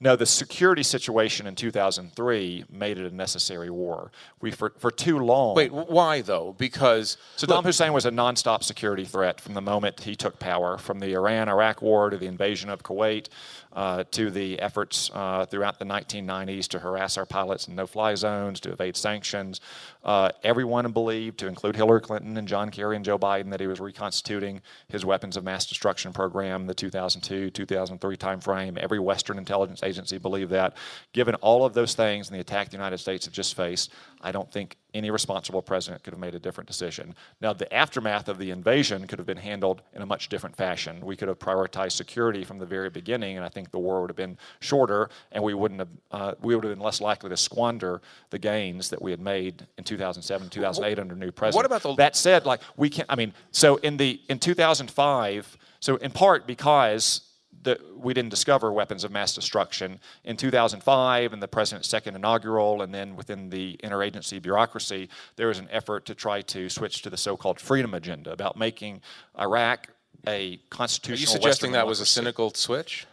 No, 0.00 0.16
the 0.16 0.26
security 0.26 0.82
situation 0.82 1.46
in 1.46 1.54
2003 1.54 2.64
made 2.68 2.98
it 2.98 3.10
a 3.10 3.14
necessary 3.14 3.70
war. 3.70 4.10
We 4.40 4.50
for, 4.50 4.74
for 4.76 4.90
too 4.90 5.18
long. 5.18 5.54
Wait, 5.54 5.72
why 5.72 6.20
though? 6.20 6.54
Because 6.58 7.16
Saddam 7.38 7.48
look, 7.48 7.66
Hussein 7.66 7.92
was 7.92 8.04
a 8.04 8.10
nonstop 8.10 8.64
security 8.64 9.04
threat 9.04 9.40
from 9.40 9.54
the 9.54 9.62
moment 9.62 10.00
he 10.00 10.16
took 10.16 10.38
power, 10.38 10.76
from 10.78 10.98
the 10.98 11.14
Iran-Iraq 11.14 11.80
war 11.80 12.10
to 12.10 12.18
the 12.18 12.26
invasion 12.26 12.68
of 12.70 12.82
Kuwait, 12.82 13.28
uh, 13.74 14.04
to 14.12 14.30
the 14.30 14.60
efforts 14.60 15.10
uh, 15.12 15.46
throughout 15.46 15.78
the 15.78 15.84
1990s 15.84 16.68
to 16.68 16.78
harass 16.78 17.18
our 17.18 17.26
pilots 17.26 17.68
in 17.68 17.74
no-fly 17.74 18.14
zones, 18.14 18.60
to 18.60 18.72
evade 18.72 18.96
sanctions. 18.96 19.60
Uh, 20.04 20.30
everyone 20.42 20.90
believed, 20.92 21.38
to 21.38 21.46
include 21.46 21.76
Hillary 21.76 22.00
Clinton 22.00 22.36
and 22.36 22.46
John 22.46 22.70
Kerry 22.70 22.96
and 22.96 23.04
Joe 23.04 23.18
Biden, 23.18 23.50
that 23.50 23.60
he 23.60 23.66
was 23.66 23.80
reconstituting 23.80 24.60
his 24.88 25.04
weapons 25.04 25.36
of 25.36 25.44
mass 25.44 25.66
destruction 25.66 26.12
program, 26.12 26.66
the 26.66 26.74
2002-2003 26.74 27.98
timeframe. 28.16 28.78
Every 28.78 28.98
Western 28.98 29.38
intelligence 29.38 29.82
agency 29.82 30.18
believed 30.18 30.50
that. 30.52 30.76
Given 31.12 31.34
all 31.36 31.64
of 31.64 31.74
those 31.74 31.94
things 31.94 32.28
and 32.28 32.36
the 32.36 32.40
attack 32.40 32.70
the 32.70 32.76
United 32.76 32.98
States 32.98 33.24
have 33.24 33.34
just 33.34 33.56
faced, 33.56 33.92
I 34.20 34.32
don't 34.32 34.50
think 34.50 34.76
any 34.94 35.10
responsible 35.10 35.60
president 35.60 36.04
could 36.04 36.12
have 36.12 36.20
made 36.20 36.34
a 36.34 36.38
different 36.38 36.68
decision. 36.68 37.14
Now, 37.40 37.52
the 37.52 37.72
aftermath 37.74 38.28
of 38.28 38.38
the 38.38 38.50
invasion 38.50 39.06
could 39.06 39.18
have 39.18 39.26
been 39.26 39.36
handled 39.36 39.82
in 39.92 40.02
a 40.02 40.06
much 40.06 40.28
different 40.28 40.56
fashion. 40.56 41.04
We 41.04 41.16
could 41.16 41.28
have 41.28 41.38
prioritized 41.38 41.92
security 41.92 42.44
from 42.44 42.58
the 42.58 42.66
very 42.66 42.90
beginning, 42.90 43.36
and 43.36 43.44
I 43.44 43.48
think 43.48 43.72
the 43.72 43.78
war 43.78 44.00
would 44.00 44.10
have 44.10 44.16
been 44.16 44.38
shorter, 44.60 45.10
and 45.32 45.42
we 45.42 45.52
wouldn't 45.52 45.80
have 45.80 45.88
uh, 46.12 46.34
we 46.40 46.54
would 46.54 46.64
have 46.64 46.72
been 46.72 46.84
less 46.84 47.00
likely 47.00 47.28
to 47.30 47.36
squander 47.36 48.00
the 48.30 48.38
gains 48.38 48.88
that 48.90 49.02
we 49.02 49.10
had 49.10 49.20
made 49.20 49.66
in 49.76 49.84
2007, 49.84 50.48
2008 50.48 50.98
under 50.98 51.16
new 51.16 51.32
president. 51.32 51.56
What 51.56 51.66
about 51.66 51.82
the 51.82 51.94
that 51.96 52.16
said? 52.16 52.46
Like 52.46 52.60
we 52.76 52.88
can't. 52.88 53.10
I 53.10 53.16
mean, 53.16 53.34
so 53.50 53.76
in 53.76 53.96
the 53.96 54.20
in 54.28 54.38
2005, 54.38 55.58
so 55.80 55.96
in 55.96 56.12
part 56.12 56.46
because 56.46 57.22
that 57.64 57.80
we 57.96 58.14
didn't 58.14 58.30
discover 58.30 58.72
weapons 58.72 59.04
of 59.04 59.10
mass 59.10 59.34
destruction 59.34 59.98
in 60.24 60.36
2005 60.36 61.32
in 61.32 61.40
the 61.40 61.48
president's 61.48 61.88
second 61.88 62.14
inaugural 62.14 62.82
and 62.82 62.94
then 62.94 63.16
within 63.16 63.50
the 63.50 63.78
interagency 63.82 64.40
bureaucracy 64.40 65.08
there 65.36 65.48
was 65.48 65.58
an 65.58 65.68
effort 65.70 66.06
to 66.06 66.14
try 66.14 66.40
to 66.40 66.68
switch 66.68 67.02
to 67.02 67.10
the 67.10 67.16
so-called 67.16 67.60
freedom 67.60 67.94
agenda 67.94 68.32
about 68.32 68.56
making 68.56 69.00
iraq 69.38 69.88
a 70.26 70.56
constitutional 70.70 71.34
are 71.34 71.36
you 71.36 71.42
suggesting 71.42 71.72
that 71.72 71.86
was 71.86 72.00
a 72.00 72.06
cynical 72.06 72.50
switch 72.50 73.06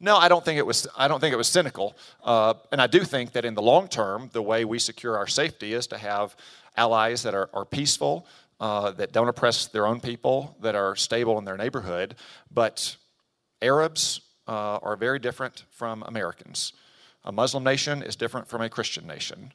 no, 0.00 0.16
I 0.16 0.28
don't 0.28 0.44
think 0.44 0.58
it 0.58 0.66
was. 0.66 0.86
I 0.96 1.08
don't 1.08 1.18
think 1.18 1.32
it 1.32 1.36
was 1.36 1.48
cynical, 1.48 1.96
uh, 2.22 2.54
and 2.70 2.80
I 2.80 2.86
do 2.86 3.00
think 3.00 3.32
that 3.32 3.44
in 3.44 3.54
the 3.54 3.62
long 3.62 3.88
term, 3.88 4.30
the 4.32 4.40
way 4.40 4.64
we 4.64 4.78
secure 4.78 5.16
our 5.16 5.26
safety 5.26 5.72
is 5.72 5.88
to 5.88 5.98
have 5.98 6.36
allies 6.76 7.24
that 7.24 7.34
are, 7.34 7.50
are 7.52 7.64
peaceful, 7.64 8.24
uh, 8.60 8.92
that 8.92 9.12
don't 9.12 9.28
oppress 9.28 9.66
their 9.66 9.86
own 9.86 10.00
people, 10.00 10.56
that 10.60 10.76
are 10.76 10.94
stable 10.94 11.36
in 11.38 11.44
their 11.44 11.56
neighborhood, 11.56 12.14
but 12.52 12.96
Arabs 13.62 14.20
uh, 14.46 14.78
are 14.82 14.96
very 14.96 15.18
different 15.18 15.64
from 15.70 16.02
Americans. 16.06 16.72
A 17.24 17.32
Muslim 17.32 17.64
nation 17.64 18.02
is 18.02 18.16
different 18.16 18.48
from 18.48 18.62
a 18.62 18.68
Christian 18.68 19.06
nation. 19.06 19.52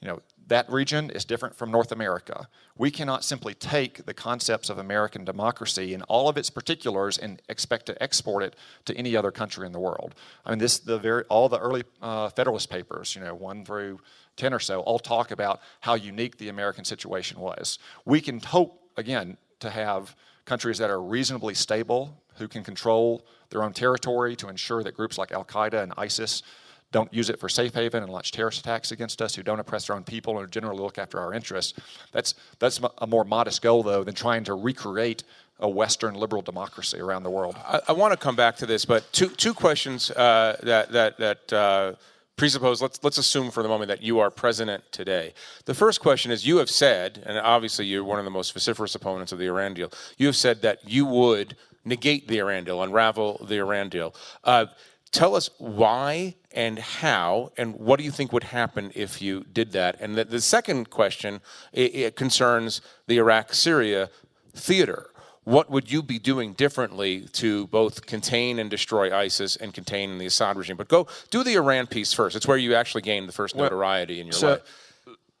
You 0.00 0.08
know, 0.08 0.22
that 0.46 0.70
region 0.70 1.10
is 1.10 1.24
different 1.24 1.56
from 1.56 1.72
North 1.72 1.90
America. 1.90 2.48
We 2.76 2.90
cannot 2.90 3.24
simply 3.24 3.54
take 3.54 4.06
the 4.06 4.14
concepts 4.14 4.70
of 4.70 4.78
American 4.78 5.24
democracy 5.24 5.92
in 5.92 6.02
all 6.02 6.28
of 6.28 6.36
its 6.36 6.50
particulars 6.50 7.18
and 7.18 7.42
expect 7.48 7.86
to 7.86 8.00
export 8.00 8.44
it 8.44 8.54
to 8.84 8.96
any 8.96 9.16
other 9.16 9.32
country 9.32 9.66
in 9.66 9.72
the 9.72 9.80
world. 9.80 10.14
I 10.46 10.50
mean, 10.50 10.60
this 10.60 10.78
the 10.78 10.98
very 10.98 11.24
all 11.24 11.48
the 11.48 11.58
early 11.58 11.82
uh, 12.00 12.28
Federalist 12.28 12.70
Papers, 12.70 13.16
you 13.16 13.22
know, 13.22 13.34
one 13.34 13.64
through 13.64 14.00
ten 14.36 14.54
or 14.54 14.60
so, 14.60 14.80
all 14.80 15.00
talk 15.00 15.32
about 15.32 15.60
how 15.80 15.94
unique 15.94 16.38
the 16.38 16.48
American 16.48 16.84
situation 16.84 17.40
was. 17.40 17.80
We 18.04 18.20
can 18.20 18.38
hope 18.38 18.80
again 18.96 19.36
to 19.58 19.70
have 19.70 20.14
countries 20.44 20.78
that 20.78 20.90
are 20.90 21.02
reasonably 21.02 21.54
stable, 21.54 22.22
who 22.36 22.46
can 22.46 22.62
control 22.62 23.26
their 23.50 23.62
own 23.62 23.72
territory 23.72 24.36
to 24.36 24.48
ensure 24.48 24.82
that 24.82 24.94
groups 24.94 25.18
like 25.18 25.32
Al 25.32 25.44
Qaeda 25.44 25.82
and 25.82 25.92
ISIS 25.96 26.42
don't 26.90 27.12
use 27.12 27.28
it 27.28 27.38
for 27.38 27.48
safe 27.48 27.74
haven 27.74 28.02
and 28.02 28.10
launch 28.10 28.32
terrorist 28.32 28.60
attacks 28.60 28.92
against 28.92 29.20
us, 29.20 29.34
who 29.34 29.42
don't 29.42 29.60
oppress 29.60 29.86
their 29.86 29.96
own 29.96 30.04
people 30.04 30.38
and 30.38 30.50
generally 30.50 30.80
look 30.80 30.98
after 30.98 31.18
our 31.20 31.34
interests. 31.34 31.78
That's, 32.12 32.34
that's 32.58 32.80
a 32.98 33.06
more 33.06 33.24
modest 33.24 33.60
goal, 33.60 33.82
though, 33.82 34.04
than 34.04 34.14
trying 34.14 34.44
to 34.44 34.54
recreate 34.54 35.24
a 35.60 35.68
Western 35.68 36.14
liberal 36.14 36.40
democracy 36.40 36.98
around 36.98 37.24
the 37.24 37.30
world. 37.30 37.56
I, 37.58 37.80
I 37.88 37.92
want 37.92 38.12
to 38.12 38.16
come 38.16 38.36
back 38.36 38.56
to 38.56 38.66
this, 38.66 38.84
but 38.84 39.12
two, 39.12 39.28
two 39.28 39.52
questions 39.52 40.10
uh, 40.12 40.56
that, 40.62 40.92
that, 40.92 41.18
that 41.18 41.52
uh, 41.52 41.94
presuppose, 42.36 42.80
let's, 42.80 43.02
let's 43.02 43.18
assume 43.18 43.50
for 43.50 43.62
the 43.62 43.68
moment 43.68 43.88
that 43.88 44.00
you 44.00 44.20
are 44.20 44.30
president 44.30 44.84
today. 44.92 45.34
The 45.66 45.74
first 45.74 46.00
question 46.00 46.30
is 46.30 46.46
you 46.46 46.58
have 46.58 46.70
said, 46.70 47.22
and 47.26 47.36
obviously 47.36 47.84
you're 47.84 48.04
one 48.04 48.18
of 48.18 48.24
the 48.24 48.30
most 48.30 48.52
vociferous 48.54 48.94
opponents 48.94 49.32
of 49.32 49.38
the 49.38 49.46
Iran 49.46 49.74
deal, 49.74 49.90
you 50.16 50.26
have 50.26 50.36
said 50.36 50.62
that 50.62 50.88
you 50.88 51.04
would 51.04 51.56
negate 51.88 52.28
the 52.28 52.38
Iran 52.38 52.64
deal, 52.64 52.82
unravel 52.82 53.44
the 53.48 53.56
Iran 53.56 53.88
deal. 53.88 54.14
Uh, 54.44 54.66
tell 55.10 55.34
us 55.34 55.50
why 55.58 56.34
and 56.52 56.78
how, 56.78 57.52
and 57.56 57.76
what 57.76 57.98
do 57.98 58.04
you 58.04 58.10
think 58.10 58.32
would 58.32 58.44
happen 58.44 58.92
if 58.94 59.20
you 59.22 59.44
did 59.52 59.72
that? 59.72 59.96
And 60.00 60.16
the, 60.16 60.24
the 60.24 60.40
second 60.40 60.90
question 60.90 61.40
it, 61.72 61.94
it 61.94 62.16
concerns 62.16 62.80
the 63.06 63.18
Iraq 63.18 63.54
Syria 63.54 64.10
theater. 64.54 65.10
What 65.44 65.70
would 65.70 65.90
you 65.90 66.02
be 66.02 66.18
doing 66.18 66.52
differently 66.52 67.22
to 67.32 67.68
both 67.68 68.04
contain 68.04 68.58
and 68.58 68.68
destroy 68.68 69.16
ISIS 69.16 69.56
and 69.56 69.72
contain 69.72 70.18
the 70.18 70.26
Assad 70.26 70.58
regime? 70.58 70.76
But 70.76 70.88
go 70.88 71.06
do 71.30 71.42
the 71.42 71.54
Iran 71.54 71.86
piece 71.86 72.12
first. 72.12 72.36
It's 72.36 72.46
where 72.46 72.58
you 72.58 72.74
actually 72.74 73.02
gained 73.02 73.28
the 73.28 73.32
first 73.32 73.56
notoriety 73.56 74.20
in 74.20 74.26
your 74.26 74.34
so, 74.34 74.50
life. 74.50 74.60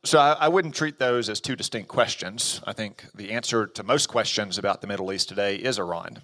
So 0.04 0.18
I, 0.18 0.32
I 0.32 0.48
wouldn't 0.48 0.74
treat 0.74 0.98
those 0.98 1.28
as 1.28 1.40
two 1.40 1.56
distinct 1.56 1.88
questions. 1.88 2.62
I 2.64 2.72
think 2.72 3.04
the 3.14 3.32
answer 3.32 3.66
to 3.66 3.82
most 3.82 4.06
questions 4.06 4.56
about 4.56 4.80
the 4.80 4.86
Middle 4.86 5.12
East 5.12 5.28
today 5.28 5.56
is 5.56 5.78
Iran. 5.78 6.22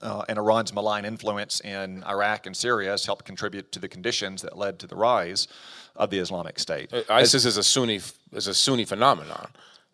Uh, 0.00 0.24
and 0.28 0.38
Iran's 0.38 0.72
malign 0.72 1.04
influence 1.04 1.60
in 1.60 2.02
Iraq 2.04 2.46
and 2.46 2.56
Syria 2.56 2.90
has 2.90 3.04
helped 3.04 3.24
contribute 3.24 3.70
to 3.72 3.78
the 3.78 3.88
conditions 3.88 4.42
that 4.42 4.56
led 4.56 4.78
to 4.78 4.86
the 4.86 4.96
rise 4.96 5.48
of 5.94 6.10
the 6.10 6.18
Islamic 6.18 6.58
State. 6.58 6.90
ISIS 7.10 7.44
is 7.44 7.56
a 7.58 7.62
Sunni 7.62 8.00
is 8.32 8.46
a 8.46 8.54
Sunni 8.54 8.84
phenomenon. 8.84 9.48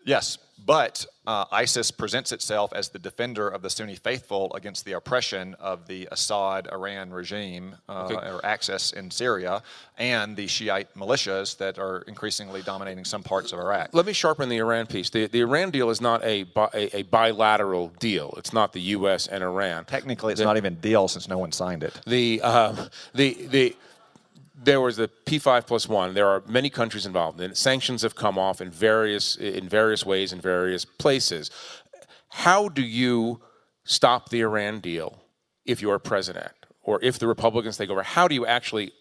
Yes, 0.09 0.39
but 0.65 1.05
uh, 1.27 1.45
ISIS 1.53 1.91
presents 1.91 2.33
itself 2.33 2.73
as 2.73 2.89
the 2.89 2.99
defender 2.99 3.47
of 3.47 3.61
the 3.61 3.69
Sunni 3.69 3.95
faithful 3.95 4.51
against 4.55 4.87
the 4.87 4.93
oppression 4.93 5.55
of 5.61 5.87
the 5.87 6.09
Assad 6.11 6.67
Iran 6.73 7.11
regime 7.11 7.77
uh, 7.91 8.09
okay. 8.11 8.15
or 8.15 8.45
axis 8.45 8.93
in 8.93 9.11
Syria 9.11 9.63
and 9.99 10.35
the 10.35 10.47
Shiite 10.47 10.95
militias 10.95 11.59
that 11.59 11.79
are 11.79 11.99
increasingly 12.09 12.63
dominating 12.63 13.05
some 13.05 13.23
parts 13.23 13.53
of 13.53 13.59
Iraq. 13.59 13.91
Let 13.93 14.07
me 14.07 14.15
sharpen 14.15 14.49
the 14.49 14.57
Iran 14.57 14.87
piece. 14.87 15.11
The, 15.11 15.27
the 15.27 15.41
Iran 15.41 15.71
deal 15.71 15.91
is 15.91 16.01
not 16.01 16.25
a, 16.25 16.45
bi- 16.45 16.71
a, 16.73 17.01
a, 17.01 17.03
bilateral 17.03 17.89
deal. 17.99 18.33
It's 18.39 18.55
not 18.55 18.73
the 18.73 18.81
U.S. 18.81 19.27
and 19.27 19.45
Iran. 19.45 19.85
Technically, 19.85 20.33
it's 20.33 20.41
the, 20.41 20.47
not 20.47 20.57
even 20.57 20.73
a 20.73 20.77
deal 20.77 21.07
since 21.09 21.29
no 21.29 21.37
one 21.37 21.53
signed 21.53 21.83
it. 21.83 22.01
The 22.07 22.41
um, 22.41 22.79
the 23.13 23.47
the 23.49 23.77
there 24.61 24.81
was 24.81 24.97
the 24.97 25.09
P5 25.27 25.67
plus 25.67 25.89
one. 25.89 26.15
There 26.15 26.27
are 26.27 26.43
many 26.47 26.71
countries 26.71 27.07
involved, 27.07 27.41
and 27.41 27.57
sanctions 27.57 28.03
have 28.03 28.15
come 28.15 28.39
off 28.39 28.61
in 28.61 28.71
various 28.71 29.37
in 29.37 29.69
various 29.69 30.05
ways 30.05 30.33
in 30.33 30.41
various 30.41 30.85
places. 30.85 31.51
How 32.31 32.69
do 32.69 32.83
you 32.83 33.41
stop 33.85 34.31
the 34.31 34.41
Iran 34.41 34.81
deal 34.81 35.23
if 35.65 35.81
you're 35.81 35.99
president, 35.99 36.53
or 36.83 37.03
if 37.03 37.19
the 37.19 37.27
Republicans 37.27 37.77
take 37.77 37.91
over? 37.91 38.03
How 38.03 38.27
do 38.27 38.35
you 38.35 38.47
actually 38.47 38.93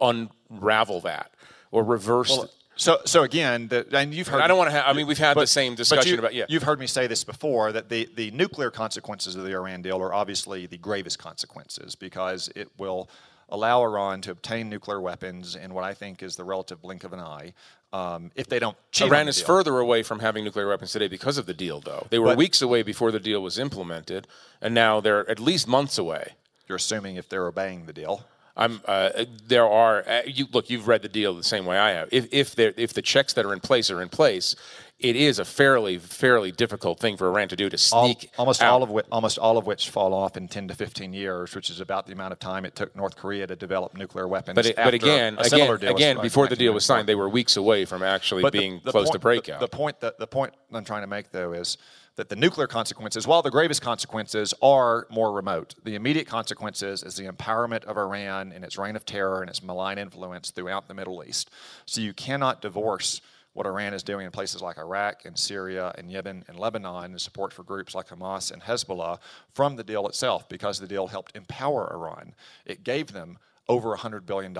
unravel 0.00 1.00
that 1.00 1.32
or 1.70 1.82
reverse? 1.82 2.30
Well, 2.30 2.50
so, 2.76 2.98
so 3.04 3.24
again, 3.24 3.68
the, 3.68 3.86
and 3.92 4.14
you've 4.14 4.28
heard. 4.28 4.40
I 4.40 4.46
don't 4.46 4.56
want 4.56 4.70
to. 4.70 4.72
have. 4.72 4.84
I 4.86 4.92
mean, 4.94 5.06
we've 5.06 5.18
had 5.18 5.34
but, 5.34 5.42
the 5.42 5.46
same 5.48 5.74
discussion 5.74 6.12
you, 6.12 6.18
about. 6.18 6.34
Yeah, 6.34 6.46
you've 6.48 6.62
heard 6.62 6.80
me 6.80 6.86
say 6.86 7.06
this 7.06 7.24
before 7.24 7.72
that 7.72 7.88
the 7.88 8.08
the 8.14 8.30
nuclear 8.30 8.70
consequences 8.70 9.34
of 9.34 9.44
the 9.44 9.52
Iran 9.52 9.82
deal 9.82 10.00
are 10.00 10.14
obviously 10.14 10.66
the 10.66 10.78
gravest 10.78 11.18
consequences 11.18 11.94
because 11.94 12.48
it 12.54 12.70
will 12.78 13.10
allow 13.50 13.82
Iran 13.82 14.20
to 14.22 14.30
obtain 14.30 14.68
nuclear 14.68 15.00
weapons 15.00 15.56
in 15.56 15.74
what 15.74 15.84
I 15.84 15.94
think 15.94 16.22
is 16.22 16.36
the 16.36 16.44
relative 16.44 16.80
blink 16.80 17.04
of 17.04 17.12
an 17.12 17.20
eye. 17.20 17.54
Um, 17.92 18.30
if 18.36 18.48
they 18.48 18.60
don't 18.60 18.76
Iran 19.00 19.26
is 19.26 19.42
further 19.42 19.78
away 19.78 20.04
from 20.04 20.20
having 20.20 20.44
nuclear 20.44 20.68
weapons 20.68 20.92
today 20.92 21.08
because 21.08 21.38
of 21.38 21.46
the 21.46 21.54
deal, 21.54 21.80
though. 21.80 22.06
They 22.10 22.20
were 22.20 22.26
but, 22.26 22.38
weeks 22.38 22.62
away 22.62 22.82
before 22.82 23.10
the 23.10 23.18
deal 23.18 23.42
was 23.42 23.58
implemented, 23.58 24.28
and 24.60 24.74
now 24.74 25.00
they're 25.00 25.28
at 25.28 25.40
least 25.40 25.66
months 25.66 25.98
away. 25.98 26.34
You're 26.68 26.76
assuming 26.76 27.16
if 27.16 27.28
they're 27.28 27.48
obeying 27.48 27.86
the 27.86 27.92
deal. 27.92 28.24
I'm, 28.60 28.82
uh, 28.84 29.24
there 29.48 29.66
are 29.66 30.06
uh, 30.06 30.20
you, 30.26 30.46
look. 30.52 30.68
You've 30.68 30.86
read 30.86 31.00
the 31.00 31.08
deal 31.08 31.34
the 31.34 31.42
same 31.42 31.64
way 31.64 31.78
I 31.78 31.92
have. 31.92 32.10
If 32.12 32.28
if, 32.30 32.58
if 32.58 32.92
the 32.92 33.00
checks 33.02 33.32
that 33.32 33.46
are 33.46 33.54
in 33.54 33.60
place 33.60 33.90
are 33.90 34.02
in 34.02 34.10
place, 34.10 34.54
it 34.98 35.16
is 35.16 35.38
a 35.38 35.46
fairly 35.46 35.96
fairly 35.96 36.52
difficult 36.52 37.00
thing 37.00 37.16
for 37.16 37.26
Iran 37.26 37.48
to 37.48 37.56
do 37.56 37.70
to 37.70 37.78
sneak 37.78 38.30
all, 38.36 38.42
almost 38.42 38.62
out. 38.62 38.72
all 38.72 38.82
of 38.82 38.90
which 38.90 39.06
almost 39.10 39.38
all 39.38 39.56
of 39.56 39.66
which 39.66 39.88
fall 39.88 40.12
off 40.12 40.36
in 40.36 40.46
10 40.46 40.68
to 40.68 40.74
15 40.74 41.14
years, 41.14 41.54
which 41.54 41.70
is 41.70 41.80
about 41.80 42.06
the 42.06 42.12
amount 42.12 42.32
of 42.32 42.38
time 42.38 42.66
it 42.66 42.74
took 42.74 42.94
North 42.94 43.16
Korea 43.16 43.46
to 43.46 43.56
develop 43.56 43.96
nuclear 43.96 44.28
weapons. 44.28 44.56
But, 44.56 44.66
it, 44.66 44.76
but 44.76 44.92
again, 44.92 45.38
again, 45.38 45.70
again, 45.70 46.20
before 46.20 46.46
the 46.46 46.56
deal 46.56 46.74
was 46.74 46.84
signed, 46.84 47.08
they 47.08 47.14
were 47.14 47.30
weeks 47.30 47.56
away 47.56 47.86
from 47.86 48.02
actually 48.02 48.42
but 48.42 48.52
being 48.52 48.74
the, 48.76 48.84
the 48.84 48.90
close 48.92 49.06
point, 49.06 49.14
to 49.14 49.18
breakout. 49.20 49.60
The, 49.60 49.66
the 49.66 49.76
point 49.76 50.00
that 50.00 50.18
the 50.18 50.26
point 50.26 50.52
I'm 50.70 50.84
trying 50.84 51.02
to 51.02 51.08
make 51.08 51.30
though 51.32 51.54
is 51.54 51.78
that 52.20 52.28
the 52.28 52.36
nuclear 52.36 52.66
consequences, 52.66 53.26
while 53.26 53.40
the 53.40 53.50
gravest 53.50 53.80
consequences 53.80 54.52
are 54.60 55.06
more 55.08 55.32
remote, 55.32 55.74
the 55.84 55.94
immediate 55.94 56.26
consequences 56.26 57.02
is 57.02 57.16
the 57.16 57.24
empowerment 57.24 57.84
of 57.84 57.96
Iran 57.96 58.52
and 58.52 58.62
its 58.62 58.76
reign 58.76 58.94
of 58.94 59.06
terror 59.06 59.40
and 59.40 59.48
its 59.48 59.62
malign 59.62 59.96
influence 59.96 60.50
throughout 60.50 60.86
the 60.86 60.92
Middle 60.92 61.24
East. 61.24 61.48
So 61.86 62.02
you 62.02 62.12
cannot 62.12 62.60
divorce 62.60 63.22
what 63.54 63.64
Iran 63.64 63.94
is 63.94 64.02
doing 64.02 64.26
in 64.26 64.32
places 64.32 64.60
like 64.60 64.76
Iraq 64.76 65.24
and 65.24 65.38
Syria 65.38 65.94
and 65.96 66.10
Yemen 66.10 66.44
and 66.46 66.58
Lebanon 66.58 67.06
and 67.06 67.18
support 67.18 67.54
for 67.54 67.62
groups 67.62 67.94
like 67.94 68.08
Hamas 68.08 68.52
and 68.52 68.60
Hezbollah 68.60 69.18
from 69.54 69.76
the 69.76 69.82
deal 69.82 70.06
itself 70.06 70.46
because 70.46 70.78
the 70.78 70.86
deal 70.86 71.06
helped 71.06 71.34
empower 71.34 71.90
Iran. 71.90 72.34
It 72.66 72.84
gave 72.84 73.14
them 73.14 73.38
over 73.66 73.96
$100 73.96 74.26
billion. 74.26 74.54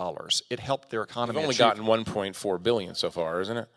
It 0.48 0.60
helped 0.60 0.88
their 0.88 1.02
economy. 1.02 1.38
You've 1.38 1.44
only 1.44 1.56
gotten 1.56 1.84
1.4 1.84 2.62
billion 2.62 2.94
so 2.94 3.10
far, 3.10 3.42
isn't 3.42 3.58
it? 3.58 3.68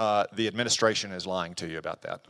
Uh, 0.00 0.24
the 0.32 0.48
administration 0.48 1.12
is 1.12 1.28
lying 1.28 1.54
to 1.54 1.68
you 1.68 1.78
about 1.78 2.02
that. 2.02 2.26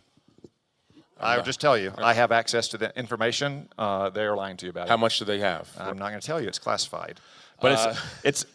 I 1.20 1.36
will 1.36 1.44
just 1.44 1.60
tell 1.60 1.78
you, 1.78 1.92
I 1.98 2.14
have 2.14 2.32
access 2.32 2.68
to 2.68 2.78
the 2.78 2.96
information. 2.98 3.68
Uh, 3.78 4.10
they 4.10 4.24
are 4.24 4.36
lying 4.36 4.56
to 4.58 4.66
you 4.66 4.70
about 4.70 4.86
it. 4.86 4.88
How 4.88 4.96
it. 4.96 4.98
much 4.98 5.18
do 5.18 5.24
they 5.24 5.38
have? 5.38 5.70
I'm 5.78 5.98
not 5.98 6.10
going 6.10 6.20
to 6.20 6.26
tell 6.26 6.40
you. 6.40 6.48
It's 6.48 6.58
classified. 6.58 7.20
But 7.60 7.72
uh, 7.72 7.94
it's 8.24 8.44
it's 8.44 8.46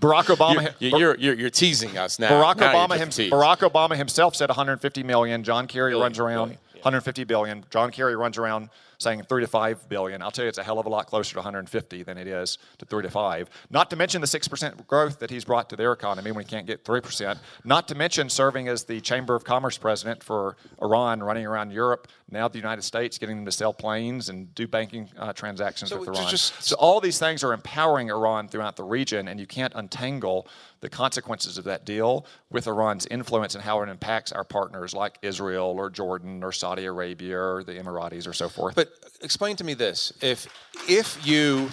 Barack 0.00 0.24
Obama. 0.24 0.74
You're, 0.78 0.98
you're, 0.98 1.16
you're, 1.16 1.34
you're 1.34 1.50
teasing 1.50 1.96
us 1.98 2.18
now. 2.18 2.30
Barack 2.30 2.58
now 2.58 2.74
Obama, 2.74 2.96
him, 2.98 3.08
Barack 3.08 3.68
Obama 3.68 3.96
himself 3.96 4.36
said 4.36 4.48
150 4.48 5.02
million. 5.02 5.42
John 5.42 5.66
Kerry 5.66 5.94
runs 5.94 6.18
around 6.18 6.48
billion, 6.48 6.58
yeah. 6.74 6.80
150 6.80 7.24
billion. 7.24 7.64
John 7.70 7.90
Kerry 7.90 8.16
runs 8.16 8.38
around 8.38 8.70
saying 9.02 9.22
three 9.24 9.42
to 9.42 9.46
five 9.46 9.88
billion. 9.88 10.22
I'll 10.22 10.30
tell 10.30 10.44
you, 10.44 10.48
it's 10.48 10.58
a 10.58 10.62
hell 10.62 10.78
of 10.78 10.86
a 10.86 10.88
lot 10.88 11.06
closer 11.06 11.32
to 11.32 11.38
150 11.38 12.02
than 12.02 12.18
it 12.18 12.26
is 12.26 12.58
to 12.78 12.84
three 12.84 13.02
to 13.02 13.10
five. 13.10 13.50
Not 13.70 13.90
to 13.90 13.96
mention 13.96 14.20
the 14.20 14.26
six 14.26 14.48
percent 14.48 14.86
growth 14.86 15.18
that 15.18 15.30
he's 15.30 15.44
brought 15.44 15.68
to 15.70 15.76
their 15.76 15.92
economy 15.92 16.32
when 16.32 16.44
he 16.44 16.48
can't 16.48 16.66
get 16.66 16.84
three 16.84 17.00
percent. 17.00 17.38
Not 17.64 17.88
to 17.88 17.94
mention 17.94 18.28
serving 18.28 18.68
as 18.68 18.84
the 18.84 19.00
Chamber 19.00 19.34
of 19.34 19.44
Commerce 19.44 19.78
president 19.78 20.22
for 20.22 20.56
Iran, 20.80 21.22
running 21.22 21.46
around 21.46 21.72
Europe, 21.72 22.08
now 22.30 22.48
the 22.48 22.58
United 22.58 22.82
States, 22.82 23.18
getting 23.18 23.36
them 23.36 23.44
to 23.44 23.52
sell 23.52 23.72
planes 23.72 24.28
and 24.28 24.54
do 24.54 24.66
banking 24.66 25.08
uh, 25.18 25.32
transactions 25.32 25.90
so 25.90 25.98
with 25.98 26.08
Iran. 26.08 26.30
Just, 26.30 26.62
so 26.62 26.74
all 26.76 27.00
these 27.00 27.18
things 27.18 27.44
are 27.44 27.52
empowering 27.52 28.10
Iran 28.10 28.48
throughout 28.48 28.76
the 28.76 28.84
region, 28.84 29.28
and 29.28 29.38
you 29.38 29.46
can't 29.46 29.72
untangle 29.76 30.48
the 30.80 30.88
consequences 30.88 31.58
of 31.58 31.64
that 31.64 31.84
deal 31.84 32.26
with 32.50 32.66
Iran's 32.66 33.06
influence 33.06 33.54
and 33.54 33.62
how 33.62 33.82
it 33.82 33.88
impacts 33.88 34.32
our 34.32 34.44
partners 34.44 34.94
like 34.94 35.18
Israel 35.22 35.74
or 35.78 35.90
Jordan 35.90 36.42
or 36.42 36.52
Saudi 36.52 36.86
Arabia 36.86 37.38
or 37.38 37.62
the 37.62 37.74
Emiratis 37.74 38.26
or 38.26 38.32
so 38.32 38.48
forth. 38.48 38.74
But 38.74 38.91
explain 39.20 39.56
to 39.56 39.64
me 39.64 39.74
this: 39.74 40.12
if 40.20 40.46
if 40.88 41.26
you 41.26 41.70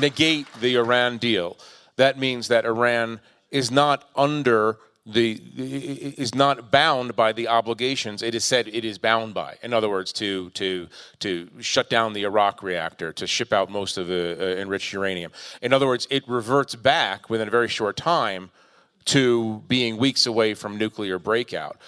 negate 0.00 0.46
the 0.60 0.76
Iran 0.76 1.18
deal, 1.18 1.56
that 1.96 2.18
means 2.18 2.48
that 2.48 2.64
Iran 2.64 3.20
is 3.50 3.70
not 3.70 4.08
under 4.16 4.78
the 5.06 5.40
is 6.18 6.34
not 6.34 6.72
bound 6.72 7.14
by 7.14 7.30
the 7.32 7.46
obligations 7.46 8.22
it 8.22 8.34
is 8.34 8.44
said 8.44 8.66
it 8.66 8.84
is 8.84 8.98
bound 8.98 9.34
by. 9.34 9.56
In 9.62 9.72
other 9.72 9.88
words, 9.88 10.12
to 10.14 10.50
to 10.50 10.88
to 11.20 11.48
shut 11.60 11.88
down 11.88 12.12
the 12.12 12.24
Arak 12.24 12.62
reactor, 12.62 13.12
to 13.12 13.26
ship 13.26 13.52
out 13.52 13.70
most 13.70 13.98
of 13.98 14.08
the 14.08 14.36
uh, 14.38 14.60
enriched 14.60 14.92
uranium. 14.92 15.30
In 15.62 15.72
other 15.72 15.86
words, 15.86 16.08
it 16.10 16.26
reverts 16.26 16.74
back 16.74 17.30
within 17.30 17.46
a 17.46 17.52
very 17.52 17.68
short 17.68 17.96
time 17.96 18.50
to 19.04 19.62
being 19.68 19.96
weeks 19.96 20.26
away 20.26 20.54
from 20.54 20.76
nuclear 20.76 21.20
breakout. 21.20 21.78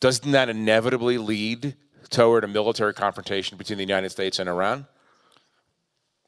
Doesn't 0.00 0.32
that 0.32 0.50
inevitably 0.50 1.16
lead 1.16 1.74
toward 2.12 2.44
a 2.44 2.48
military 2.48 2.94
confrontation 2.94 3.56
between 3.56 3.78
the 3.78 3.84
United 3.84 4.10
States 4.10 4.38
and 4.38 4.48
Iran? 4.48 4.86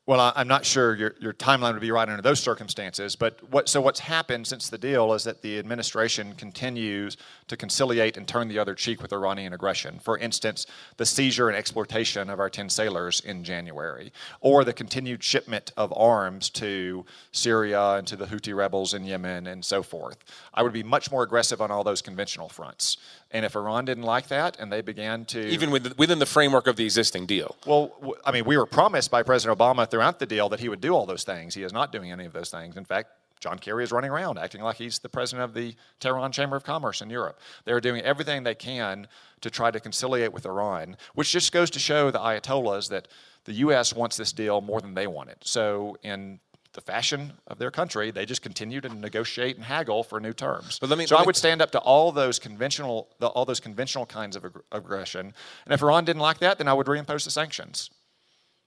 Well, 0.06 0.34
I'm 0.36 0.48
not 0.48 0.66
sure 0.66 0.94
your, 0.94 1.14
your 1.18 1.32
timeline 1.32 1.72
would 1.72 1.80
be 1.80 1.90
right 1.90 2.06
under 2.06 2.20
those 2.20 2.38
circumstances, 2.38 3.16
but 3.16 3.38
what, 3.50 3.70
so 3.70 3.80
what's 3.80 4.00
happened 4.00 4.46
since 4.46 4.68
the 4.68 4.76
deal 4.76 5.14
is 5.14 5.24
that 5.24 5.40
the 5.40 5.58
administration 5.58 6.34
continues 6.34 7.16
to 7.48 7.56
conciliate 7.56 8.18
and 8.18 8.28
turn 8.28 8.48
the 8.48 8.58
other 8.58 8.74
cheek 8.74 9.00
with 9.00 9.14
Iranian 9.14 9.54
aggression. 9.54 9.98
For 9.98 10.18
instance, 10.18 10.66
the 10.98 11.06
seizure 11.06 11.48
and 11.48 11.56
exploitation 11.56 12.28
of 12.28 12.38
our 12.38 12.50
10 12.50 12.68
sailors 12.68 13.20
in 13.20 13.44
January, 13.44 14.12
or 14.42 14.62
the 14.62 14.74
continued 14.74 15.24
shipment 15.24 15.72
of 15.74 15.90
arms 15.96 16.50
to 16.50 17.06
Syria 17.32 17.92
and 17.92 18.06
to 18.06 18.16
the 18.16 18.26
Houthi 18.26 18.54
rebels 18.54 18.92
in 18.92 19.04
Yemen 19.04 19.46
and 19.46 19.64
so 19.64 19.82
forth. 19.82 20.18
I 20.52 20.62
would 20.62 20.74
be 20.74 20.82
much 20.82 21.10
more 21.10 21.22
aggressive 21.22 21.62
on 21.62 21.70
all 21.70 21.82
those 21.82 22.02
conventional 22.02 22.50
fronts. 22.50 22.98
And 23.30 23.44
if 23.44 23.56
Iran 23.56 23.86
didn't 23.86 24.04
like 24.04 24.28
that 24.28 24.60
and 24.60 24.70
they 24.70 24.82
began 24.82 25.24
to. 25.26 25.40
Even 25.48 25.70
within 25.70 26.18
the 26.18 26.26
framework 26.26 26.66
of 26.66 26.76
the 26.76 26.84
existing 26.84 27.24
deal. 27.24 27.56
Well, 27.66 28.14
I 28.24 28.32
mean, 28.32 28.44
we 28.44 28.58
were 28.58 28.66
promised 28.66 29.10
by 29.10 29.22
President 29.22 29.58
Obama 29.58 29.88
throughout 29.94 30.18
the 30.18 30.26
deal 30.26 30.48
that 30.48 30.58
he 30.58 30.68
would 30.68 30.80
do 30.80 30.92
all 30.92 31.06
those 31.06 31.22
things. 31.22 31.54
He 31.54 31.62
is 31.62 31.72
not 31.72 31.92
doing 31.92 32.10
any 32.10 32.24
of 32.24 32.32
those 32.32 32.50
things. 32.50 32.76
In 32.76 32.84
fact, 32.84 33.10
John 33.38 33.60
Kerry 33.60 33.84
is 33.84 33.92
running 33.92 34.10
around 34.10 34.38
acting 34.38 34.60
like 34.60 34.74
he's 34.74 34.98
the 34.98 35.08
president 35.08 35.44
of 35.44 35.54
the 35.54 35.76
Tehran 36.00 36.32
Chamber 36.32 36.56
of 36.56 36.64
Commerce 36.64 37.00
in 37.00 37.10
Europe. 37.10 37.38
They're 37.64 37.80
doing 37.80 38.02
everything 38.02 38.42
they 38.42 38.56
can 38.56 39.06
to 39.40 39.50
try 39.50 39.70
to 39.70 39.78
conciliate 39.78 40.32
with 40.32 40.46
Iran, 40.46 40.96
which 41.14 41.30
just 41.30 41.52
goes 41.52 41.70
to 41.70 41.78
show 41.78 42.10
the 42.10 42.18
Ayatollahs 42.18 42.88
that 42.88 43.06
the 43.44 43.52
U.S. 43.52 43.94
wants 43.94 44.16
this 44.16 44.32
deal 44.32 44.60
more 44.60 44.80
than 44.80 44.94
they 44.94 45.06
want 45.06 45.30
it. 45.30 45.38
So, 45.42 45.96
in 46.02 46.40
the 46.72 46.80
fashion 46.80 47.34
of 47.46 47.58
their 47.58 47.70
country, 47.70 48.10
they 48.10 48.26
just 48.26 48.42
continue 48.42 48.80
to 48.80 48.88
negotiate 48.88 49.54
and 49.54 49.64
haggle 49.64 50.02
for 50.02 50.18
new 50.18 50.32
terms. 50.32 50.80
But 50.80 50.90
let 50.90 50.98
me, 50.98 51.06
so 51.06 51.14
let 51.14 51.22
I 51.22 51.26
would 51.26 51.36
stand 51.36 51.62
up 51.62 51.70
to 51.70 51.78
all 51.78 52.10
those 52.10 52.40
conventional, 52.40 53.10
the, 53.20 53.28
all 53.28 53.44
those 53.44 53.60
conventional 53.60 54.06
kinds 54.06 54.34
of 54.34 54.44
ag- 54.44 54.60
aggression. 54.72 55.32
And 55.66 55.72
if 55.72 55.82
Iran 55.82 56.04
didn't 56.04 56.22
like 56.22 56.38
that, 56.38 56.58
then 56.58 56.66
I 56.66 56.72
would 56.72 56.88
reimpose 56.88 57.22
the 57.22 57.30
sanctions. 57.30 57.90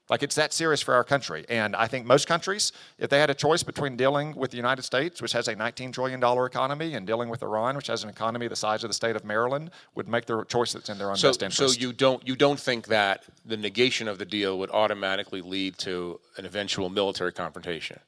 Like 0.09 0.23
it's 0.23 0.35
that 0.35 0.53
serious 0.53 0.81
for 0.81 0.93
our 0.93 1.03
country. 1.03 1.45
And 1.49 1.75
I 1.75 1.87
think 1.87 2.05
most 2.05 2.27
countries, 2.27 2.71
if 2.97 3.09
they 3.09 3.19
had 3.19 3.29
a 3.29 3.33
choice 3.33 3.61
between 3.61 3.97
dealing 3.97 4.35
with 4.35 4.51
the 4.51 4.57
United 4.57 4.83
States, 4.83 5.21
which 5.21 5.33
has 5.33 5.47
a 5.47 5.55
$19 5.55 5.91
trillion 5.91 6.23
economy, 6.23 6.93
and 6.93 7.05
dealing 7.05 7.29
with 7.29 7.43
Iran, 7.43 7.75
which 7.75 7.87
has 7.87 8.03
an 8.03 8.09
economy 8.09 8.47
the 8.47 8.55
size 8.55 8.83
of 8.83 8.89
the 8.89 8.93
state 8.93 9.15
of 9.15 9.25
Maryland, 9.25 9.71
would 9.95 10.07
make 10.07 10.25
the 10.25 10.45
choice 10.45 10.73
that's 10.73 10.89
in 10.89 10.97
their 10.97 11.09
own 11.09 11.17
so, 11.17 11.29
best 11.29 11.43
interest. 11.43 11.75
So 11.75 11.79
you 11.79 11.91
don't 11.91 12.25
you 12.27 12.35
don't 12.35 12.59
think 12.59 12.87
that 12.87 13.25
the 13.45 13.57
negation 13.57 14.07
of 14.07 14.17
the 14.17 14.25
deal 14.25 14.57
would 14.59 14.71
automatically 14.71 15.41
lead 15.41 15.77
to 15.79 16.19
an 16.37 16.45
eventual 16.45 16.89
military 16.89 17.33
confrontation? 17.33 17.99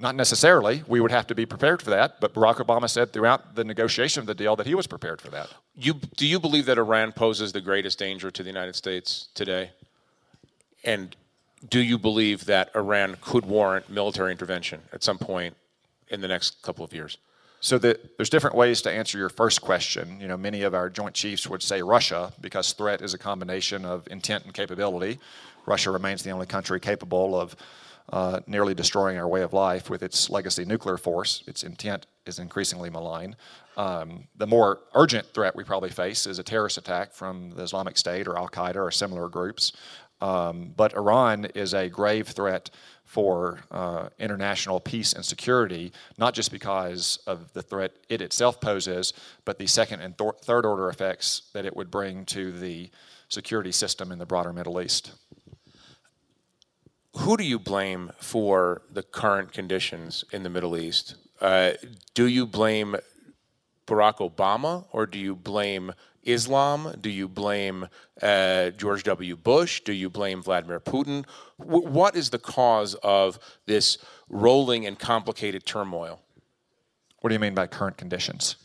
Not 0.00 0.14
necessarily. 0.14 0.84
We 0.86 1.00
would 1.00 1.10
have 1.10 1.26
to 1.26 1.34
be 1.34 1.44
prepared 1.44 1.82
for 1.82 1.90
that. 1.90 2.20
But 2.20 2.32
Barack 2.32 2.56
Obama 2.56 2.88
said 2.88 3.12
throughout 3.12 3.56
the 3.56 3.64
negotiation 3.64 4.20
of 4.20 4.26
the 4.26 4.34
deal 4.34 4.54
that 4.54 4.66
he 4.66 4.76
was 4.76 4.86
prepared 4.86 5.20
for 5.20 5.28
that. 5.30 5.48
You, 5.74 5.94
do 6.16 6.24
you 6.24 6.38
believe 6.38 6.66
that 6.66 6.78
Iran 6.78 7.10
poses 7.10 7.52
the 7.52 7.60
greatest 7.60 7.98
danger 7.98 8.30
to 8.30 8.42
the 8.42 8.48
United 8.48 8.76
States 8.76 9.28
today? 9.34 9.72
And 10.84 11.14
do 11.68 11.80
you 11.80 11.98
believe 11.98 12.44
that 12.46 12.70
Iran 12.74 13.16
could 13.20 13.44
warrant 13.44 13.90
military 13.90 14.32
intervention 14.32 14.82
at 14.92 15.02
some 15.02 15.18
point 15.18 15.56
in 16.08 16.20
the 16.20 16.28
next 16.28 16.62
couple 16.62 16.84
of 16.84 16.92
years? 16.92 17.18
So 17.60 17.76
the, 17.76 17.98
there's 18.16 18.30
different 18.30 18.54
ways 18.54 18.82
to 18.82 18.90
answer 18.90 19.18
your 19.18 19.28
first 19.28 19.60
question. 19.60 20.20
You 20.20 20.28
know, 20.28 20.36
many 20.36 20.62
of 20.62 20.74
our 20.74 20.88
joint 20.88 21.14
chiefs 21.14 21.48
would 21.48 21.62
say 21.62 21.82
Russia 21.82 22.32
because 22.40 22.72
threat 22.72 23.02
is 23.02 23.14
a 23.14 23.18
combination 23.18 23.84
of 23.84 24.06
intent 24.08 24.44
and 24.44 24.54
capability. 24.54 25.18
Russia 25.66 25.90
remains 25.90 26.22
the 26.22 26.30
only 26.30 26.46
country 26.46 26.78
capable 26.78 27.38
of 27.38 27.56
uh, 28.10 28.40
nearly 28.46 28.74
destroying 28.74 29.18
our 29.18 29.28
way 29.28 29.42
of 29.42 29.52
life 29.52 29.90
with 29.90 30.02
its 30.02 30.30
legacy 30.30 30.64
nuclear 30.64 30.96
force. 30.96 31.42
Its 31.46 31.62
intent 31.62 32.06
is 32.26 32.38
increasingly 32.38 32.88
malign. 32.88 33.36
Um, 33.76 34.28
the 34.36 34.46
more 34.46 34.80
urgent 34.94 35.26
threat 35.34 35.54
we 35.54 35.62
probably 35.64 35.90
face 35.90 36.26
is 36.26 36.38
a 36.38 36.42
terrorist 36.42 36.78
attack 36.78 37.12
from 37.12 37.50
the 37.50 37.62
Islamic 37.62 37.98
State 37.98 38.26
or 38.26 38.38
Al 38.38 38.48
Qaeda 38.48 38.76
or 38.76 38.90
similar 38.90 39.28
groups. 39.28 39.72
Um, 40.20 40.72
but 40.76 40.94
Iran 40.94 41.46
is 41.54 41.74
a 41.74 41.88
grave 41.88 42.28
threat 42.28 42.70
for 43.04 43.60
uh, 43.70 44.08
international 44.18 44.80
peace 44.80 45.12
and 45.12 45.24
security, 45.24 45.92
not 46.18 46.34
just 46.34 46.50
because 46.50 47.18
of 47.26 47.52
the 47.52 47.62
threat 47.62 47.92
it 48.08 48.20
itself 48.20 48.60
poses, 48.60 49.12
but 49.44 49.58
the 49.58 49.66
second 49.66 50.00
and 50.00 50.18
th- 50.18 50.32
third 50.42 50.66
order 50.66 50.88
effects 50.88 51.42
that 51.54 51.64
it 51.64 51.74
would 51.74 51.90
bring 51.90 52.24
to 52.26 52.52
the 52.52 52.90
security 53.28 53.72
system 53.72 54.12
in 54.12 54.18
the 54.18 54.26
broader 54.26 54.52
Middle 54.52 54.80
East 54.80 55.12
who 57.18 57.36
do 57.36 57.44
you 57.44 57.58
blame 57.58 58.12
for 58.20 58.82
the 58.90 59.02
current 59.02 59.52
conditions 59.52 60.24
in 60.32 60.42
the 60.42 60.50
Middle 60.50 60.76
East? 60.76 61.16
Uh, 61.40 61.72
do 62.14 62.26
you 62.26 62.46
blame 62.46 62.96
Barack 63.88 64.18
Obama 64.18 64.84
or 64.92 65.06
do 65.06 65.18
you 65.18 65.34
blame 65.34 65.92
Islam? 66.22 66.94
Do 67.00 67.10
you 67.10 67.26
blame 67.26 67.88
uh, 68.22 68.70
George 68.70 69.02
W. 69.04 69.34
Bush? 69.34 69.80
Do 69.80 69.92
you 69.92 70.10
blame 70.10 70.42
Vladimir 70.42 70.78
Putin? 70.78 71.24
W- 71.58 71.88
what 71.88 72.14
is 72.14 72.30
the 72.30 72.38
cause 72.38 72.94
of 72.96 73.38
this 73.66 73.98
rolling 74.28 74.86
and 74.86 74.98
complicated 74.98 75.64
turmoil? 75.64 76.20
What 77.20 77.30
do 77.30 77.34
you 77.34 77.40
mean 77.40 77.54
by 77.54 77.66
current 77.66 77.96
conditions? 77.96 78.56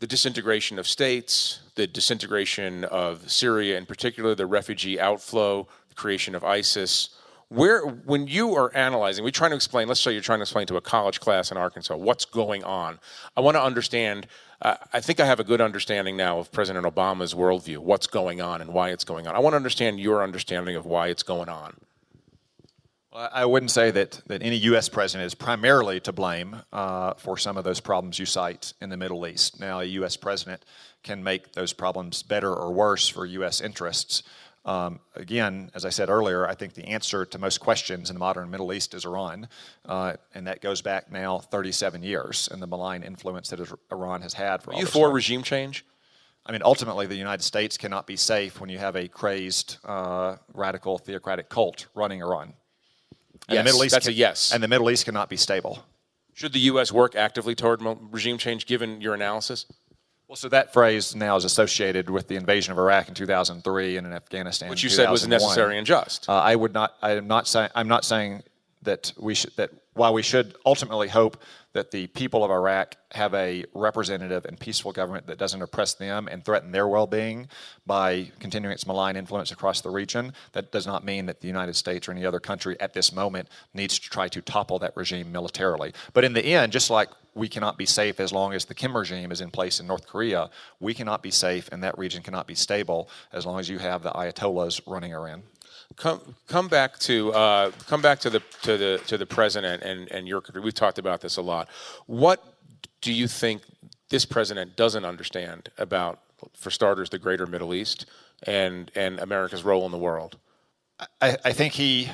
The 0.00 0.06
disintegration 0.06 0.78
of 0.78 0.88
states, 0.88 1.60
the 1.76 1.86
disintegration 1.86 2.84
of 2.84 3.30
Syria 3.30 3.78
in 3.78 3.86
particular, 3.86 4.34
the 4.34 4.46
refugee 4.46 4.98
outflow, 4.98 5.68
the 5.88 5.94
creation 5.94 6.34
of 6.34 6.42
ISIS 6.42 7.10
where 7.52 7.82
when 7.82 8.26
you 8.26 8.54
are 8.54 8.74
analyzing 8.74 9.22
we're 9.22 9.30
trying 9.30 9.50
to 9.50 9.56
explain 9.56 9.86
let's 9.86 10.00
say 10.00 10.12
you're 10.12 10.22
trying 10.22 10.38
to 10.38 10.42
explain 10.42 10.66
to 10.66 10.76
a 10.76 10.80
college 10.80 11.20
class 11.20 11.50
in 11.50 11.56
arkansas 11.56 11.96
what's 11.96 12.24
going 12.24 12.64
on 12.64 12.98
i 13.36 13.40
want 13.40 13.54
to 13.54 13.62
understand 13.62 14.26
uh, 14.62 14.76
i 14.92 15.00
think 15.00 15.20
i 15.20 15.26
have 15.26 15.38
a 15.38 15.44
good 15.44 15.60
understanding 15.60 16.16
now 16.16 16.38
of 16.38 16.50
president 16.50 16.86
obama's 16.86 17.34
worldview 17.34 17.78
what's 17.78 18.06
going 18.06 18.40
on 18.40 18.60
and 18.60 18.72
why 18.72 18.90
it's 18.90 19.04
going 19.04 19.26
on 19.26 19.34
i 19.34 19.38
want 19.38 19.52
to 19.52 19.56
understand 19.56 20.00
your 20.00 20.22
understanding 20.22 20.76
of 20.76 20.86
why 20.86 21.08
it's 21.08 21.22
going 21.22 21.48
on 21.48 21.76
well, 23.12 23.28
I 23.30 23.44
wouldn't 23.44 23.70
say 23.70 23.90
that, 23.90 24.22
that 24.28 24.42
any 24.42 24.56
U.S. 24.56 24.88
president 24.88 25.26
is 25.26 25.34
primarily 25.34 26.00
to 26.00 26.12
blame 26.12 26.62
uh, 26.72 27.12
for 27.14 27.36
some 27.36 27.58
of 27.58 27.64
those 27.64 27.78
problems 27.78 28.18
you 28.18 28.24
cite 28.24 28.72
in 28.80 28.88
the 28.88 28.96
Middle 28.96 29.26
East. 29.26 29.60
Now, 29.60 29.80
a 29.80 29.84
U.S. 29.84 30.16
president 30.16 30.64
can 31.02 31.22
make 31.22 31.52
those 31.52 31.74
problems 31.74 32.22
better 32.22 32.54
or 32.54 32.72
worse 32.72 33.08
for 33.08 33.26
U.S. 33.26 33.60
interests. 33.60 34.22
Um, 34.64 35.00
again, 35.16 35.70
as 35.74 35.84
I 35.84 35.88
said 35.88 36.08
earlier, 36.08 36.46
I 36.46 36.54
think 36.54 36.74
the 36.74 36.84
answer 36.84 37.24
to 37.24 37.38
most 37.38 37.58
questions 37.58 38.10
in 38.10 38.14
the 38.14 38.20
modern 38.20 38.50
Middle 38.50 38.72
East 38.72 38.94
is 38.94 39.04
Iran, 39.04 39.48
uh, 39.86 40.14
and 40.34 40.46
that 40.46 40.60
goes 40.60 40.82
back 40.82 41.10
now 41.10 41.38
37 41.38 42.02
years 42.02 42.48
and 42.50 42.62
the 42.62 42.66
malign 42.68 43.02
influence 43.02 43.48
that 43.50 43.60
Iran 43.90 44.22
has 44.22 44.34
had 44.34 44.62
for. 44.62 44.72
Are 44.72 44.78
you 44.78 44.86
for 44.86 45.08
time. 45.08 45.14
regime 45.14 45.42
change? 45.42 45.84
I 46.46 46.52
mean, 46.52 46.62
ultimately, 46.64 47.06
the 47.06 47.16
United 47.16 47.42
States 47.42 47.76
cannot 47.76 48.06
be 48.06 48.16
safe 48.16 48.60
when 48.60 48.68
you 48.68 48.78
have 48.78 48.96
a 48.96 49.08
crazed, 49.08 49.78
uh, 49.84 50.36
radical, 50.54 50.98
theocratic 50.98 51.48
cult 51.48 51.86
running 51.94 52.20
Iran. 52.20 52.54
And 53.48 53.56
yes, 53.56 53.58
the 53.58 53.64
Middle 53.64 53.84
East 53.84 53.92
that's 53.94 54.06
can, 54.06 54.14
a 54.14 54.16
yes. 54.16 54.52
And 54.52 54.62
the 54.62 54.68
Middle 54.68 54.90
East 54.90 55.04
cannot 55.04 55.28
be 55.28 55.36
stable. 55.36 55.84
Should 56.34 56.52
the 56.52 56.60
U.S. 56.60 56.90
work 56.90 57.14
actively 57.14 57.54
toward 57.54 57.80
regime 58.10 58.38
change, 58.38 58.66
given 58.66 59.00
your 59.00 59.14
analysis? 59.14 59.66
Well, 60.32 60.38
so 60.38 60.48
that 60.48 60.72
phrase 60.72 61.14
now 61.14 61.36
is 61.36 61.44
associated 61.44 62.08
with 62.08 62.26
the 62.26 62.36
invasion 62.36 62.72
of 62.72 62.78
Iraq 62.78 63.06
in 63.06 63.12
2003 63.12 63.98
and 63.98 64.06
in 64.06 64.14
Afghanistan, 64.14 64.70
which 64.70 64.82
you 64.82 64.88
said 64.88 65.10
was 65.10 65.28
necessary 65.28 65.76
and 65.76 65.86
just. 65.86 66.26
Uh, 66.26 66.32
I 66.32 66.56
would 66.56 66.72
not. 66.72 66.94
I 67.02 67.10
am 67.10 67.26
not 67.26 67.46
saying. 67.46 67.68
I'm 67.74 67.86
not 67.86 68.02
saying 68.02 68.42
that 68.80 69.12
we 69.18 69.34
should. 69.34 69.54
That 69.56 69.72
while 69.94 70.14
we 70.14 70.22
should 70.22 70.54
ultimately 70.64 71.08
hope 71.08 71.42
that 71.72 71.90
the 71.90 72.06
people 72.08 72.44
of 72.44 72.50
Iraq 72.50 72.96
have 73.12 73.34
a 73.34 73.64
representative 73.74 74.44
and 74.44 74.58
peaceful 74.58 74.92
government 74.92 75.26
that 75.26 75.38
doesn't 75.38 75.62
oppress 75.62 75.94
them 75.94 76.28
and 76.30 76.44
threaten 76.44 76.70
their 76.72 76.86
well 76.86 77.06
being 77.06 77.48
by 77.86 78.30
continuing 78.40 78.72
its 78.72 78.86
malign 78.86 79.16
influence 79.16 79.50
across 79.50 79.80
the 79.80 79.90
region. 79.90 80.32
That 80.52 80.70
does 80.70 80.86
not 80.86 81.04
mean 81.04 81.26
that 81.26 81.40
the 81.40 81.46
United 81.46 81.74
States 81.76 82.08
or 82.08 82.12
any 82.12 82.26
other 82.26 82.40
country 82.40 82.78
at 82.80 82.92
this 82.92 83.12
moment 83.12 83.48
needs 83.74 83.98
to 83.98 84.10
try 84.10 84.28
to 84.28 84.42
topple 84.42 84.78
that 84.80 84.96
regime 84.96 85.32
militarily. 85.32 85.92
But 86.12 86.24
in 86.24 86.34
the 86.34 86.44
end, 86.44 86.72
just 86.72 86.90
like 86.90 87.08
we 87.34 87.48
cannot 87.48 87.78
be 87.78 87.86
safe 87.86 88.20
as 88.20 88.32
long 88.32 88.52
as 88.52 88.66
the 88.66 88.74
Kim 88.74 88.96
regime 88.96 89.32
is 89.32 89.40
in 89.40 89.50
place 89.50 89.80
in 89.80 89.86
North 89.86 90.06
Korea, 90.06 90.50
we 90.80 90.92
cannot 90.92 91.22
be 91.22 91.30
safe 91.30 91.68
and 91.72 91.82
that 91.82 91.96
region 91.96 92.22
cannot 92.22 92.46
be 92.46 92.54
stable 92.54 93.08
as 93.32 93.46
long 93.46 93.58
as 93.58 93.68
you 93.68 93.78
have 93.78 94.02
the 94.02 94.10
Ayatollahs 94.10 94.80
running 94.86 95.14
around 95.14 95.42
come 96.02 96.34
come 96.48 96.66
back 96.66 96.98
to 96.98 97.32
uh, 97.32 97.70
come 97.86 98.02
back 98.02 98.18
to 98.18 98.28
the 98.28 98.42
to 98.62 98.76
the 98.76 99.00
to 99.06 99.16
the 99.16 99.24
president 99.24 99.84
and 99.84 100.10
and 100.10 100.26
your 100.26 100.42
we've 100.60 100.74
talked 100.74 100.98
about 100.98 101.20
this 101.20 101.36
a 101.36 101.42
lot. 101.42 101.68
What 102.06 102.42
do 103.00 103.12
you 103.12 103.28
think 103.28 103.62
this 104.10 104.24
president 104.24 104.74
doesn't 104.76 105.04
understand 105.04 105.70
about, 105.78 106.18
for 106.54 106.70
starters, 106.70 107.08
the 107.10 107.18
greater 107.18 107.46
Middle 107.46 107.72
East 107.72 108.06
and 108.42 108.90
and 108.96 109.20
America's 109.20 109.62
role 109.62 109.86
in 109.86 109.92
the 109.92 109.98
world? 109.98 110.38
I, 111.20 111.36
I 111.44 111.52
think 111.52 111.74
he 111.74 112.08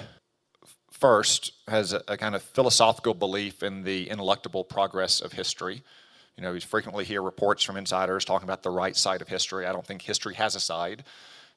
first 0.90 1.52
has 1.66 1.92
a, 1.94 2.02
a, 2.08 2.16
kind 2.16 2.34
of 2.34 2.42
philosophical 2.42 3.14
belief 3.14 3.62
in 3.62 3.84
the 3.84 4.06
ineluctable 4.06 4.68
progress 4.68 5.20
of 5.20 5.32
history. 5.32 5.82
You 6.36 6.42
know, 6.42 6.52
we 6.52 6.60
frequently 6.60 7.04
hear 7.04 7.22
reports 7.22 7.62
from 7.62 7.76
insiders 7.76 8.24
talking 8.24 8.48
about 8.48 8.62
the 8.62 8.70
right 8.70 8.96
side 8.96 9.22
of 9.22 9.28
history. 9.28 9.66
I 9.66 9.72
don't 9.72 9.86
think 9.86 10.02
history 10.02 10.34
has 10.34 10.54
a 10.56 10.60
side 10.60 11.04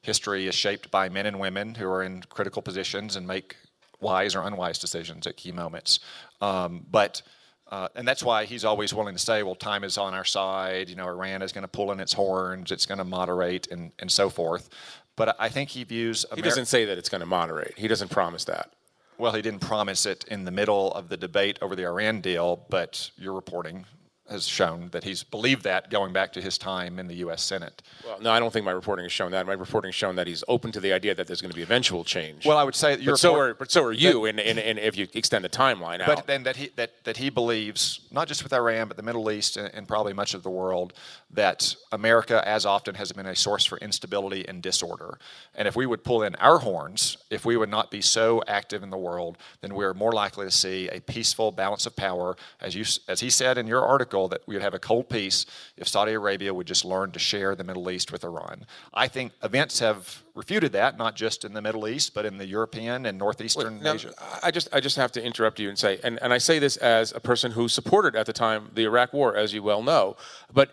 history 0.02 0.46
is 0.46 0.54
shaped 0.54 0.90
by 0.90 1.08
men 1.08 1.26
and 1.26 1.38
women 1.38 1.74
who 1.74 1.88
are 1.88 2.02
in 2.02 2.22
critical 2.28 2.60
positions 2.60 3.16
and 3.16 3.26
make 3.26 3.56
wise 4.00 4.34
or 4.34 4.42
unwise 4.42 4.78
decisions 4.78 5.26
at 5.26 5.36
key 5.36 5.52
moments. 5.52 6.00
Um, 6.40 6.84
but 6.90 7.22
uh, 7.70 7.88
and 7.94 8.06
that's 8.06 8.22
why 8.22 8.44
he's 8.44 8.66
always 8.66 8.92
willing 8.92 9.14
to 9.14 9.18
say, 9.18 9.42
well, 9.42 9.54
time 9.54 9.82
is 9.82 9.96
on 9.96 10.12
our 10.12 10.26
side. 10.26 10.90
You 10.90 10.96
know, 10.96 11.06
Iran 11.06 11.40
is 11.40 11.52
going 11.52 11.62
to 11.62 11.68
pull 11.68 11.90
in 11.90 12.00
its 12.00 12.12
horns. 12.12 12.70
It's 12.70 12.84
going 12.84 12.98
to 12.98 13.04
moderate 13.04 13.68
and, 13.68 13.92
and 13.98 14.10
so 14.10 14.28
forth. 14.28 14.68
But 15.16 15.36
I 15.38 15.48
think 15.48 15.70
he 15.70 15.82
views. 15.84 16.26
He 16.34 16.42
doesn't 16.42 16.66
say 16.66 16.84
that 16.84 16.98
it's 16.98 17.08
going 17.08 17.20
to 17.20 17.26
moderate. 17.26 17.78
He 17.78 17.88
doesn't 17.88 18.10
promise 18.10 18.44
that. 18.44 18.72
Well, 19.16 19.32
he 19.32 19.40
didn't 19.40 19.60
promise 19.60 20.04
it 20.04 20.24
in 20.28 20.44
the 20.44 20.50
middle 20.50 20.92
of 20.92 21.08
the 21.08 21.16
debate 21.16 21.58
over 21.62 21.74
the 21.74 21.86
Iran 21.86 22.20
deal, 22.20 22.66
but 22.68 23.10
your 23.16 23.32
reporting 23.32 23.86
has 24.32 24.48
shown 24.48 24.88
that 24.90 25.04
he's 25.04 25.22
believed 25.22 25.62
that 25.64 25.90
going 25.90 26.12
back 26.12 26.32
to 26.32 26.40
his 26.40 26.58
time 26.58 26.98
in 26.98 27.06
the 27.06 27.14
U.S. 27.16 27.42
Senate. 27.42 27.82
Well, 28.04 28.20
no, 28.20 28.32
I 28.32 28.40
don't 28.40 28.52
think 28.52 28.64
my 28.64 28.72
reporting 28.72 29.04
has 29.04 29.12
shown 29.12 29.30
that. 29.30 29.46
My 29.46 29.52
reporting 29.52 29.90
has 29.90 29.94
shown 29.94 30.16
that 30.16 30.26
he's 30.26 30.42
open 30.48 30.72
to 30.72 30.80
the 30.80 30.92
idea 30.92 31.14
that 31.14 31.26
there's 31.26 31.40
going 31.40 31.50
to 31.50 31.56
be 31.56 31.62
eventual 31.62 32.02
change. 32.02 32.44
Well, 32.44 32.58
I 32.58 32.64
would 32.64 32.74
say 32.74 32.96
that 32.96 33.04
but 33.04 33.18
so 33.18 33.36
are 33.36 33.54
but 33.54 33.70
so 33.70 33.84
are 33.84 33.92
you, 33.92 34.24
and, 34.24 34.40
and, 34.40 34.58
and 34.58 34.78
if 34.78 34.96
you 34.96 35.06
extend 35.14 35.44
the 35.44 35.48
timeline 35.48 36.00
out. 36.00 36.08
But 36.08 36.26
then 36.26 36.42
that 36.42 36.56
he 36.56 36.70
that, 36.76 37.04
that 37.04 37.16
he 37.18 37.30
believes 37.30 38.00
not 38.10 38.26
just 38.26 38.42
with 38.42 38.52
Iran, 38.52 38.88
but 38.88 38.96
the 38.96 39.02
Middle 39.02 39.30
East 39.30 39.56
and, 39.56 39.72
and 39.72 39.86
probably 39.86 40.12
much 40.12 40.34
of 40.34 40.42
the 40.42 40.50
world 40.50 40.92
that 41.30 41.74
America, 41.92 42.46
as 42.46 42.66
often, 42.66 42.94
has 42.96 43.12
been 43.12 43.26
a 43.26 43.36
source 43.36 43.64
for 43.64 43.78
instability 43.78 44.46
and 44.48 44.62
disorder. 44.62 45.18
And 45.54 45.66
if 45.68 45.76
we 45.76 45.86
would 45.86 46.04
pull 46.04 46.22
in 46.22 46.34
our 46.36 46.58
horns, 46.58 47.16
if 47.30 47.44
we 47.44 47.56
would 47.56 47.70
not 47.70 47.90
be 47.90 48.00
so 48.00 48.42
active 48.46 48.82
in 48.82 48.90
the 48.90 48.98
world, 48.98 49.38
then 49.60 49.74
we're 49.74 49.94
more 49.94 50.12
likely 50.12 50.46
to 50.46 50.50
see 50.50 50.88
a 50.88 51.00
peaceful 51.00 51.52
balance 51.52 51.86
of 51.86 51.96
power, 51.96 52.36
as 52.60 52.74
you 52.74 52.84
as 53.08 53.20
he 53.20 53.30
said 53.30 53.58
in 53.58 53.66
your 53.66 53.84
article, 53.84 54.21
that 54.28 54.42
we 54.46 54.54
would 54.54 54.62
have 54.62 54.74
a 54.74 54.78
cold 54.78 55.08
peace 55.08 55.46
if 55.76 55.88
Saudi 55.88 56.12
Arabia 56.12 56.52
would 56.52 56.66
just 56.66 56.84
learn 56.84 57.12
to 57.12 57.18
share 57.18 57.54
the 57.54 57.64
Middle 57.64 57.90
East 57.90 58.12
with 58.12 58.24
Iran. 58.24 58.66
I 58.94 59.08
think 59.08 59.32
events 59.42 59.78
have 59.80 60.22
refuted 60.34 60.72
that, 60.72 60.96
not 60.96 61.14
just 61.14 61.44
in 61.44 61.52
the 61.52 61.62
Middle 61.62 61.86
East, 61.86 62.14
but 62.14 62.24
in 62.24 62.38
the 62.38 62.46
European 62.46 63.06
and 63.06 63.18
northeastern 63.18 63.80
now, 63.82 63.94
Asia. 63.94 64.14
I 64.42 64.50
just 64.50 64.68
I 64.72 64.80
just 64.80 64.96
have 64.96 65.12
to 65.12 65.22
interrupt 65.22 65.60
you 65.60 65.68
and 65.68 65.78
say, 65.78 66.00
and, 66.02 66.18
and 66.22 66.32
I 66.32 66.38
say 66.38 66.58
this 66.58 66.76
as 66.78 67.12
a 67.12 67.20
person 67.20 67.52
who 67.52 67.68
supported 67.68 68.16
at 68.16 68.26
the 68.26 68.32
time 68.32 68.70
the 68.74 68.84
Iraq 68.84 69.12
War, 69.12 69.36
as 69.36 69.52
you 69.52 69.62
well 69.62 69.82
know, 69.82 70.16
but 70.52 70.70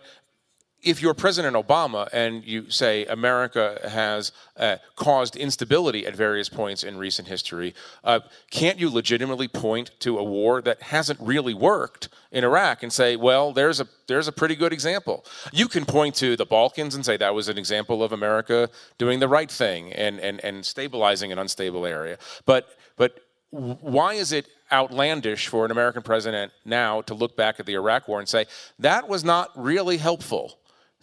if 0.82 1.02
you're 1.02 1.14
President 1.14 1.56
Obama 1.56 2.08
and 2.12 2.44
you 2.44 2.70
say 2.70 3.04
America 3.06 3.78
has 3.88 4.32
uh, 4.56 4.76
caused 4.96 5.36
instability 5.36 6.06
at 6.06 6.16
various 6.16 6.48
points 6.48 6.82
in 6.82 6.96
recent 6.96 7.28
history, 7.28 7.74
uh, 8.04 8.20
can't 8.50 8.78
you 8.78 8.90
legitimately 8.90 9.48
point 9.48 9.90
to 10.00 10.18
a 10.18 10.24
war 10.24 10.62
that 10.62 10.82
hasn't 10.82 11.20
really 11.20 11.54
worked 11.54 12.08
in 12.32 12.44
Iraq 12.44 12.82
and 12.82 12.92
say, 12.92 13.16
well, 13.16 13.52
there's 13.52 13.80
a 13.80 13.86
there's 14.06 14.28
a 14.28 14.32
pretty 14.32 14.56
good 14.56 14.72
example? 14.72 15.24
You 15.52 15.68
can 15.68 15.84
point 15.84 16.14
to 16.16 16.36
the 16.36 16.46
Balkans 16.46 16.94
and 16.94 17.04
say 17.04 17.16
that 17.16 17.34
was 17.34 17.48
an 17.48 17.58
example 17.58 18.02
of 18.02 18.12
America 18.12 18.70
doing 18.98 19.20
the 19.20 19.28
right 19.28 19.50
thing 19.50 19.92
and 19.92 20.18
and, 20.20 20.42
and 20.44 20.64
stabilizing 20.64 21.32
an 21.32 21.38
unstable 21.38 21.84
area, 21.84 22.18
but 22.46 22.68
but 22.96 23.20
why 23.50 24.14
is 24.14 24.32
it 24.32 24.46
outlandish 24.72 25.48
for 25.48 25.64
an 25.64 25.72
American 25.72 26.02
president 26.02 26.52
now 26.64 27.02
to 27.02 27.14
look 27.14 27.36
back 27.36 27.58
at 27.58 27.66
the 27.66 27.74
Iraq 27.74 28.06
war 28.06 28.20
and 28.20 28.28
say 28.28 28.46
that 28.78 29.08
was 29.08 29.24
not 29.24 29.50
really 29.56 29.96
helpful? 29.96 30.59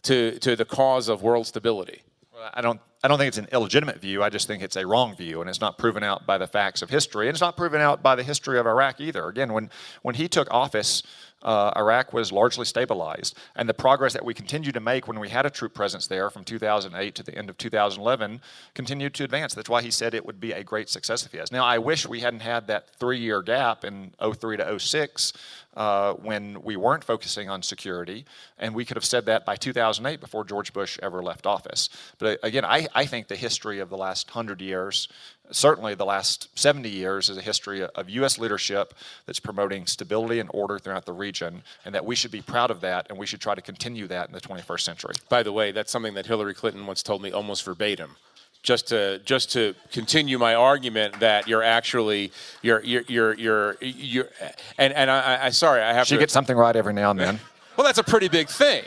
To, 0.08 0.40
to 0.40 0.56
the 0.56 0.66
cause 0.66 1.10
of 1.10 1.22
world 1.22 1.48
stability? 1.48 2.02
Well, 2.34 2.50
I 2.54 2.62
don't, 2.62 2.80
I 3.04 3.08
don't 3.08 3.18
think 3.18 3.30
it's 3.30 3.38
an 3.38 3.48
illegitimate 3.52 4.00
view. 4.00 4.24
I 4.24 4.30
just 4.30 4.48
think 4.48 4.64
it's 4.64 4.76
a 4.76 4.86
wrong 4.86 5.16
view, 5.16 5.42
and 5.42 5.50
it's 5.50 5.62
not 5.62 5.78
proven 5.78 6.04
out 6.04 6.26
by 6.26 6.38
the 6.38 6.48
facts 6.48 6.82
of 6.82 6.90
history, 6.90 7.28
and 7.28 7.36
it's 7.36 7.42
not 7.42 7.58
proven 7.58 7.82
out 7.82 8.02
by 8.02 8.16
the 8.16 8.24
history 8.24 8.60
of 8.60 8.66
Iraq 8.66 9.00
either. 9.02 9.28
Again, 9.28 9.54
when, 9.54 9.70
when 10.02 10.16
he 10.16 10.28
took 10.28 10.48
office, 10.52 11.04
uh, 11.44 11.72
Iraq 11.76 12.14
was 12.14 12.32
largely 12.32 12.66
stabilized. 12.66 13.38
And 13.56 13.70
the 13.70 13.74
progress 13.74 14.14
that 14.14 14.26
we 14.26 14.34
continued 14.34 14.74
to 14.74 14.80
make 14.80 15.08
when 15.08 15.20
we 15.20 15.30
had 15.30 15.46
a 15.46 15.50
troop 15.50 15.74
presence 15.74 16.08
there 16.08 16.30
from 16.30 16.44
2008 16.44 17.16
to 17.16 17.24
the 17.24 17.38
end 17.38 17.50
of 17.50 17.58
2011 17.58 18.42
continued 18.74 19.14
to 19.16 19.24
advance. 19.24 19.54
That's 19.54 19.70
why 19.70 19.82
he 19.82 19.92
said 19.92 20.14
it 20.14 20.26
would 20.26 20.40
be 20.40 20.52
a 20.52 20.64
great 20.64 20.90
success 20.90 21.26
if 21.26 21.32
he 21.32 21.38
has. 21.38 21.52
Now, 21.52 21.66
I 21.66 21.78
wish 21.78 22.08
we 22.08 22.22
hadn't 22.22 22.42
had 22.42 22.68
that 22.68 22.90
three 23.00 23.20
year 23.20 23.42
gap 23.42 23.84
in 23.84 24.14
03 24.20 24.58
to 24.58 24.80
06 24.80 25.34
uh, 25.78 26.14
when 26.14 26.62
we 26.64 26.76
weren't 26.76 27.04
focusing 27.04 27.52
on 27.52 27.62
security, 27.62 28.26
and 28.58 28.74
we 28.74 28.84
could 28.84 28.98
have 28.98 29.06
said 29.06 29.28
that 29.28 29.46
by 29.46 29.56
2008 29.56 30.20
before 30.20 30.44
George 30.44 30.74
Bush 30.74 30.98
ever 31.04 31.22
left 31.22 31.46
office. 31.46 31.90
But 32.18 32.40
uh, 32.44 32.48
again, 32.48 32.66
I, 32.66 32.88
I 32.96 33.06
think 33.06 33.28
the 33.28 33.36
history 33.36 33.80
of 33.80 33.90
the 33.90 33.98
last 33.98 34.28
100 34.28 34.60
years 34.60 35.08
certainly 35.52 35.96
the 35.96 36.06
last 36.06 36.50
70 36.58 36.90
years 36.90 37.30
is 37.30 37.38
a 37.38 37.42
history 37.42 37.84
of 37.84 38.10
U.S. 38.10 38.38
leadership 38.38 38.94
that's 39.26 39.40
promoting 39.40 39.86
stability 39.86 40.40
and 40.40 40.50
order 40.54 40.80
throughout 40.80 41.06
the 41.06 41.14
region, 41.14 41.64
and 41.86 41.96
that 41.96 42.06
we 42.06 42.16
should 42.16 42.32
be 42.32 42.42
proud 42.42 42.72
of 42.72 42.82
that, 42.82 43.08
and 43.10 43.18
we 43.18 43.26
should 43.26 43.42
try 43.42 43.56
to 43.56 43.62
continue 43.62 44.08
that 44.08 44.28
in 44.28 44.34
the 44.34 44.42
21st 44.42 44.82
century. 44.82 45.16
By 45.30 45.44
the 45.44 45.52
way, 45.52 45.72
that's 45.72 45.92
something 45.92 46.14
that 46.16 46.26
Hillary 46.26 46.54
Clinton 46.54 46.86
once 46.86 47.04
told 47.04 47.22
me 47.22 47.32
almost 47.32 47.64
verbatim. 47.64 48.16
Just 48.64 48.88
to 48.88 49.20
just 49.20 49.52
to 49.54 49.76
continue 49.94 50.38
my 50.38 50.56
argument 50.56 51.20
that 51.22 51.48
you're 51.48 51.64
actually 51.64 52.32
you're 52.62 52.84
you're 52.84 53.04
you're 53.08 53.34
you're, 53.36 53.78
you're 53.80 54.30
and 54.78 54.92
and 54.94 55.10
I, 55.10 55.46
I 55.46 55.50
sorry 55.52 55.82
I 55.82 55.94
have 55.94 56.08
she 56.08 56.16
to, 56.16 56.20
gets 56.20 56.34
something 56.34 56.58
right 56.58 56.76
every 56.76 56.92
now 56.92 57.12
and 57.12 57.20
then. 57.20 57.40
well, 57.78 57.86
that's 57.86 58.00
a 58.00 58.04
pretty 58.04 58.28
big 58.28 58.50
thing. 58.50 58.84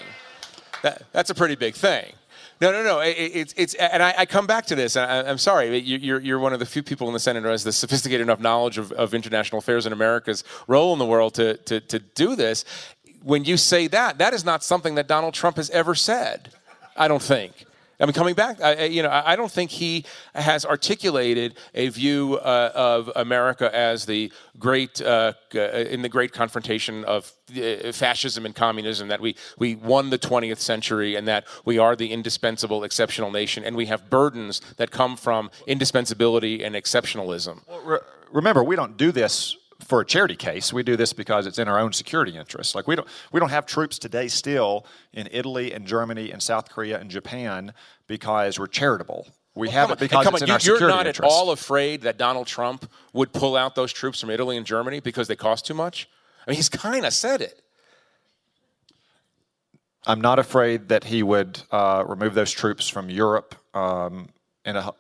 That, 0.83 1.03
that's 1.13 1.31
a 1.31 1.35
pretty 1.35 1.55
big 1.55 1.75
thing. 1.75 2.13
No, 2.61 2.73
no, 2.73 2.83
no. 2.83 3.01
It, 3.01 3.13
it's 3.13 3.55
it's 3.57 3.75
and 3.75 4.03
I, 4.03 4.15
I, 4.19 4.27
come 4.27 4.47
back 4.47 4.67
to 4.67 4.75
this. 4.75 4.95
And 4.95 5.11
I, 5.11 5.31
am 5.31 5.39
sorry, 5.39 5.79
you're 5.79 6.21
you're 6.21 6.39
one 6.39 6.53
of 6.53 6.59
the 6.59 6.67
few 6.67 6.83
people 6.83 7.07
in 7.07 7.15
the 7.15 7.21
Senate 7.21 7.43
who 7.43 7.49
has 7.49 7.65
the 7.65 7.73
sophisticated 7.73 8.21
enough 8.21 8.41
knowledge 8.41 8.77
of, 8.77 8.93
of 8.93 9.15
international 9.15 9.61
affairs 9.61 9.87
and 9.87 9.95
America's 9.95 10.45
role 10.67 10.93
in 10.93 10.99
the 10.99 11.07
world 11.07 11.35
to, 11.35 11.57
to 11.57 11.81
to 11.81 11.99
do 11.99 12.37
this. 12.37 12.65
When 13.23 13.45
you 13.45 13.57
say 13.57 13.87
that, 13.89 14.19
that 14.19 14.35
is 14.35 14.45
not 14.45 14.63
something 14.63 14.95
that 14.97 15.09
Donald 15.09 15.35
Trump 15.35 15.57
has 15.57 15.71
ever 15.71 15.95
said. 15.95 16.53
I 16.97 17.09
don't 17.09 17.23
think. 17.23 17.67
I 18.01 18.07
mean, 18.07 18.15
coming 18.15 18.35
back, 18.35 18.63
I, 18.63 18.85
you 18.85 19.03
know, 19.03 19.11
I 19.11 19.37
don't 19.37 19.51
think 19.51 19.71
he 19.71 20.07
has 20.35 20.65
articulated 20.65 21.57
a 21.75 21.89
view 21.91 22.39
uh, 22.39 22.73
of 22.75 23.11
America 23.15 23.75
as 23.75 24.07
the 24.07 24.33
great, 24.59 25.03
uh, 25.03 25.35
in 25.53 26.01
the 26.01 26.09
great 26.09 26.33
confrontation 26.33 27.05
of 27.05 27.31
uh, 27.51 27.93
fascism 27.93 28.47
and 28.47 28.55
communism, 28.55 29.09
that 29.09 29.21
we, 29.21 29.37
we 29.59 29.75
won 29.75 30.09
the 30.09 30.19
20th 30.19 30.61
century 30.61 31.15
and 31.15 31.29
that 31.29 31.47
we 31.67 31.79
are 31.79 31.95
the 31.95 32.11
indispensable, 32.11 32.85
exceptional 32.85 33.31
nation, 33.31 33.65
and 33.65 33.77
we 33.77 33.87
have 33.87 34.09
burdens 34.09 34.63
that 34.79 34.91
come 34.91 35.15
from 35.15 35.51
indispensability 35.67 36.65
and 36.65 36.75
exceptionalism. 36.75 37.61
Well, 37.69 37.83
re- 37.85 37.99
remember, 38.33 38.65
we 38.65 38.77
don't 38.77 38.97
do 38.97 39.13
this 39.13 39.57
for 39.81 40.01
a 40.01 40.07
charity 40.07 40.37
case. 40.37 40.73
We 40.73 40.83
do 40.83 40.97
this 40.97 41.13
because 41.13 41.47
it's 41.47 41.59
in 41.59 41.69
our 41.69 41.79
own 41.79 41.93
security 41.93 42.37
interests. 42.37 42.75
Like 42.75 42.87
we 42.87 42.97
don't 42.97 43.09
we 43.33 43.41
don't 43.41 43.51
have 43.51 43.67
troops 43.67 43.99
today 43.99 44.29
still 44.29 44.87
in 45.13 45.29
Italy 45.31 45.73
and 45.73 45.87
Germany 45.87 46.31
and 46.31 46.43
South 46.43 46.71
Korea 46.71 46.99
and 46.99 47.11
Japan 47.11 47.73
because 48.07 48.59
we're 48.59 48.67
charitable. 48.67 49.27
We 49.55 49.67
well, 49.67 49.77
have 49.77 49.91
it 49.91 49.99
because 49.99 50.27
it's 50.27 50.43
in 50.43 50.49
you, 50.49 50.55
our 50.55 50.61
security 50.61 50.85
You're 50.85 50.91
not 50.91 51.07
interests. 51.07 51.35
at 51.35 51.37
all 51.37 51.51
afraid 51.51 52.03
that 52.03 52.19
Donald 52.19 52.47
Trump 52.47 52.91
would 53.13 53.33
pull 53.33 53.57
out 53.57 53.75
those 53.75 53.93
troops 53.93 54.21
from 54.21 54.31
Italy 54.31 54.57
and 54.57 54.65
Germany 54.65 55.01
because 55.01 55.29
they 55.29 55.37
cost 55.37 55.67
too 55.67 55.75
much. 55.75 56.09
I 56.47 56.51
mean, 56.51 56.57
he's 56.57 56.69
kind 56.69 57.05
of 57.05 57.13
said 57.13 57.41
it. 57.41 57.61
I'm 60.07 60.21
not 60.21 60.39
afraid 60.39 60.89
that 60.89 61.05
he 61.05 61.23
would 61.23 61.61
uh, 61.71 62.05
remove 62.07 62.35
those 62.35 62.51
troops 62.51 62.89
from 62.89 63.11
Europe 63.11 63.55
um, 63.75 64.29
in 64.65 64.77
a 64.77 64.93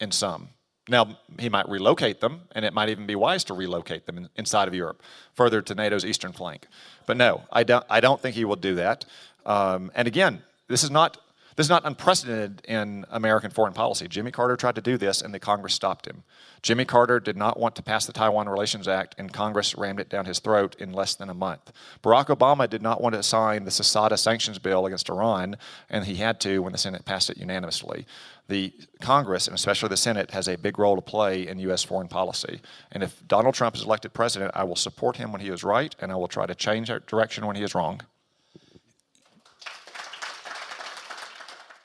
in 0.00 0.12
some. 0.12 0.50
Now, 0.92 1.16
he 1.38 1.48
might 1.48 1.66
relocate 1.70 2.20
them, 2.20 2.42
and 2.54 2.66
it 2.66 2.74
might 2.74 2.90
even 2.90 3.06
be 3.06 3.16
wise 3.16 3.44
to 3.44 3.54
relocate 3.54 4.04
them 4.04 4.18
in, 4.18 4.28
inside 4.36 4.68
of 4.68 4.74
Europe, 4.74 5.02
further 5.32 5.62
to 5.62 5.74
NATO's 5.74 6.04
eastern 6.04 6.32
flank. 6.32 6.66
But 7.06 7.16
no, 7.16 7.44
I 7.50 7.64
don't, 7.64 7.84
I 7.88 8.00
don't 8.00 8.20
think 8.20 8.36
he 8.36 8.44
will 8.44 8.56
do 8.56 8.74
that. 8.74 9.06
Um, 9.46 9.90
and 9.94 10.06
again, 10.06 10.42
this 10.68 10.84
is 10.84 10.90
not 10.90 11.16
this 11.56 11.66
is 11.66 11.70
not 11.70 11.84
unprecedented 11.84 12.62
in 12.66 13.04
American 13.10 13.50
foreign 13.50 13.74
policy. 13.74 14.08
Jimmy 14.08 14.30
Carter 14.30 14.56
tried 14.56 14.74
to 14.76 14.80
do 14.80 14.96
this, 14.96 15.20
and 15.20 15.34
the 15.34 15.38
Congress 15.38 15.74
stopped 15.74 16.06
him. 16.06 16.22
Jimmy 16.62 16.84
Carter 16.84 17.20
did 17.20 17.36
not 17.36 17.58
want 17.58 17.76
to 17.76 17.82
pass 17.82 18.06
the 18.06 18.12
Taiwan 18.12 18.48
Relations 18.48 18.88
Act, 18.88 19.14
and 19.18 19.32
Congress 19.32 19.76
rammed 19.76 20.00
it 20.00 20.08
down 20.08 20.24
his 20.24 20.38
throat 20.38 20.76
in 20.78 20.92
less 20.92 21.14
than 21.14 21.28
a 21.28 21.34
month. 21.34 21.72
Barack 22.02 22.34
Obama 22.34 22.70
did 22.70 22.80
not 22.80 23.02
want 23.02 23.14
to 23.14 23.22
sign 23.22 23.64
the 23.64 23.70
CISADA 23.70 24.18
sanctions 24.18 24.58
bill 24.58 24.86
against 24.86 25.10
Iran, 25.10 25.56
and 25.90 26.06
he 26.06 26.14
had 26.14 26.40
to 26.40 26.60
when 26.60 26.72
the 26.72 26.78
Senate 26.78 27.04
passed 27.04 27.28
it 27.28 27.36
unanimously. 27.36 28.06
The 28.48 28.72
Congress, 29.00 29.46
and 29.46 29.54
especially 29.54 29.88
the 29.88 29.96
Senate, 29.96 30.32
has 30.32 30.48
a 30.48 30.56
big 30.56 30.78
role 30.78 30.96
to 30.96 31.02
play 31.02 31.46
in 31.46 31.58
U.S. 31.60 31.82
foreign 31.82 32.08
policy. 32.08 32.60
And 32.90 33.02
if 33.02 33.26
Donald 33.26 33.54
Trump 33.54 33.76
is 33.76 33.84
elected 33.84 34.12
president, 34.12 34.52
I 34.54 34.64
will 34.64 34.76
support 34.76 35.16
him 35.16 35.32
when 35.32 35.40
he 35.40 35.48
is 35.48 35.64
right, 35.64 35.94
and 36.00 36.12
I 36.12 36.16
will 36.16 36.28
try 36.28 36.46
to 36.46 36.54
change 36.54 36.90
direction 37.06 37.46
when 37.46 37.56
he 37.56 37.62
is 37.62 37.74
wrong. 37.74 38.02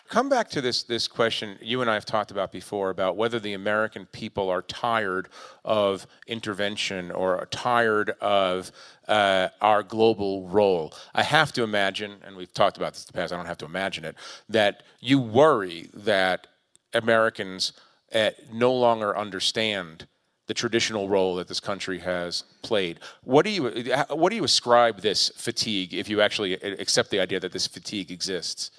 Come 0.07 0.29
back 0.29 0.49
to 0.49 0.61
this 0.61 0.83
this 0.83 1.07
question 1.07 1.57
you 1.61 1.81
and 1.81 1.89
I 1.89 1.93
have 1.93 2.05
talked 2.05 2.31
about 2.31 2.51
before 2.51 2.89
about 2.89 3.17
whether 3.17 3.39
the 3.39 3.53
American 3.53 4.05
people 4.07 4.49
are 4.49 4.61
tired 4.61 5.29
of 5.65 6.07
intervention 6.27 7.11
or 7.11 7.45
tired 7.51 8.11
of 8.21 8.71
uh, 9.07 9.49
our 9.61 9.83
global 9.83 10.47
role. 10.47 10.93
I 11.13 11.23
have 11.23 11.51
to 11.53 11.63
imagine, 11.63 12.15
and 12.25 12.35
we've 12.35 12.53
talked 12.53 12.77
about 12.77 12.93
this 12.93 13.03
in 13.03 13.07
the 13.07 13.13
past. 13.13 13.33
I 13.33 13.37
don't 13.37 13.45
have 13.45 13.57
to 13.59 13.65
imagine 13.65 14.05
it 14.05 14.15
that 14.49 14.83
you 14.99 15.19
worry 15.19 15.89
that 15.93 16.47
Americans 16.93 17.73
uh, 18.13 18.31
no 18.51 18.73
longer 18.73 19.17
understand 19.17 20.07
the 20.47 20.53
traditional 20.53 21.09
role 21.09 21.35
that 21.35 21.47
this 21.47 21.59
country 21.59 21.99
has 21.99 22.43
played. 22.61 22.99
What 23.23 23.43
do 23.43 23.51
you 23.51 23.69
what 24.09 24.29
do 24.29 24.35
you 24.35 24.43
ascribe 24.43 25.01
this 25.01 25.29
fatigue 25.35 25.93
if 25.93 26.09
you 26.09 26.21
actually 26.21 26.53
accept 26.53 27.11
the 27.11 27.19
idea 27.19 27.39
that 27.41 27.51
this 27.51 27.67
fatigue 27.67 28.11
exists? 28.11 28.71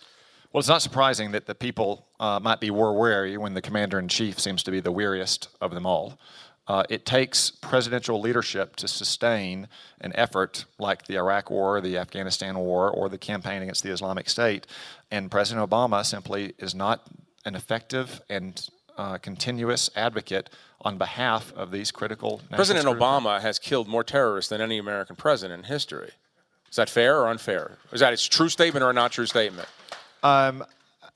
Well, 0.52 0.60
it's 0.60 0.68
not 0.68 0.82
surprising 0.82 1.32
that 1.32 1.46
the 1.46 1.54
people 1.54 2.06
uh, 2.18 2.40
might 2.40 2.60
be 2.60 2.70
war 2.70 2.96
weary 2.96 3.36
when 3.36 3.54
the 3.54 3.60
commander 3.60 3.98
in 3.98 4.08
chief 4.08 4.40
seems 4.40 4.62
to 4.62 4.70
be 4.70 4.80
the 4.80 4.90
weariest 4.92 5.48
of 5.60 5.74
them 5.74 5.84
all. 5.84 6.18
Uh, 6.66 6.84
it 6.88 7.06
takes 7.06 7.50
presidential 7.50 8.20
leadership 8.20 8.76
to 8.76 8.88
sustain 8.88 9.68
an 10.00 10.12
effort 10.14 10.64
like 10.78 11.06
the 11.06 11.16
Iraq 11.16 11.50
War, 11.50 11.80
the 11.80 11.96
Afghanistan 11.96 12.58
War, 12.58 12.90
or 12.90 13.08
the 13.08 13.18
campaign 13.18 13.62
against 13.62 13.82
the 13.82 13.90
Islamic 13.90 14.28
State. 14.28 14.66
And 15.10 15.30
President 15.30 15.68
Obama 15.68 16.04
simply 16.04 16.54
is 16.58 16.74
not 16.74 17.06
an 17.44 17.54
effective 17.54 18.20
and 18.28 18.68
uh, 18.98 19.16
continuous 19.18 19.90
advocate 19.96 20.50
on 20.82 20.98
behalf 20.98 21.52
of 21.56 21.70
these 21.70 21.90
critical. 21.90 22.42
President 22.50 22.86
Obama 22.86 23.40
has 23.40 23.58
killed 23.58 23.88
more 23.88 24.04
terrorists 24.04 24.50
than 24.50 24.60
any 24.60 24.78
American 24.78 25.16
president 25.16 25.64
in 25.64 25.64
history. 25.64 26.10
Is 26.68 26.76
that 26.76 26.90
fair 26.90 27.20
or 27.20 27.28
unfair? 27.28 27.78
Is 27.92 28.00
that 28.00 28.12
a 28.12 28.28
true 28.28 28.48
statement 28.48 28.82
or 28.82 28.90
a 28.90 28.92
not 28.92 29.12
true 29.12 29.26
statement? 29.26 29.68
Um, 30.22 30.64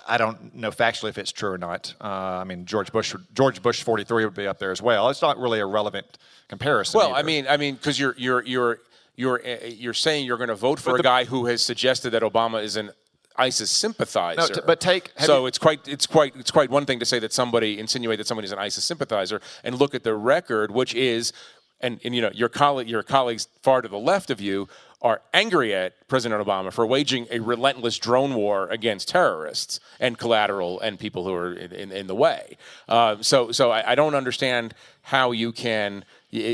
I 0.07 0.18
don't 0.18 0.55
know 0.55 0.70
factually 0.70 1.11
if 1.11 1.18
it's 1.18 1.30
true 1.32 1.50
or 1.50 1.59
not. 1.59 1.94
Uh, 2.00 2.07
I 2.07 2.44
mean, 2.44 2.66
George 2.66 2.90
Bush, 2.92 3.14
George 3.34 3.62
Bush 3.62 3.82
43 3.82 4.24
would 4.24 4.34
be 4.34 4.46
up 4.46 4.59
there 4.59 4.72
as 4.72 4.82
well. 4.82 5.09
It's 5.11 5.22
not 5.22 5.38
really 5.38 5.61
a 5.61 5.66
relevant 5.66 6.18
comparison. 6.48 6.98
Well, 6.98 7.11
either. 7.11 7.18
I 7.18 7.22
mean, 7.22 7.46
I 7.48 7.57
mean, 7.57 7.74
because 7.76 7.98
you're 8.00 8.14
you're 8.18 8.42
you're 8.44 8.78
you're 9.16 9.40
uh, 9.46 9.66
you're 9.66 9.94
saying 9.94 10.26
you're 10.26 10.38
going 10.38 10.48
to 10.48 10.55
vote 10.57 10.80
for 10.80 10.90
But 10.90 10.94
a 10.94 10.96
the- 10.98 11.03
guy 11.05 11.24
who 11.24 11.46
has 11.46 11.62
suggested 11.62 12.11
that 12.11 12.22
Obama 12.22 12.62
is 12.62 12.76
an 12.76 12.90
ISIS 13.36 13.70
sympathizer. 13.70 14.40
No, 14.40 14.46
t- 14.48 14.61
but 14.66 14.80
take- 14.80 15.12
so 15.18 15.40
you- 15.42 15.46
it's 15.46 15.59
quite 15.59 15.86
it's 15.86 16.07
quite 16.07 16.34
it's 16.36 16.50
quite 16.50 16.68
one 16.70 16.84
thing 16.84 16.98
to 16.98 17.07
say 17.07 17.18
that 17.20 17.32
somebody 17.32 17.78
insinuate 17.78 18.18
that 18.18 18.26
somebody 18.26 18.48
somebody's 18.48 18.53
an 18.53 18.66
ISIS 18.66 18.84
sympathizer 18.84 19.40
and 19.62 19.78
look 19.78 19.94
at 19.94 20.03
the 20.03 20.14
record, 20.14 20.70
which 20.72 20.94
is, 20.94 21.32
and, 21.80 22.00
and 22.05 22.14
you 22.14 22.20
know 22.20 22.30
your 22.34 22.48
colleague 22.48 22.88
your 22.88 23.03
colleagues 23.03 23.46
far 23.62 23.82
to 23.82 23.88
the 23.88 23.98
left 23.98 24.30
of 24.30 24.40
you 24.40 24.68
are 25.03 25.20
angry 25.34 25.74
at 25.74 26.07
President 26.09 26.44
Obama 26.44 26.72
for 26.72 26.86
waging 26.86 27.26
a 27.30 27.40
relentless 27.40 27.98
drone 27.98 28.34
war 28.34 28.68
against 28.68 29.09
terrorists 29.09 29.80
and 29.98 30.16
collateral 30.16 30.80
and 30.80 30.98
people 30.98 31.24
who 31.24 31.34
are 31.34 31.53
in, 31.53 31.72
in, 31.72 31.92
in 31.92 32.07
the 32.07 32.14
way. 32.14 32.57
Uh, 32.88 33.16
so 33.20 33.50
so 33.53 33.70
I, 33.70 33.92
I 33.92 33.94
don't 33.96 34.14
understand 34.14 34.74
how 35.03 35.32
you 35.32 35.53
can 35.53 36.05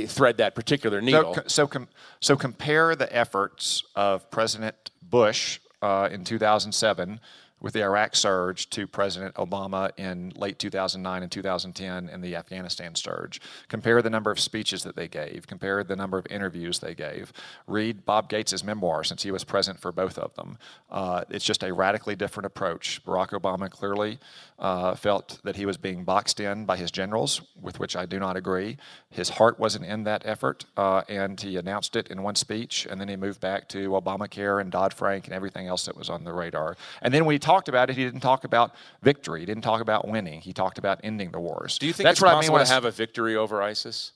thread 0.06 0.38
that 0.38 0.54
particular 0.54 1.00
needle. 1.00 1.34
So, 1.34 1.42
so, 1.46 1.66
com- 1.66 1.88
so 2.20 2.36
compare 2.36 2.96
the 2.96 3.14
efforts 3.14 3.84
of 3.94 4.28
President 4.30 4.90
Bush 5.02 5.60
uh, 5.82 6.08
in 6.10 6.24
2007 6.24 7.20
with 7.60 7.72
the 7.72 7.82
Iraq 7.82 8.14
surge 8.14 8.70
to 8.70 8.86
President 8.86 9.34
Obama 9.34 9.90
in 9.96 10.32
late 10.36 10.58
2009 10.58 11.22
and 11.22 11.32
2010 11.32 12.08
and 12.08 12.22
the 12.22 12.36
Afghanistan 12.36 12.94
surge. 12.94 13.40
Compare 13.68 14.02
the 14.02 14.10
number 14.10 14.30
of 14.30 14.38
speeches 14.38 14.82
that 14.84 14.96
they 14.96 15.08
gave. 15.08 15.46
Compare 15.46 15.84
the 15.84 15.96
number 15.96 16.18
of 16.18 16.26
interviews 16.30 16.78
they 16.78 16.94
gave. 16.94 17.32
Read 17.66 18.04
Bob 18.04 18.28
Gates' 18.28 18.62
memoir 18.62 19.04
since 19.04 19.22
he 19.22 19.30
was 19.30 19.44
present 19.44 19.80
for 19.80 19.92
both 19.92 20.18
of 20.18 20.34
them. 20.34 20.58
Uh, 20.90 21.24
it's 21.30 21.44
just 21.44 21.62
a 21.62 21.72
radically 21.72 22.16
different 22.16 22.46
approach. 22.46 23.04
Barack 23.04 23.30
Obama 23.30 23.70
clearly 23.70 24.18
uh, 24.58 24.94
felt 24.94 25.40
that 25.44 25.56
he 25.56 25.66
was 25.66 25.76
being 25.76 26.04
boxed 26.04 26.40
in 26.40 26.64
by 26.64 26.76
his 26.76 26.90
generals, 26.90 27.40
with 27.60 27.78
which 27.78 27.96
I 27.96 28.06
do 28.06 28.18
not 28.18 28.36
agree. 28.36 28.76
His 29.10 29.28
heart 29.28 29.58
wasn't 29.58 29.84
in 29.84 30.04
that 30.04 30.22
effort, 30.24 30.64
uh, 30.76 31.02
and 31.08 31.40
he 31.40 31.56
announced 31.56 31.96
it 31.96 32.08
in 32.08 32.22
one 32.22 32.34
speech, 32.34 32.86
and 32.88 33.00
then 33.00 33.08
he 33.08 33.16
moved 33.16 33.40
back 33.40 33.68
to 33.70 33.90
Obamacare 33.90 34.60
and 34.60 34.70
Dodd 34.70 34.92
Frank 34.92 35.26
and 35.26 35.34
everything 35.34 35.66
else 35.66 35.86
that 35.86 35.96
was 35.96 36.10
on 36.10 36.24
the 36.24 36.32
radar. 36.32 36.76
And 37.02 37.14
then 37.14 37.28
he 37.28 37.38
talked 37.48 37.68
about 37.68 37.88
it, 37.88 37.96
he 37.96 38.04
didn't 38.04 38.20
talk 38.20 38.44
about 38.44 38.74
victory. 39.02 39.40
He 39.40 39.46
didn't 39.46 39.64
talk 39.64 39.80
about 39.80 40.06
winning. 40.06 40.40
He 40.40 40.52
talked 40.52 40.78
about 40.78 41.00
ending 41.02 41.30
the 41.30 41.40
wars. 41.40 41.78
Do 41.78 41.86
you 41.86 41.92
think 41.92 42.04
That's 42.06 42.20
what 42.20 42.34
I 42.34 42.40
mean 42.40 42.52
when 42.52 42.64
to 42.64 42.72
have 42.72 42.84
a 42.84 42.90
victory 42.90 43.36
over 43.36 43.62
ISIS? 43.62 44.12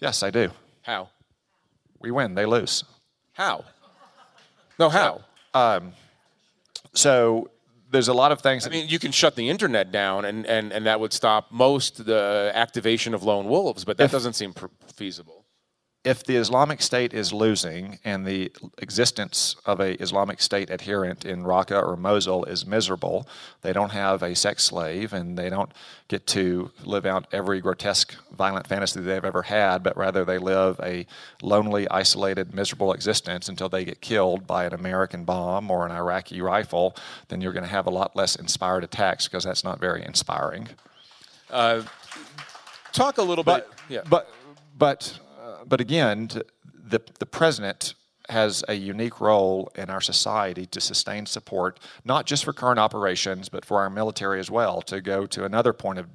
Yes, 0.00 0.22
I 0.22 0.30
do. 0.30 0.50
How? 0.82 1.10
We 2.00 2.10
win, 2.10 2.34
they 2.34 2.46
lose. 2.46 2.84
How? 3.32 3.64
No, 4.78 4.88
how? 4.88 5.24
So 6.94 7.38
um, 7.38 7.46
there's 7.90 8.08
a 8.08 8.14
lot 8.14 8.32
of 8.32 8.40
things. 8.40 8.66
I 8.66 8.70
mean, 8.70 8.88
you 8.88 8.98
can 8.98 9.12
shut 9.12 9.36
the 9.36 9.48
internet 9.48 9.92
down, 9.92 10.24
and, 10.24 10.46
and, 10.46 10.72
and 10.72 10.86
that 10.86 10.98
would 11.00 11.12
stop 11.12 11.52
most 11.52 12.06
the 12.06 12.50
activation 12.54 13.14
of 13.14 13.22
lone 13.22 13.46
wolves, 13.48 13.84
but 13.84 13.98
that 13.98 14.10
doesn't 14.10 14.32
seem 14.32 14.52
pr- 14.52 14.66
feasible. 14.94 15.43
If 16.04 16.22
the 16.22 16.36
Islamic 16.36 16.82
State 16.82 17.14
is 17.14 17.32
losing 17.32 17.98
and 18.04 18.26
the 18.26 18.52
existence 18.78 19.56
of 19.64 19.80
a 19.80 19.94
Islamic 20.02 20.40
State 20.42 20.68
adherent 20.68 21.24
in 21.24 21.42
Raqqa 21.44 21.82
or 21.82 21.96
Mosul 21.96 22.44
is 22.44 22.66
miserable, 22.66 23.26
they 23.62 23.72
don't 23.72 23.90
have 23.92 24.22
a 24.22 24.34
sex 24.34 24.64
slave 24.64 25.14
and 25.14 25.38
they 25.38 25.48
don't 25.48 25.72
get 26.08 26.26
to 26.26 26.70
live 26.84 27.06
out 27.06 27.26
every 27.32 27.60
grotesque 27.62 28.14
violent 28.36 28.66
fantasy 28.66 29.00
they've 29.00 29.24
ever 29.24 29.42
had, 29.42 29.82
but 29.82 29.96
rather 29.96 30.26
they 30.26 30.36
live 30.36 30.78
a 30.82 31.06
lonely, 31.40 31.88
isolated, 31.88 32.54
miserable 32.54 32.92
existence 32.92 33.48
until 33.48 33.70
they 33.70 33.84
get 33.84 34.02
killed 34.02 34.46
by 34.46 34.66
an 34.66 34.74
American 34.74 35.24
bomb 35.24 35.70
or 35.70 35.86
an 35.86 35.92
Iraqi 35.92 36.42
rifle, 36.42 36.94
then 37.28 37.40
you're 37.40 37.54
going 37.54 37.64
to 37.64 37.70
have 37.70 37.86
a 37.86 37.90
lot 37.90 38.14
less 38.14 38.36
inspired 38.36 38.84
attacks 38.84 39.26
because 39.26 39.44
that's 39.44 39.64
not 39.64 39.80
very 39.80 40.04
inspiring. 40.04 40.68
Talk 42.92 43.16
a 43.18 43.22
little 43.22 43.42
But 43.42 43.70
bit. 43.70 43.80
Yeah. 43.88 44.02
but 44.08 44.30
but 44.76 45.18
uh, 45.20 45.23
but 45.66 45.80
again, 45.80 46.28
the 46.88 47.00
the 47.18 47.26
president 47.26 47.94
has 48.30 48.64
a 48.68 48.74
unique 48.74 49.20
role 49.20 49.70
in 49.74 49.90
our 49.90 50.00
society 50.00 50.64
to 50.66 50.80
sustain 50.80 51.26
support, 51.26 51.78
not 52.04 52.24
just 52.24 52.44
for 52.44 52.52
current 52.52 52.78
operations, 52.78 53.48
but 53.48 53.64
for 53.64 53.80
our 53.80 53.90
military 53.90 54.40
as 54.40 54.50
well. 54.50 54.80
To 54.82 55.00
go 55.00 55.26
to 55.26 55.44
another 55.44 55.72
point 55.72 55.98
of 55.98 56.06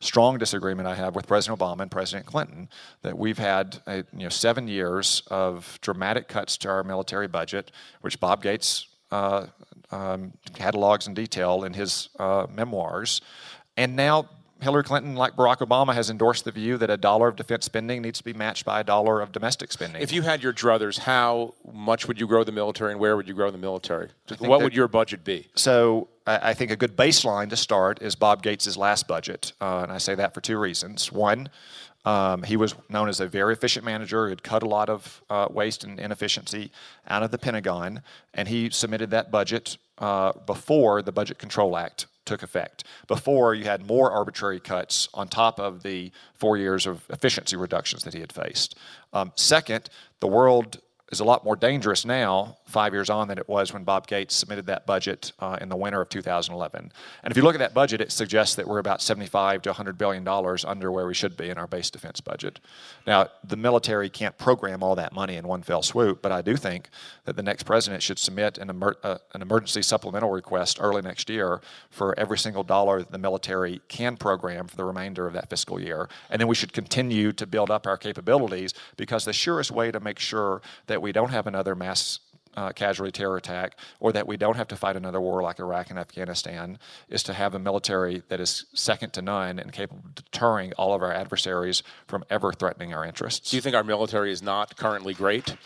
strong 0.00 0.38
disagreement 0.38 0.88
I 0.88 0.96
have 0.96 1.14
with 1.14 1.26
President 1.26 1.60
Obama 1.60 1.82
and 1.82 1.90
President 1.90 2.26
Clinton, 2.26 2.68
that 3.02 3.16
we've 3.16 3.38
had 3.38 3.80
a, 3.86 3.98
you 3.98 4.24
know 4.24 4.28
seven 4.28 4.66
years 4.66 5.22
of 5.28 5.78
dramatic 5.82 6.28
cuts 6.28 6.56
to 6.58 6.68
our 6.68 6.82
military 6.82 7.28
budget, 7.28 7.70
which 8.00 8.18
Bob 8.18 8.42
Gates 8.42 8.88
uh, 9.12 9.46
um, 9.92 10.32
catalogs 10.54 11.06
in 11.06 11.14
detail 11.14 11.64
in 11.64 11.74
his 11.74 12.08
uh, 12.18 12.46
memoirs, 12.52 13.20
and 13.76 13.94
now 13.94 14.28
Hillary 14.62 14.84
Clinton, 14.84 15.16
like 15.16 15.34
Barack 15.34 15.58
Obama, 15.58 15.92
has 15.92 16.08
endorsed 16.08 16.44
the 16.44 16.52
view 16.52 16.78
that 16.78 16.88
a 16.88 16.96
dollar 16.96 17.26
of 17.28 17.36
defense 17.36 17.64
spending 17.64 18.00
needs 18.00 18.18
to 18.18 18.24
be 18.24 18.32
matched 18.32 18.64
by 18.64 18.80
a 18.80 18.84
dollar 18.84 19.20
of 19.20 19.32
domestic 19.32 19.72
spending. 19.72 20.00
If 20.00 20.12
you 20.12 20.22
had 20.22 20.42
your 20.42 20.52
druthers, 20.52 21.00
how 21.00 21.54
much 21.72 22.06
would 22.06 22.20
you 22.20 22.26
grow 22.28 22.44
the 22.44 22.52
military, 22.52 22.92
and 22.92 23.00
where 23.00 23.16
would 23.16 23.26
you 23.26 23.34
grow 23.34 23.50
the 23.50 23.58
military? 23.58 24.08
What 24.38 24.38
that- 24.40 24.64
would 24.64 24.74
your 24.74 24.88
budget 24.88 25.24
be? 25.24 25.48
so 25.56 26.08
I 26.26 26.50
I 26.50 26.54
think 26.54 26.70
a 26.70 26.76
good 26.76 26.96
baseline 26.96 27.50
to 27.50 27.56
start 27.56 28.00
is 28.00 28.14
Bob 28.14 28.42
Gates' 28.42 28.76
last 28.76 29.08
budget, 29.08 29.52
uh, 29.60 29.80
and 29.82 29.90
I 29.92 29.98
say 29.98 30.14
that 30.14 30.32
for 30.34 30.40
two 30.40 30.58
reasons. 30.58 31.10
One, 31.10 31.48
um, 32.04 32.42
he 32.44 32.56
was 32.56 32.74
known 32.88 33.08
as 33.08 33.18
a 33.20 33.26
very 33.26 33.52
efficient 33.52 33.84
manager 33.84 34.24
who 34.26 34.30
had 34.30 34.42
cut 34.42 34.62
a 34.62 34.68
lot 34.68 34.88
of 34.88 35.22
uh, 35.28 35.48
waste 35.50 35.82
and 35.84 35.98
inefficiency 35.98 36.70
out 37.08 37.22
of 37.24 37.30
the 37.32 37.38
Pentagon, 37.38 38.02
and 38.34 38.48
he 38.48 38.70
submitted 38.70 39.10
that 39.10 39.30
budget 39.32 39.76
uh, 39.98 40.32
before 40.46 41.02
the 41.02 41.12
Budget 41.12 41.38
Control 41.38 41.76
Act 41.76 42.06
took 42.24 42.42
effect. 42.42 42.84
Before, 43.08 43.54
you 43.54 43.64
had 43.64 43.86
more 43.86 44.10
arbitrary 44.10 44.60
cuts 44.60 45.08
on 45.14 45.28
top 45.28 45.58
of 45.58 45.82
the 45.82 46.12
four 46.34 46.56
years 46.56 46.86
of 46.86 47.04
efficiency 47.10 47.56
reductions 47.56 48.04
that 48.04 48.14
he 48.14 48.20
had 48.20 48.32
faced. 48.32 48.76
Um, 49.12 49.32
second, 49.36 49.88
the 50.20 50.28
world 50.28 50.80
is 51.12 51.20
a 51.20 51.24
lot 51.24 51.44
more 51.44 51.54
dangerous 51.54 52.06
now, 52.06 52.56
five 52.64 52.94
years 52.94 53.10
on, 53.10 53.28
than 53.28 53.36
it 53.36 53.46
was 53.46 53.72
when 53.72 53.84
Bob 53.84 54.06
Gates 54.06 54.34
submitted 54.34 54.64
that 54.66 54.86
budget 54.86 55.32
uh, 55.40 55.58
in 55.60 55.68
the 55.68 55.76
winter 55.76 56.00
of 56.00 56.08
2011. 56.08 56.90
And 57.22 57.30
if 57.30 57.36
you 57.36 57.42
look 57.42 57.54
at 57.54 57.58
that 57.58 57.74
budget, 57.74 58.00
it 58.00 58.10
suggests 58.10 58.54
that 58.56 58.66
we're 58.66 58.78
about 58.78 59.02
75 59.02 59.60
to 59.62 59.68
100 59.68 59.98
billion 59.98 60.24
dollars 60.24 60.64
under 60.64 60.90
where 60.90 61.06
we 61.06 61.12
should 61.12 61.36
be 61.36 61.50
in 61.50 61.58
our 61.58 61.66
base 61.66 61.90
defense 61.90 62.22
budget. 62.22 62.60
Now, 63.06 63.28
the 63.44 63.58
military 63.58 64.08
can't 64.08 64.38
program 64.38 64.82
all 64.82 64.94
that 64.94 65.12
money 65.12 65.36
in 65.36 65.46
one 65.46 65.62
fell 65.62 65.82
swoop, 65.82 66.22
but 66.22 66.32
I 66.32 66.40
do 66.40 66.56
think 66.56 66.88
that 67.26 67.36
the 67.36 67.42
next 67.42 67.64
president 67.64 68.02
should 68.02 68.18
submit 68.18 68.56
an, 68.56 68.70
emer- 68.70 68.96
uh, 69.02 69.18
an 69.34 69.42
emergency 69.42 69.82
supplemental 69.82 70.30
request 70.30 70.78
early 70.80 71.02
next 71.02 71.28
year 71.28 71.60
for 71.90 72.18
every 72.18 72.38
single 72.38 72.62
dollar 72.62 73.00
that 73.00 73.12
the 73.12 73.18
military 73.18 73.82
can 73.88 74.16
program 74.16 74.66
for 74.66 74.76
the 74.76 74.84
remainder 74.84 75.26
of 75.26 75.34
that 75.34 75.50
fiscal 75.50 75.78
year. 75.78 76.08
And 76.30 76.40
then 76.40 76.48
we 76.48 76.54
should 76.54 76.72
continue 76.72 77.32
to 77.32 77.46
build 77.46 77.70
up 77.70 77.86
our 77.86 77.98
capabilities 77.98 78.72
because 78.96 79.26
the 79.26 79.34
surest 79.34 79.70
way 79.70 79.90
to 79.90 80.00
make 80.00 80.18
sure 80.18 80.62
that 80.86 81.01
we 81.02 81.12
don't 81.12 81.30
have 81.30 81.46
another 81.46 81.74
mass 81.74 82.20
uh, 82.56 82.70
casualty 82.70 83.10
terror 83.10 83.36
attack 83.36 83.76
or 83.98 84.12
that 84.12 84.26
we 84.26 84.36
don't 84.36 84.56
have 84.56 84.68
to 84.68 84.76
fight 84.76 84.96
another 84.96 85.20
war 85.20 85.42
like 85.42 85.58
Iraq 85.58 85.90
and 85.90 85.98
Afghanistan 85.98 86.78
is 87.08 87.22
to 87.22 87.32
have 87.32 87.54
a 87.54 87.58
military 87.58 88.22
that 88.28 88.40
is 88.40 88.66
second 88.74 89.12
to 89.14 89.22
none 89.22 89.58
and 89.58 89.72
capable 89.72 90.02
of 90.04 90.14
deterring 90.14 90.72
all 90.74 90.94
of 90.94 91.02
our 91.02 91.12
adversaries 91.12 91.82
from 92.06 92.24
ever 92.30 92.52
threatening 92.52 92.92
our 92.94 93.04
interests. 93.04 93.50
Do 93.50 93.56
you 93.56 93.62
think 93.62 93.74
our 93.74 93.84
military 93.84 94.30
is 94.30 94.42
not 94.42 94.76
currently 94.76 95.14
great? 95.14 95.56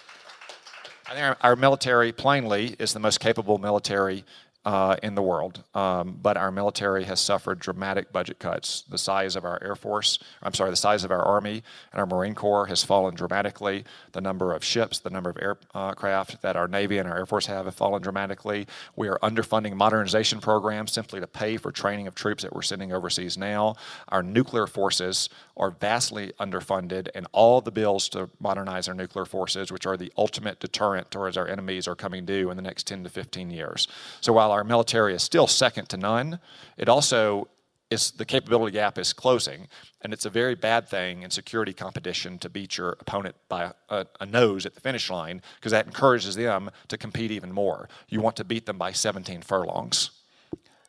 I 1.08 1.14
think 1.14 1.22
our, 1.22 1.36
our 1.42 1.56
military, 1.56 2.12
plainly, 2.12 2.74
is 2.78 2.92
the 2.92 2.98
most 2.98 3.20
capable 3.20 3.58
military 3.58 4.24
uh, 4.66 4.96
in 5.02 5.14
the 5.14 5.22
world. 5.22 5.62
Um, 5.74 6.18
but 6.20 6.36
our 6.36 6.50
military 6.50 7.04
has 7.04 7.20
suffered 7.20 7.60
dramatic 7.60 8.12
budget 8.12 8.40
cuts. 8.40 8.82
The 8.90 8.98
size 8.98 9.36
of 9.36 9.44
our 9.44 9.62
Air 9.62 9.76
Force, 9.76 10.18
I'm 10.42 10.54
sorry, 10.54 10.70
the 10.70 10.76
size 10.76 11.04
of 11.04 11.12
our 11.12 11.22
Army 11.22 11.62
and 11.92 12.00
our 12.00 12.06
Marine 12.06 12.34
Corps 12.34 12.66
has 12.66 12.82
fallen 12.82 13.14
dramatically. 13.14 13.84
The 14.10 14.20
number 14.20 14.52
of 14.52 14.64
ships, 14.64 14.98
the 14.98 15.08
number 15.08 15.30
of 15.30 15.38
aircraft 15.40 16.42
that 16.42 16.56
our 16.56 16.66
Navy 16.66 16.98
and 16.98 17.08
our 17.08 17.16
Air 17.16 17.26
Force 17.26 17.46
have 17.46 17.66
have 17.66 17.76
fallen 17.76 18.02
dramatically. 18.02 18.66
We 18.96 19.08
are 19.08 19.20
underfunding 19.22 19.74
modernization 19.74 20.40
programs 20.40 20.90
simply 20.90 21.20
to 21.20 21.28
pay 21.28 21.56
for 21.58 21.70
training 21.70 22.08
of 22.08 22.16
troops 22.16 22.42
that 22.42 22.52
we're 22.52 22.62
sending 22.62 22.92
overseas 22.92 23.38
now. 23.38 23.76
Our 24.08 24.24
nuclear 24.24 24.66
forces 24.66 25.28
are 25.56 25.70
vastly 25.70 26.32
underfunded, 26.38 27.08
and 27.14 27.26
all 27.32 27.60
the 27.60 27.70
bills 27.70 28.08
to 28.10 28.28
modernize 28.40 28.88
our 28.88 28.94
nuclear 28.94 29.24
forces, 29.24 29.72
which 29.72 29.86
are 29.86 29.96
the 29.96 30.12
ultimate 30.16 30.60
deterrent 30.60 31.10
towards 31.10 31.36
our 31.36 31.48
enemies, 31.48 31.88
are 31.88 31.94
coming 31.94 32.24
due 32.24 32.50
in 32.50 32.56
the 32.56 32.62
next 32.62 32.86
10 32.86 33.04
to 33.04 33.10
15 33.10 33.50
years. 33.50 33.88
So 34.20 34.32
while 34.32 34.52
our 34.52 34.64
military 34.64 35.14
is 35.14 35.22
still 35.22 35.46
second 35.46 35.88
to 35.90 35.96
none, 35.96 36.40
it 36.76 36.88
also 36.88 37.48
is 37.90 38.10
the 38.12 38.24
capability 38.24 38.72
gap 38.72 38.98
is 38.98 39.12
closing, 39.12 39.68
and 40.02 40.12
it's 40.12 40.24
a 40.24 40.30
very 40.30 40.54
bad 40.54 40.88
thing 40.88 41.22
in 41.22 41.30
security 41.30 41.72
competition 41.72 42.38
to 42.38 42.48
beat 42.48 42.76
your 42.76 42.90
opponent 43.00 43.36
by 43.48 43.72
a, 43.88 44.06
a 44.20 44.26
nose 44.26 44.66
at 44.66 44.74
the 44.74 44.80
finish 44.80 45.08
line 45.08 45.40
because 45.56 45.72
that 45.72 45.86
encourages 45.86 46.34
them 46.34 46.70
to 46.88 46.98
compete 46.98 47.30
even 47.30 47.52
more. 47.52 47.88
You 48.08 48.20
want 48.20 48.36
to 48.36 48.44
beat 48.44 48.66
them 48.66 48.76
by 48.76 48.92
17 48.92 49.42
furlongs. 49.42 50.10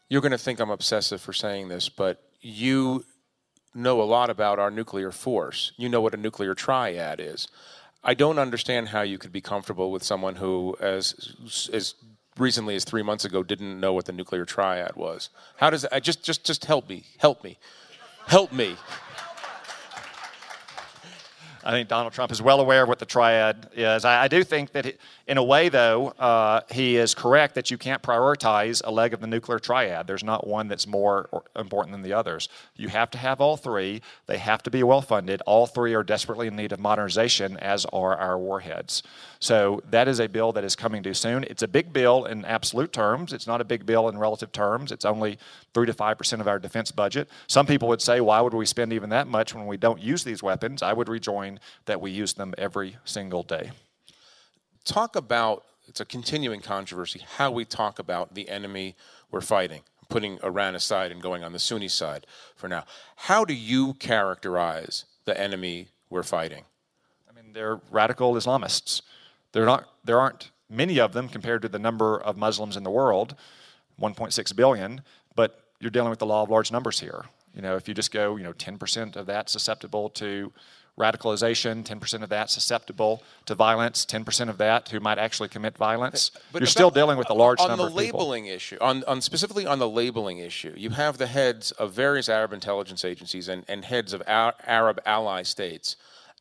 You're 0.09 0.21
going 0.21 0.31
to 0.31 0.37
think 0.37 0.59
I'm 0.59 0.71
obsessive 0.71 1.21
for 1.21 1.33
saying 1.33 1.67
this, 1.67 1.87
but 1.87 2.23
you 2.41 3.05
know 3.77 4.01
a 4.01 4.03
lot 4.03 4.29
about 4.29 4.59
our 4.59 4.71
nuclear 4.71 5.11
force. 5.11 5.71
You 5.77 5.87
know 5.87 6.01
what 6.01 6.13
a 6.13 6.17
nuclear 6.17 6.53
triad 6.55 7.19
is. 7.19 7.47
I 8.03 8.13
don't 8.13 8.39
understand 8.39 8.89
how 8.89 9.01
you 9.01 9.17
could 9.17 9.31
be 9.31 9.41
comfortable 9.41 9.91
with 9.91 10.03
someone 10.03 10.35
who, 10.35 10.75
as 10.79 11.35
as 11.71 11.95
recently 12.37 12.75
as 12.75 12.83
three 12.83 13.03
months 13.03 13.25
ago, 13.25 13.43
didn't 13.43 13.79
know 13.79 13.93
what 13.93 14.05
the 14.05 14.11
nuclear 14.11 14.45
triad 14.45 14.95
was. 14.95 15.29
How 15.57 15.69
does 15.69 15.85
I 15.85 15.99
just 15.99 16.23
just 16.23 16.43
just 16.43 16.65
help 16.65 16.89
me, 16.89 17.03
help 17.17 17.43
me, 17.43 17.57
help 18.27 18.51
me. 18.51 18.75
I 21.67 21.71
think 21.71 21.89
Donald 21.89 22.13
Trump 22.13 22.31
is 22.31 22.41
well 22.41 22.61
aware 22.61 22.83
of 22.83 22.87
what 22.87 22.97
the 22.97 23.05
triad 23.05 23.67
is. 23.75 24.05
I, 24.05 24.23
I 24.23 24.27
do 24.29 24.41
think 24.41 24.71
that, 24.71 24.95
in 25.27 25.37
a 25.37 25.43
way, 25.43 25.67
though, 25.67 26.13
uh, 26.17 26.61
he 26.71 26.95
is 26.95 27.13
correct 27.13 27.55
that 27.55 27.69
you 27.69 27.77
can't 27.77 28.01
prioritize 28.01 28.81
a 28.85 28.89
leg 28.89 29.13
of 29.13 29.19
the 29.19 29.27
nuclear 29.27 29.59
triad. 29.59 30.07
There's 30.07 30.23
not 30.23 30.47
one 30.47 30.69
that's 30.69 30.87
more 30.87 31.43
important 31.57 31.91
than 31.91 32.03
the 32.03 32.13
others. 32.13 32.47
You 32.77 32.87
have 32.87 33.11
to 33.11 33.17
have 33.17 33.41
all 33.41 33.57
three. 33.57 34.01
They 34.27 34.37
have 34.37 34.63
to 34.63 34.71
be 34.71 34.81
well 34.81 35.01
funded. 35.01 35.41
All 35.41 35.67
three 35.67 35.93
are 35.93 36.03
desperately 36.03 36.47
in 36.47 36.55
need 36.55 36.71
of 36.71 36.79
modernization, 36.79 37.57
as 37.57 37.85
are 37.91 38.15
our 38.15 38.39
warheads. 38.39 39.03
So 39.39 39.83
that 39.91 40.07
is 40.07 40.21
a 40.21 40.29
bill 40.29 40.53
that 40.53 40.63
is 40.63 40.75
coming 40.75 41.01
due 41.01 41.13
soon. 41.13 41.43
It's 41.43 41.63
a 41.63 41.67
big 41.67 41.91
bill 41.91 42.23
in 42.25 42.45
absolute 42.45 42.93
terms. 42.93 43.33
It's 43.33 43.45
not 43.45 43.59
a 43.59 43.65
big 43.65 43.85
bill 43.85 44.07
in 44.07 44.17
relative 44.17 44.53
terms. 44.53 44.93
It's 44.93 45.05
only 45.05 45.37
three 45.73 45.85
to 45.85 45.93
five 45.93 46.17
percent 46.17 46.41
of 46.41 46.47
our 46.47 46.59
defense 46.59 46.91
budget. 46.91 47.29
Some 47.47 47.65
people 47.65 47.89
would 47.89 48.01
say, 48.01 48.21
why 48.21 48.39
would 48.39 48.53
we 48.53 48.65
spend 48.65 48.93
even 48.93 49.09
that 49.09 49.27
much 49.27 49.53
when 49.53 49.67
we 49.67 49.75
don't 49.75 50.01
use 50.01 50.23
these 50.23 50.41
weapons? 50.41 50.81
I 50.81 50.93
would 50.93 51.09
rejoin 51.09 51.56
that 51.85 52.01
we 52.01 52.11
use 52.11 52.33
them 52.33 52.53
every 52.57 52.97
single 53.05 53.43
day. 53.43 53.71
Talk 54.85 55.15
about 55.15 55.63
it's 55.87 56.01
a 56.01 56.05
continuing 56.05 56.59
controversy 56.59 57.23
how 57.37 57.49
we 57.49 57.63
talk 57.63 57.97
about 57.97 58.33
the 58.33 58.49
enemy 58.49 58.95
we're 59.31 59.41
fighting 59.41 59.81
putting 60.09 60.39
Iran 60.43 60.75
aside 60.75 61.11
and 61.11 61.21
going 61.21 61.43
on 61.43 61.53
the 61.53 61.59
Sunni 61.59 61.87
side 61.87 62.25
for 62.55 62.67
now. 62.67 62.85
How 63.15 63.45
do 63.45 63.53
you 63.53 63.93
characterize 63.95 65.05
the 65.25 65.39
enemy 65.39 65.89
we're 66.09 66.23
fighting? 66.23 66.63
I 67.29 67.33
mean, 67.33 67.53
they're 67.53 67.81
radical 67.91 68.33
Islamists. 68.33 69.01
They're 69.51 69.65
not, 69.65 69.87
there 70.03 70.19
aren't 70.19 70.51
many 70.69 70.99
of 70.99 71.13
them 71.13 71.29
compared 71.29 71.61
to 71.63 71.69
the 71.69 71.79
number 71.79 72.19
of 72.19 72.37
Muslims 72.37 72.77
in 72.77 72.83
the 72.83 72.89
world, 72.89 73.35
1.6 73.99 74.55
billion, 74.55 75.01
but 75.35 75.61
you're 75.79 75.91
dealing 75.91 76.09
with 76.09 76.19
the 76.19 76.25
law 76.25 76.43
of 76.43 76.49
large 76.49 76.71
numbers 76.71 76.99
here. 76.99 77.25
You 77.53 77.61
know, 77.61 77.75
if 77.75 77.87
you 77.87 77.93
just 77.93 78.11
go, 78.11 78.35
you 78.35 78.43
know, 78.43 78.53
10% 78.53 79.15
of 79.15 79.25
that 79.25 79.49
susceptible 79.49 80.09
to 80.11 80.51
radicalization, 80.97 81.83
10% 81.83 82.23
of 82.23 82.29
that 82.29 82.49
susceptible 82.49 83.21
to 83.45 83.55
violence, 83.55 84.05
10% 84.05 84.49
of 84.49 84.57
that 84.57 84.89
who 84.89 84.99
might 84.99 85.19
actually 85.19 85.49
commit 85.49 85.77
violence. 85.77 86.31
But 86.51 86.61
You're 86.61 86.67
still 86.67 86.89
dealing 86.89 87.17
with 87.17 87.29
a 87.29 87.33
large 87.33 87.59
number. 87.59 87.73
on 87.73 87.77
number 87.77 87.89
the 87.89 87.95
labeling 87.95 88.47
issue, 88.47 88.77
on, 88.81 89.03
on 89.05 89.21
specifically 89.21 89.65
on 89.65 89.79
the 89.79 89.89
labeling 89.89 90.39
issue, 90.39 90.73
you 90.75 90.91
have 90.91 91.17
the 91.17 91.27
heads 91.27 91.71
of 91.73 91.93
various 91.93 92.29
Arab 92.29 92.51
intelligence 92.51 93.05
agencies 93.05 93.47
and, 93.47 93.63
and 93.67 93.85
heads 93.85 94.11
of 94.13 94.23
Arab 94.27 94.99
ally 95.05 95.43
states 95.43 95.95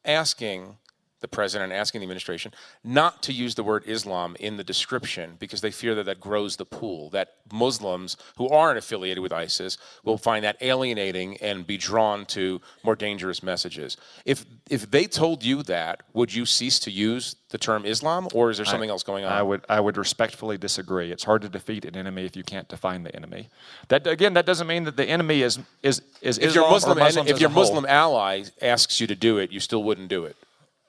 asking 0.04 0.78
the 1.20 1.28
president 1.28 1.72
asking 1.72 2.00
the 2.00 2.04
administration 2.04 2.52
not 2.84 3.22
to 3.22 3.32
use 3.32 3.54
the 3.54 3.64
word 3.64 3.82
Islam 3.86 4.36
in 4.38 4.56
the 4.56 4.64
description 4.64 5.36
because 5.38 5.60
they 5.60 5.70
fear 5.70 5.94
that 5.94 6.04
that 6.04 6.20
grows 6.20 6.56
the 6.56 6.64
pool, 6.64 7.08
that 7.10 7.36
Muslims 7.52 8.16
who 8.36 8.48
aren't 8.48 8.78
affiliated 8.78 9.22
with 9.22 9.32
ISIS 9.32 9.78
will 10.04 10.18
find 10.18 10.44
that 10.44 10.56
alienating 10.60 11.36
and 11.38 11.66
be 11.66 11.78
drawn 11.78 12.26
to 12.26 12.60
more 12.82 12.94
dangerous 12.94 13.42
messages. 13.42 13.96
If, 14.24 14.44
if 14.68 14.90
they 14.90 15.06
told 15.06 15.42
you 15.42 15.62
that, 15.64 16.02
would 16.12 16.34
you 16.34 16.44
cease 16.44 16.78
to 16.80 16.90
use 16.90 17.36
the 17.48 17.58
term 17.58 17.86
Islam 17.86 18.28
or 18.34 18.50
is 18.50 18.58
there 18.58 18.66
something 18.66 18.90
I, 18.90 18.92
else 18.92 19.02
going 19.02 19.24
on? 19.24 19.32
I 19.32 19.42
would, 19.42 19.64
I 19.68 19.80
would 19.80 19.96
respectfully 19.96 20.58
disagree. 20.58 21.12
It's 21.12 21.24
hard 21.24 21.42
to 21.42 21.48
defeat 21.48 21.84
an 21.86 21.96
enemy 21.96 22.26
if 22.26 22.36
you 22.36 22.42
can't 22.42 22.68
define 22.68 23.04
the 23.04 23.14
enemy. 23.16 23.48
That, 23.88 24.06
again, 24.06 24.34
that 24.34 24.44
doesn't 24.44 24.66
mean 24.66 24.84
that 24.84 24.96
the 24.96 25.06
enemy 25.06 25.42
is, 25.42 25.58
is, 25.82 26.02
is 26.20 26.38
if 26.38 26.48
Islam 26.48 26.62
your 26.62 26.70
Muslim, 26.70 26.98
or 26.98 27.00
Muslims 27.00 27.30
if 27.30 27.40
your 27.40 27.50
Muslim 27.50 27.86
ally 27.86 28.44
asks 28.60 29.00
you 29.00 29.06
to 29.06 29.14
do 29.14 29.38
it, 29.38 29.50
you 29.50 29.60
still 29.60 29.82
wouldn't 29.82 30.08
do 30.08 30.24
it. 30.24 30.36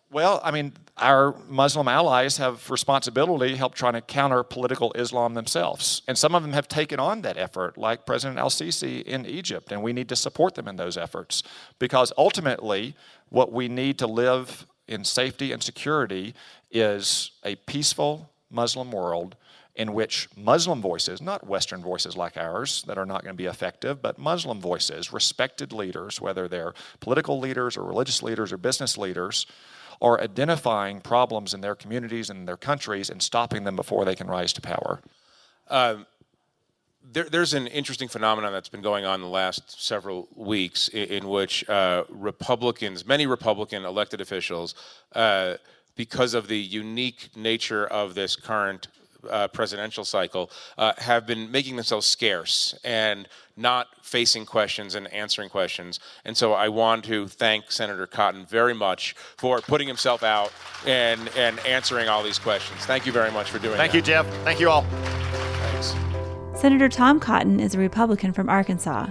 Well, 0.10 0.40
I 0.42 0.52
mean, 0.52 0.72
our 0.96 1.36
Muslim 1.50 1.90
allies 1.90 2.38
have 2.38 2.70
responsibility 2.70 3.52
to 3.52 3.58
help 3.58 3.76
trying 3.76 3.94
to 3.94 4.02
counter 4.02 4.42
political 4.42 4.94
Islam 4.94 5.34
themselves. 5.34 6.02
And 6.08 6.18
some 6.18 6.34
of 6.34 6.44
them 6.44 6.54
have 6.54 6.70
taken 6.70 7.00
on 7.00 7.22
that 7.24 7.38
effort, 7.38 7.78
like 7.78 8.06
President 8.06 8.40
al 8.40 8.50
Sisi 8.50 9.04
in 9.04 9.26
Egypt, 9.26 9.72
and 9.72 9.84
we 9.84 9.92
need 9.92 10.08
to 10.10 10.16
support 10.16 10.56
them 10.56 10.68
in 10.68 10.78
those 10.78 10.98
efforts. 10.98 11.44
Because 11.78 12.14
ultimately, 12.18 12.96
what 13.30 13.52
we 13.52 13.68
need 13.68 14.00
to 14.00 14.08
live 14.08 14.66
in 14.88 15.04
safety 15.04 15.52
and 15.52 15.62
security 15.62 16.34
is 16.72 17.32
a 17.44 17.56
peaceful 17.56 18.30
Muslim 18.50 18.92
world 18.92 19.36
in 19.76 19.94
which 19.94 20.30
Muslim 20.36 20.82
voices, 20.82 21.22
not 21.22 21.46
Western 21.46 21.84
voices 21.84 22.18
like 22.18 22.36
ours 22.38 22.84
that 22.88 22.98
are 22.98 23.06
not 23.06 23.24
going 23.24 23.36
to 23.36 23.38
be 23.38 23.46
effective, 23.46 24.02
but 24.02 24.18
Muslim 24.18 24.60
voices, 24.60 25.14
respected 25.14 25.72
leaders, 25.72 26.20
whether 26.20 26.48
they're 26.48 26.74
political 27.00 27.40
leaders 27.40 27.78
or 27.78 27.84
religious 27.84 28.24
leaders 28.24 28.52
or 28.52 28.58
business 28.58 28.98
leaders, 28.98 29.46
are 30.02 30.22
identifying 30.22 31.02
problems 31.02 31.54
in 31.54 31.62
their 31.62 31.76
communities 31.76 32.30
and 32.30 32.48
their 32.48 32.58
countries 32.58 33.10
and 33.10 33.22
stopping 33.22 33.64
them 33.64 33.76
before 33.76 34.06
they 34.06 34.16
can 34.16 34.28
rise 34.28 34.54
to 34.54 34.62
power. 34.62 35.02
Um, 35.70 36.06
there, 37.04 37.24
there's 37.24 37.54
an 37.54 37.68
interesting 37.68 38.08
phenomenon 38.08 38.52
that's 38.52 38.70
been 38.70 38.82
going 38.82 39.06
on 39.06 39.22
the 39.22 39.28
last 39.28 39.82
several 39.84 40.28
weeks 40.36 40.88
in, 40.90 41.10
in 41.10 41.30
which 41.30 41.68
uh, 41.70 42.04
Republicans, 42.10 43.06
many 43.06 43.26
Republican 43.26 43.86
elected 43.86 44.22
officials, 44.22 44.76
uh, 45.16 45.56
because 45.96 46.34
of 46.34 46.48
the 46.48 46.58
unique 46.58 47.30
nature 47.36 47.88
of 47.88 48.14
this 48.14 48.36
current 48.36 48.88
uh, 49.30 49.48
presidential 49.50 50.06
cycle 50.06 50.50
uh, 50.78 50.94
have 50.98 51.26
been 51.26 51.52
making 51.52 51.76
themselves 51.76 52.06
scarce 52.06 52.78
and 52.84 53.28
not 53.56 53.88
facing 54.02 54.46
questions 54.46 54.96
and 54.96 55.12
answering 55.12 55.50
questions. 55.50 56.00
And 56.24 56.38
so 56.38 56.54
I 56.54 56.70
want 56.70 57.06
to 57.06 57.28
thank 57.28 57.72
Senator 57.72 58.06
Cotton 58.06 58.46
very 58.46 58.74
much 58.74 59.14
for 59.38 59.62
putting 59.62 59.88
himself 59.88 60.24
out 60.24 60.52
and, 60.86 61.30
and 61.36 61.60
answering 61.62 62.08
all 62.08 62.24
these 62.24 62.40
questions. 62.40 62.86
Thank 62.86 63.06
you 63.06 63.12
very 63.12 63.32
much 63.32 63.50
for 63.50 63.60
doing 63.60 63.78
Thank 63.78 63.94
that. 63.94 64.06
Thank 64.06 64.08
you, 64.08 64.14
Jeff. 64.14 64.44
Thank 64.44 64.60
you 64.60 64.70
all. 64.70 64.84
Thanks. 64.84 65.96
Senator 66.60 66.90
Tom 66.90 67.20
Cotton 67.20 67.60
is 67.60 67.76
a 67.76 67.80
Republican 67.80 68.34
from 68.34 68.50
Arkansas. 68.50 69.08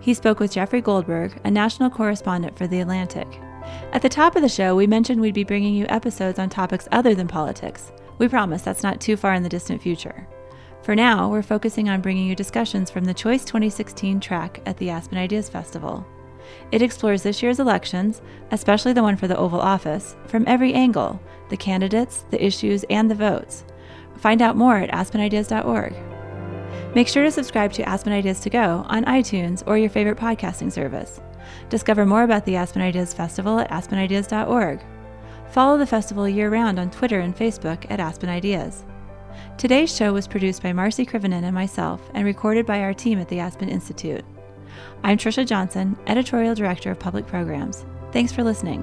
He 0.00 0.14
spoke 0.14 0.40
with 0.40 0.52
Jeffrey 0.52 0.80
Goldberg, 0.80 1.38
a 1.44 1.50
national 1.50 1.90
correspondent 1.90 2.56
for 2.56 2.66
The 2.66 2.80
Atlantic. 2.80 3.28
At 3.92 4.02
the 4.02 4.08
top 4.08 4.36
of 4.36 4.42
the 4.42 4.48
show, 4.48 4.74
we 4.74 4.86
mentioned 4.86 5.20
we'd 5.20 5.34
be 5.34 5.44
bringing 5.44 5.74
you 5.74 5.86
episodes 5.88 6.38
on 6.38 6.48
topics 6.48 6.88
other 6.92 7.14
than 7.14 7.28
politics. 7.28 7.92
We 8.18 8.28
promise 8.28 8.62
that's 8.62 8.82
not 8.82 9.00
too 9.00 9.16
far 9.16 9.34
in 9.34 9.42
the 9.42 9.48
distant 9.48 9.82
future. 9.82 10.26
For 10.82 10.94
now, 10.94 11.28
we're 11.28 11.42
focusing 11.42 11.88
on 11.88 12.00
bringing 12.00 12.28
you 12.28 12.36
discussions 12.36 12.90
from 12.90 13.04
the 13.04 13.14
Choice 13.14 13.44
2016 13.44 14.20
track 14.20 14.62
at 14.66 14.76
the 14.76 14.90
Aspen 14.90 15.18
Ideas 15.18 15.48
Festival. 15.48 16.06
It 16.70 16.82
explores 16.82 17.22
this 17.22 17.42
year's 17.42 17.58
elections, 17.58 18.22
especially 18.52 18.92
the 18.92 19.02
one 19.02 19.16
for 19.16 19.26
the 19.26 19.36
Oval 19.36 19.60
Office, 19.60 20.16
from 20.26 20.44
every 20.46 20.72
angle 20.72 21.20
the 21.48 21.56
candidates, 21.56 22.24
the 22.30 22.44
issues, 22.44 22.84
and 22.90 23.10
the 23.10 23.14
votes. 23.14 23.64
Find 24.16 24.42
out 24.42 24.56
more 24.56 24.78
at 24.78 24.90
aspenideas.org. 24.90 25.94
Make 26.94 27.08
sure 27.08 27.22
to 27.24 27.30
subscribe 27.30 27.72
to 27.74 27.88
Aspen 27.88 28.12
Ideas 28.12 28.40
to 28.40 28.50
Go 28.50 28.84
on 28.88 29.04
iTunes 29.04 29.62
or 29.66 29.76
your 29.78 29.90
favorite 29.90 30.18
podcasting 30.18 30.72
service. 30.72 31.20
Discover 31.68 32.06
more 32.06 32.22
about 32.22 32.44
the 32.44 32.56
Aspen 32.56 32.82
Ideas 32.82 33.12
Festival 33.12 33.60
at 33.60 33.70
aspenideas.org. 33.70 34.80
Follow 35.56 35.78
the 35.78 35.86
festival 35.86 36.28
year 36.28 36.50
round 36.50 36.78
on 36.78 36.90
Twitter 36.90 37.20
and 37.20 37.34
Facebook 37.34 37.90
at 37.90 37.98
Aspen 37.98 38.28
Ideas. 38.28 38.84
Today's 39.56 39.96
show 39.96 40.12
was 40.12 40.28
produced 40.28 40.62
by 40.62 40.74
Marcy 40.74 41.06
Krivonen 41.06 41.44
and 41.44 41.54
myself 41.54 42.10
and 42.12 42.26
recorded 42.26 42.66
by 42.66 42.80
our 42.80 42.92
team 42.92 43.18
at 43.18 43.28
the 43.28 43.38
Aspen 43.38 43.70
Institute. 43.70 44.22
I'm 45.02 45.16
Trisha 45.16 45.46
Johnson, 45.46 45.96
Editorial 46.08 46.54
Director 46.54 46.90
of 46.90 46.98
Public 46.98 47.26
Programs. 47.26 47.86
Thanks 48.12 48.32
for 48.32 48.44
listening. 48.44 48.82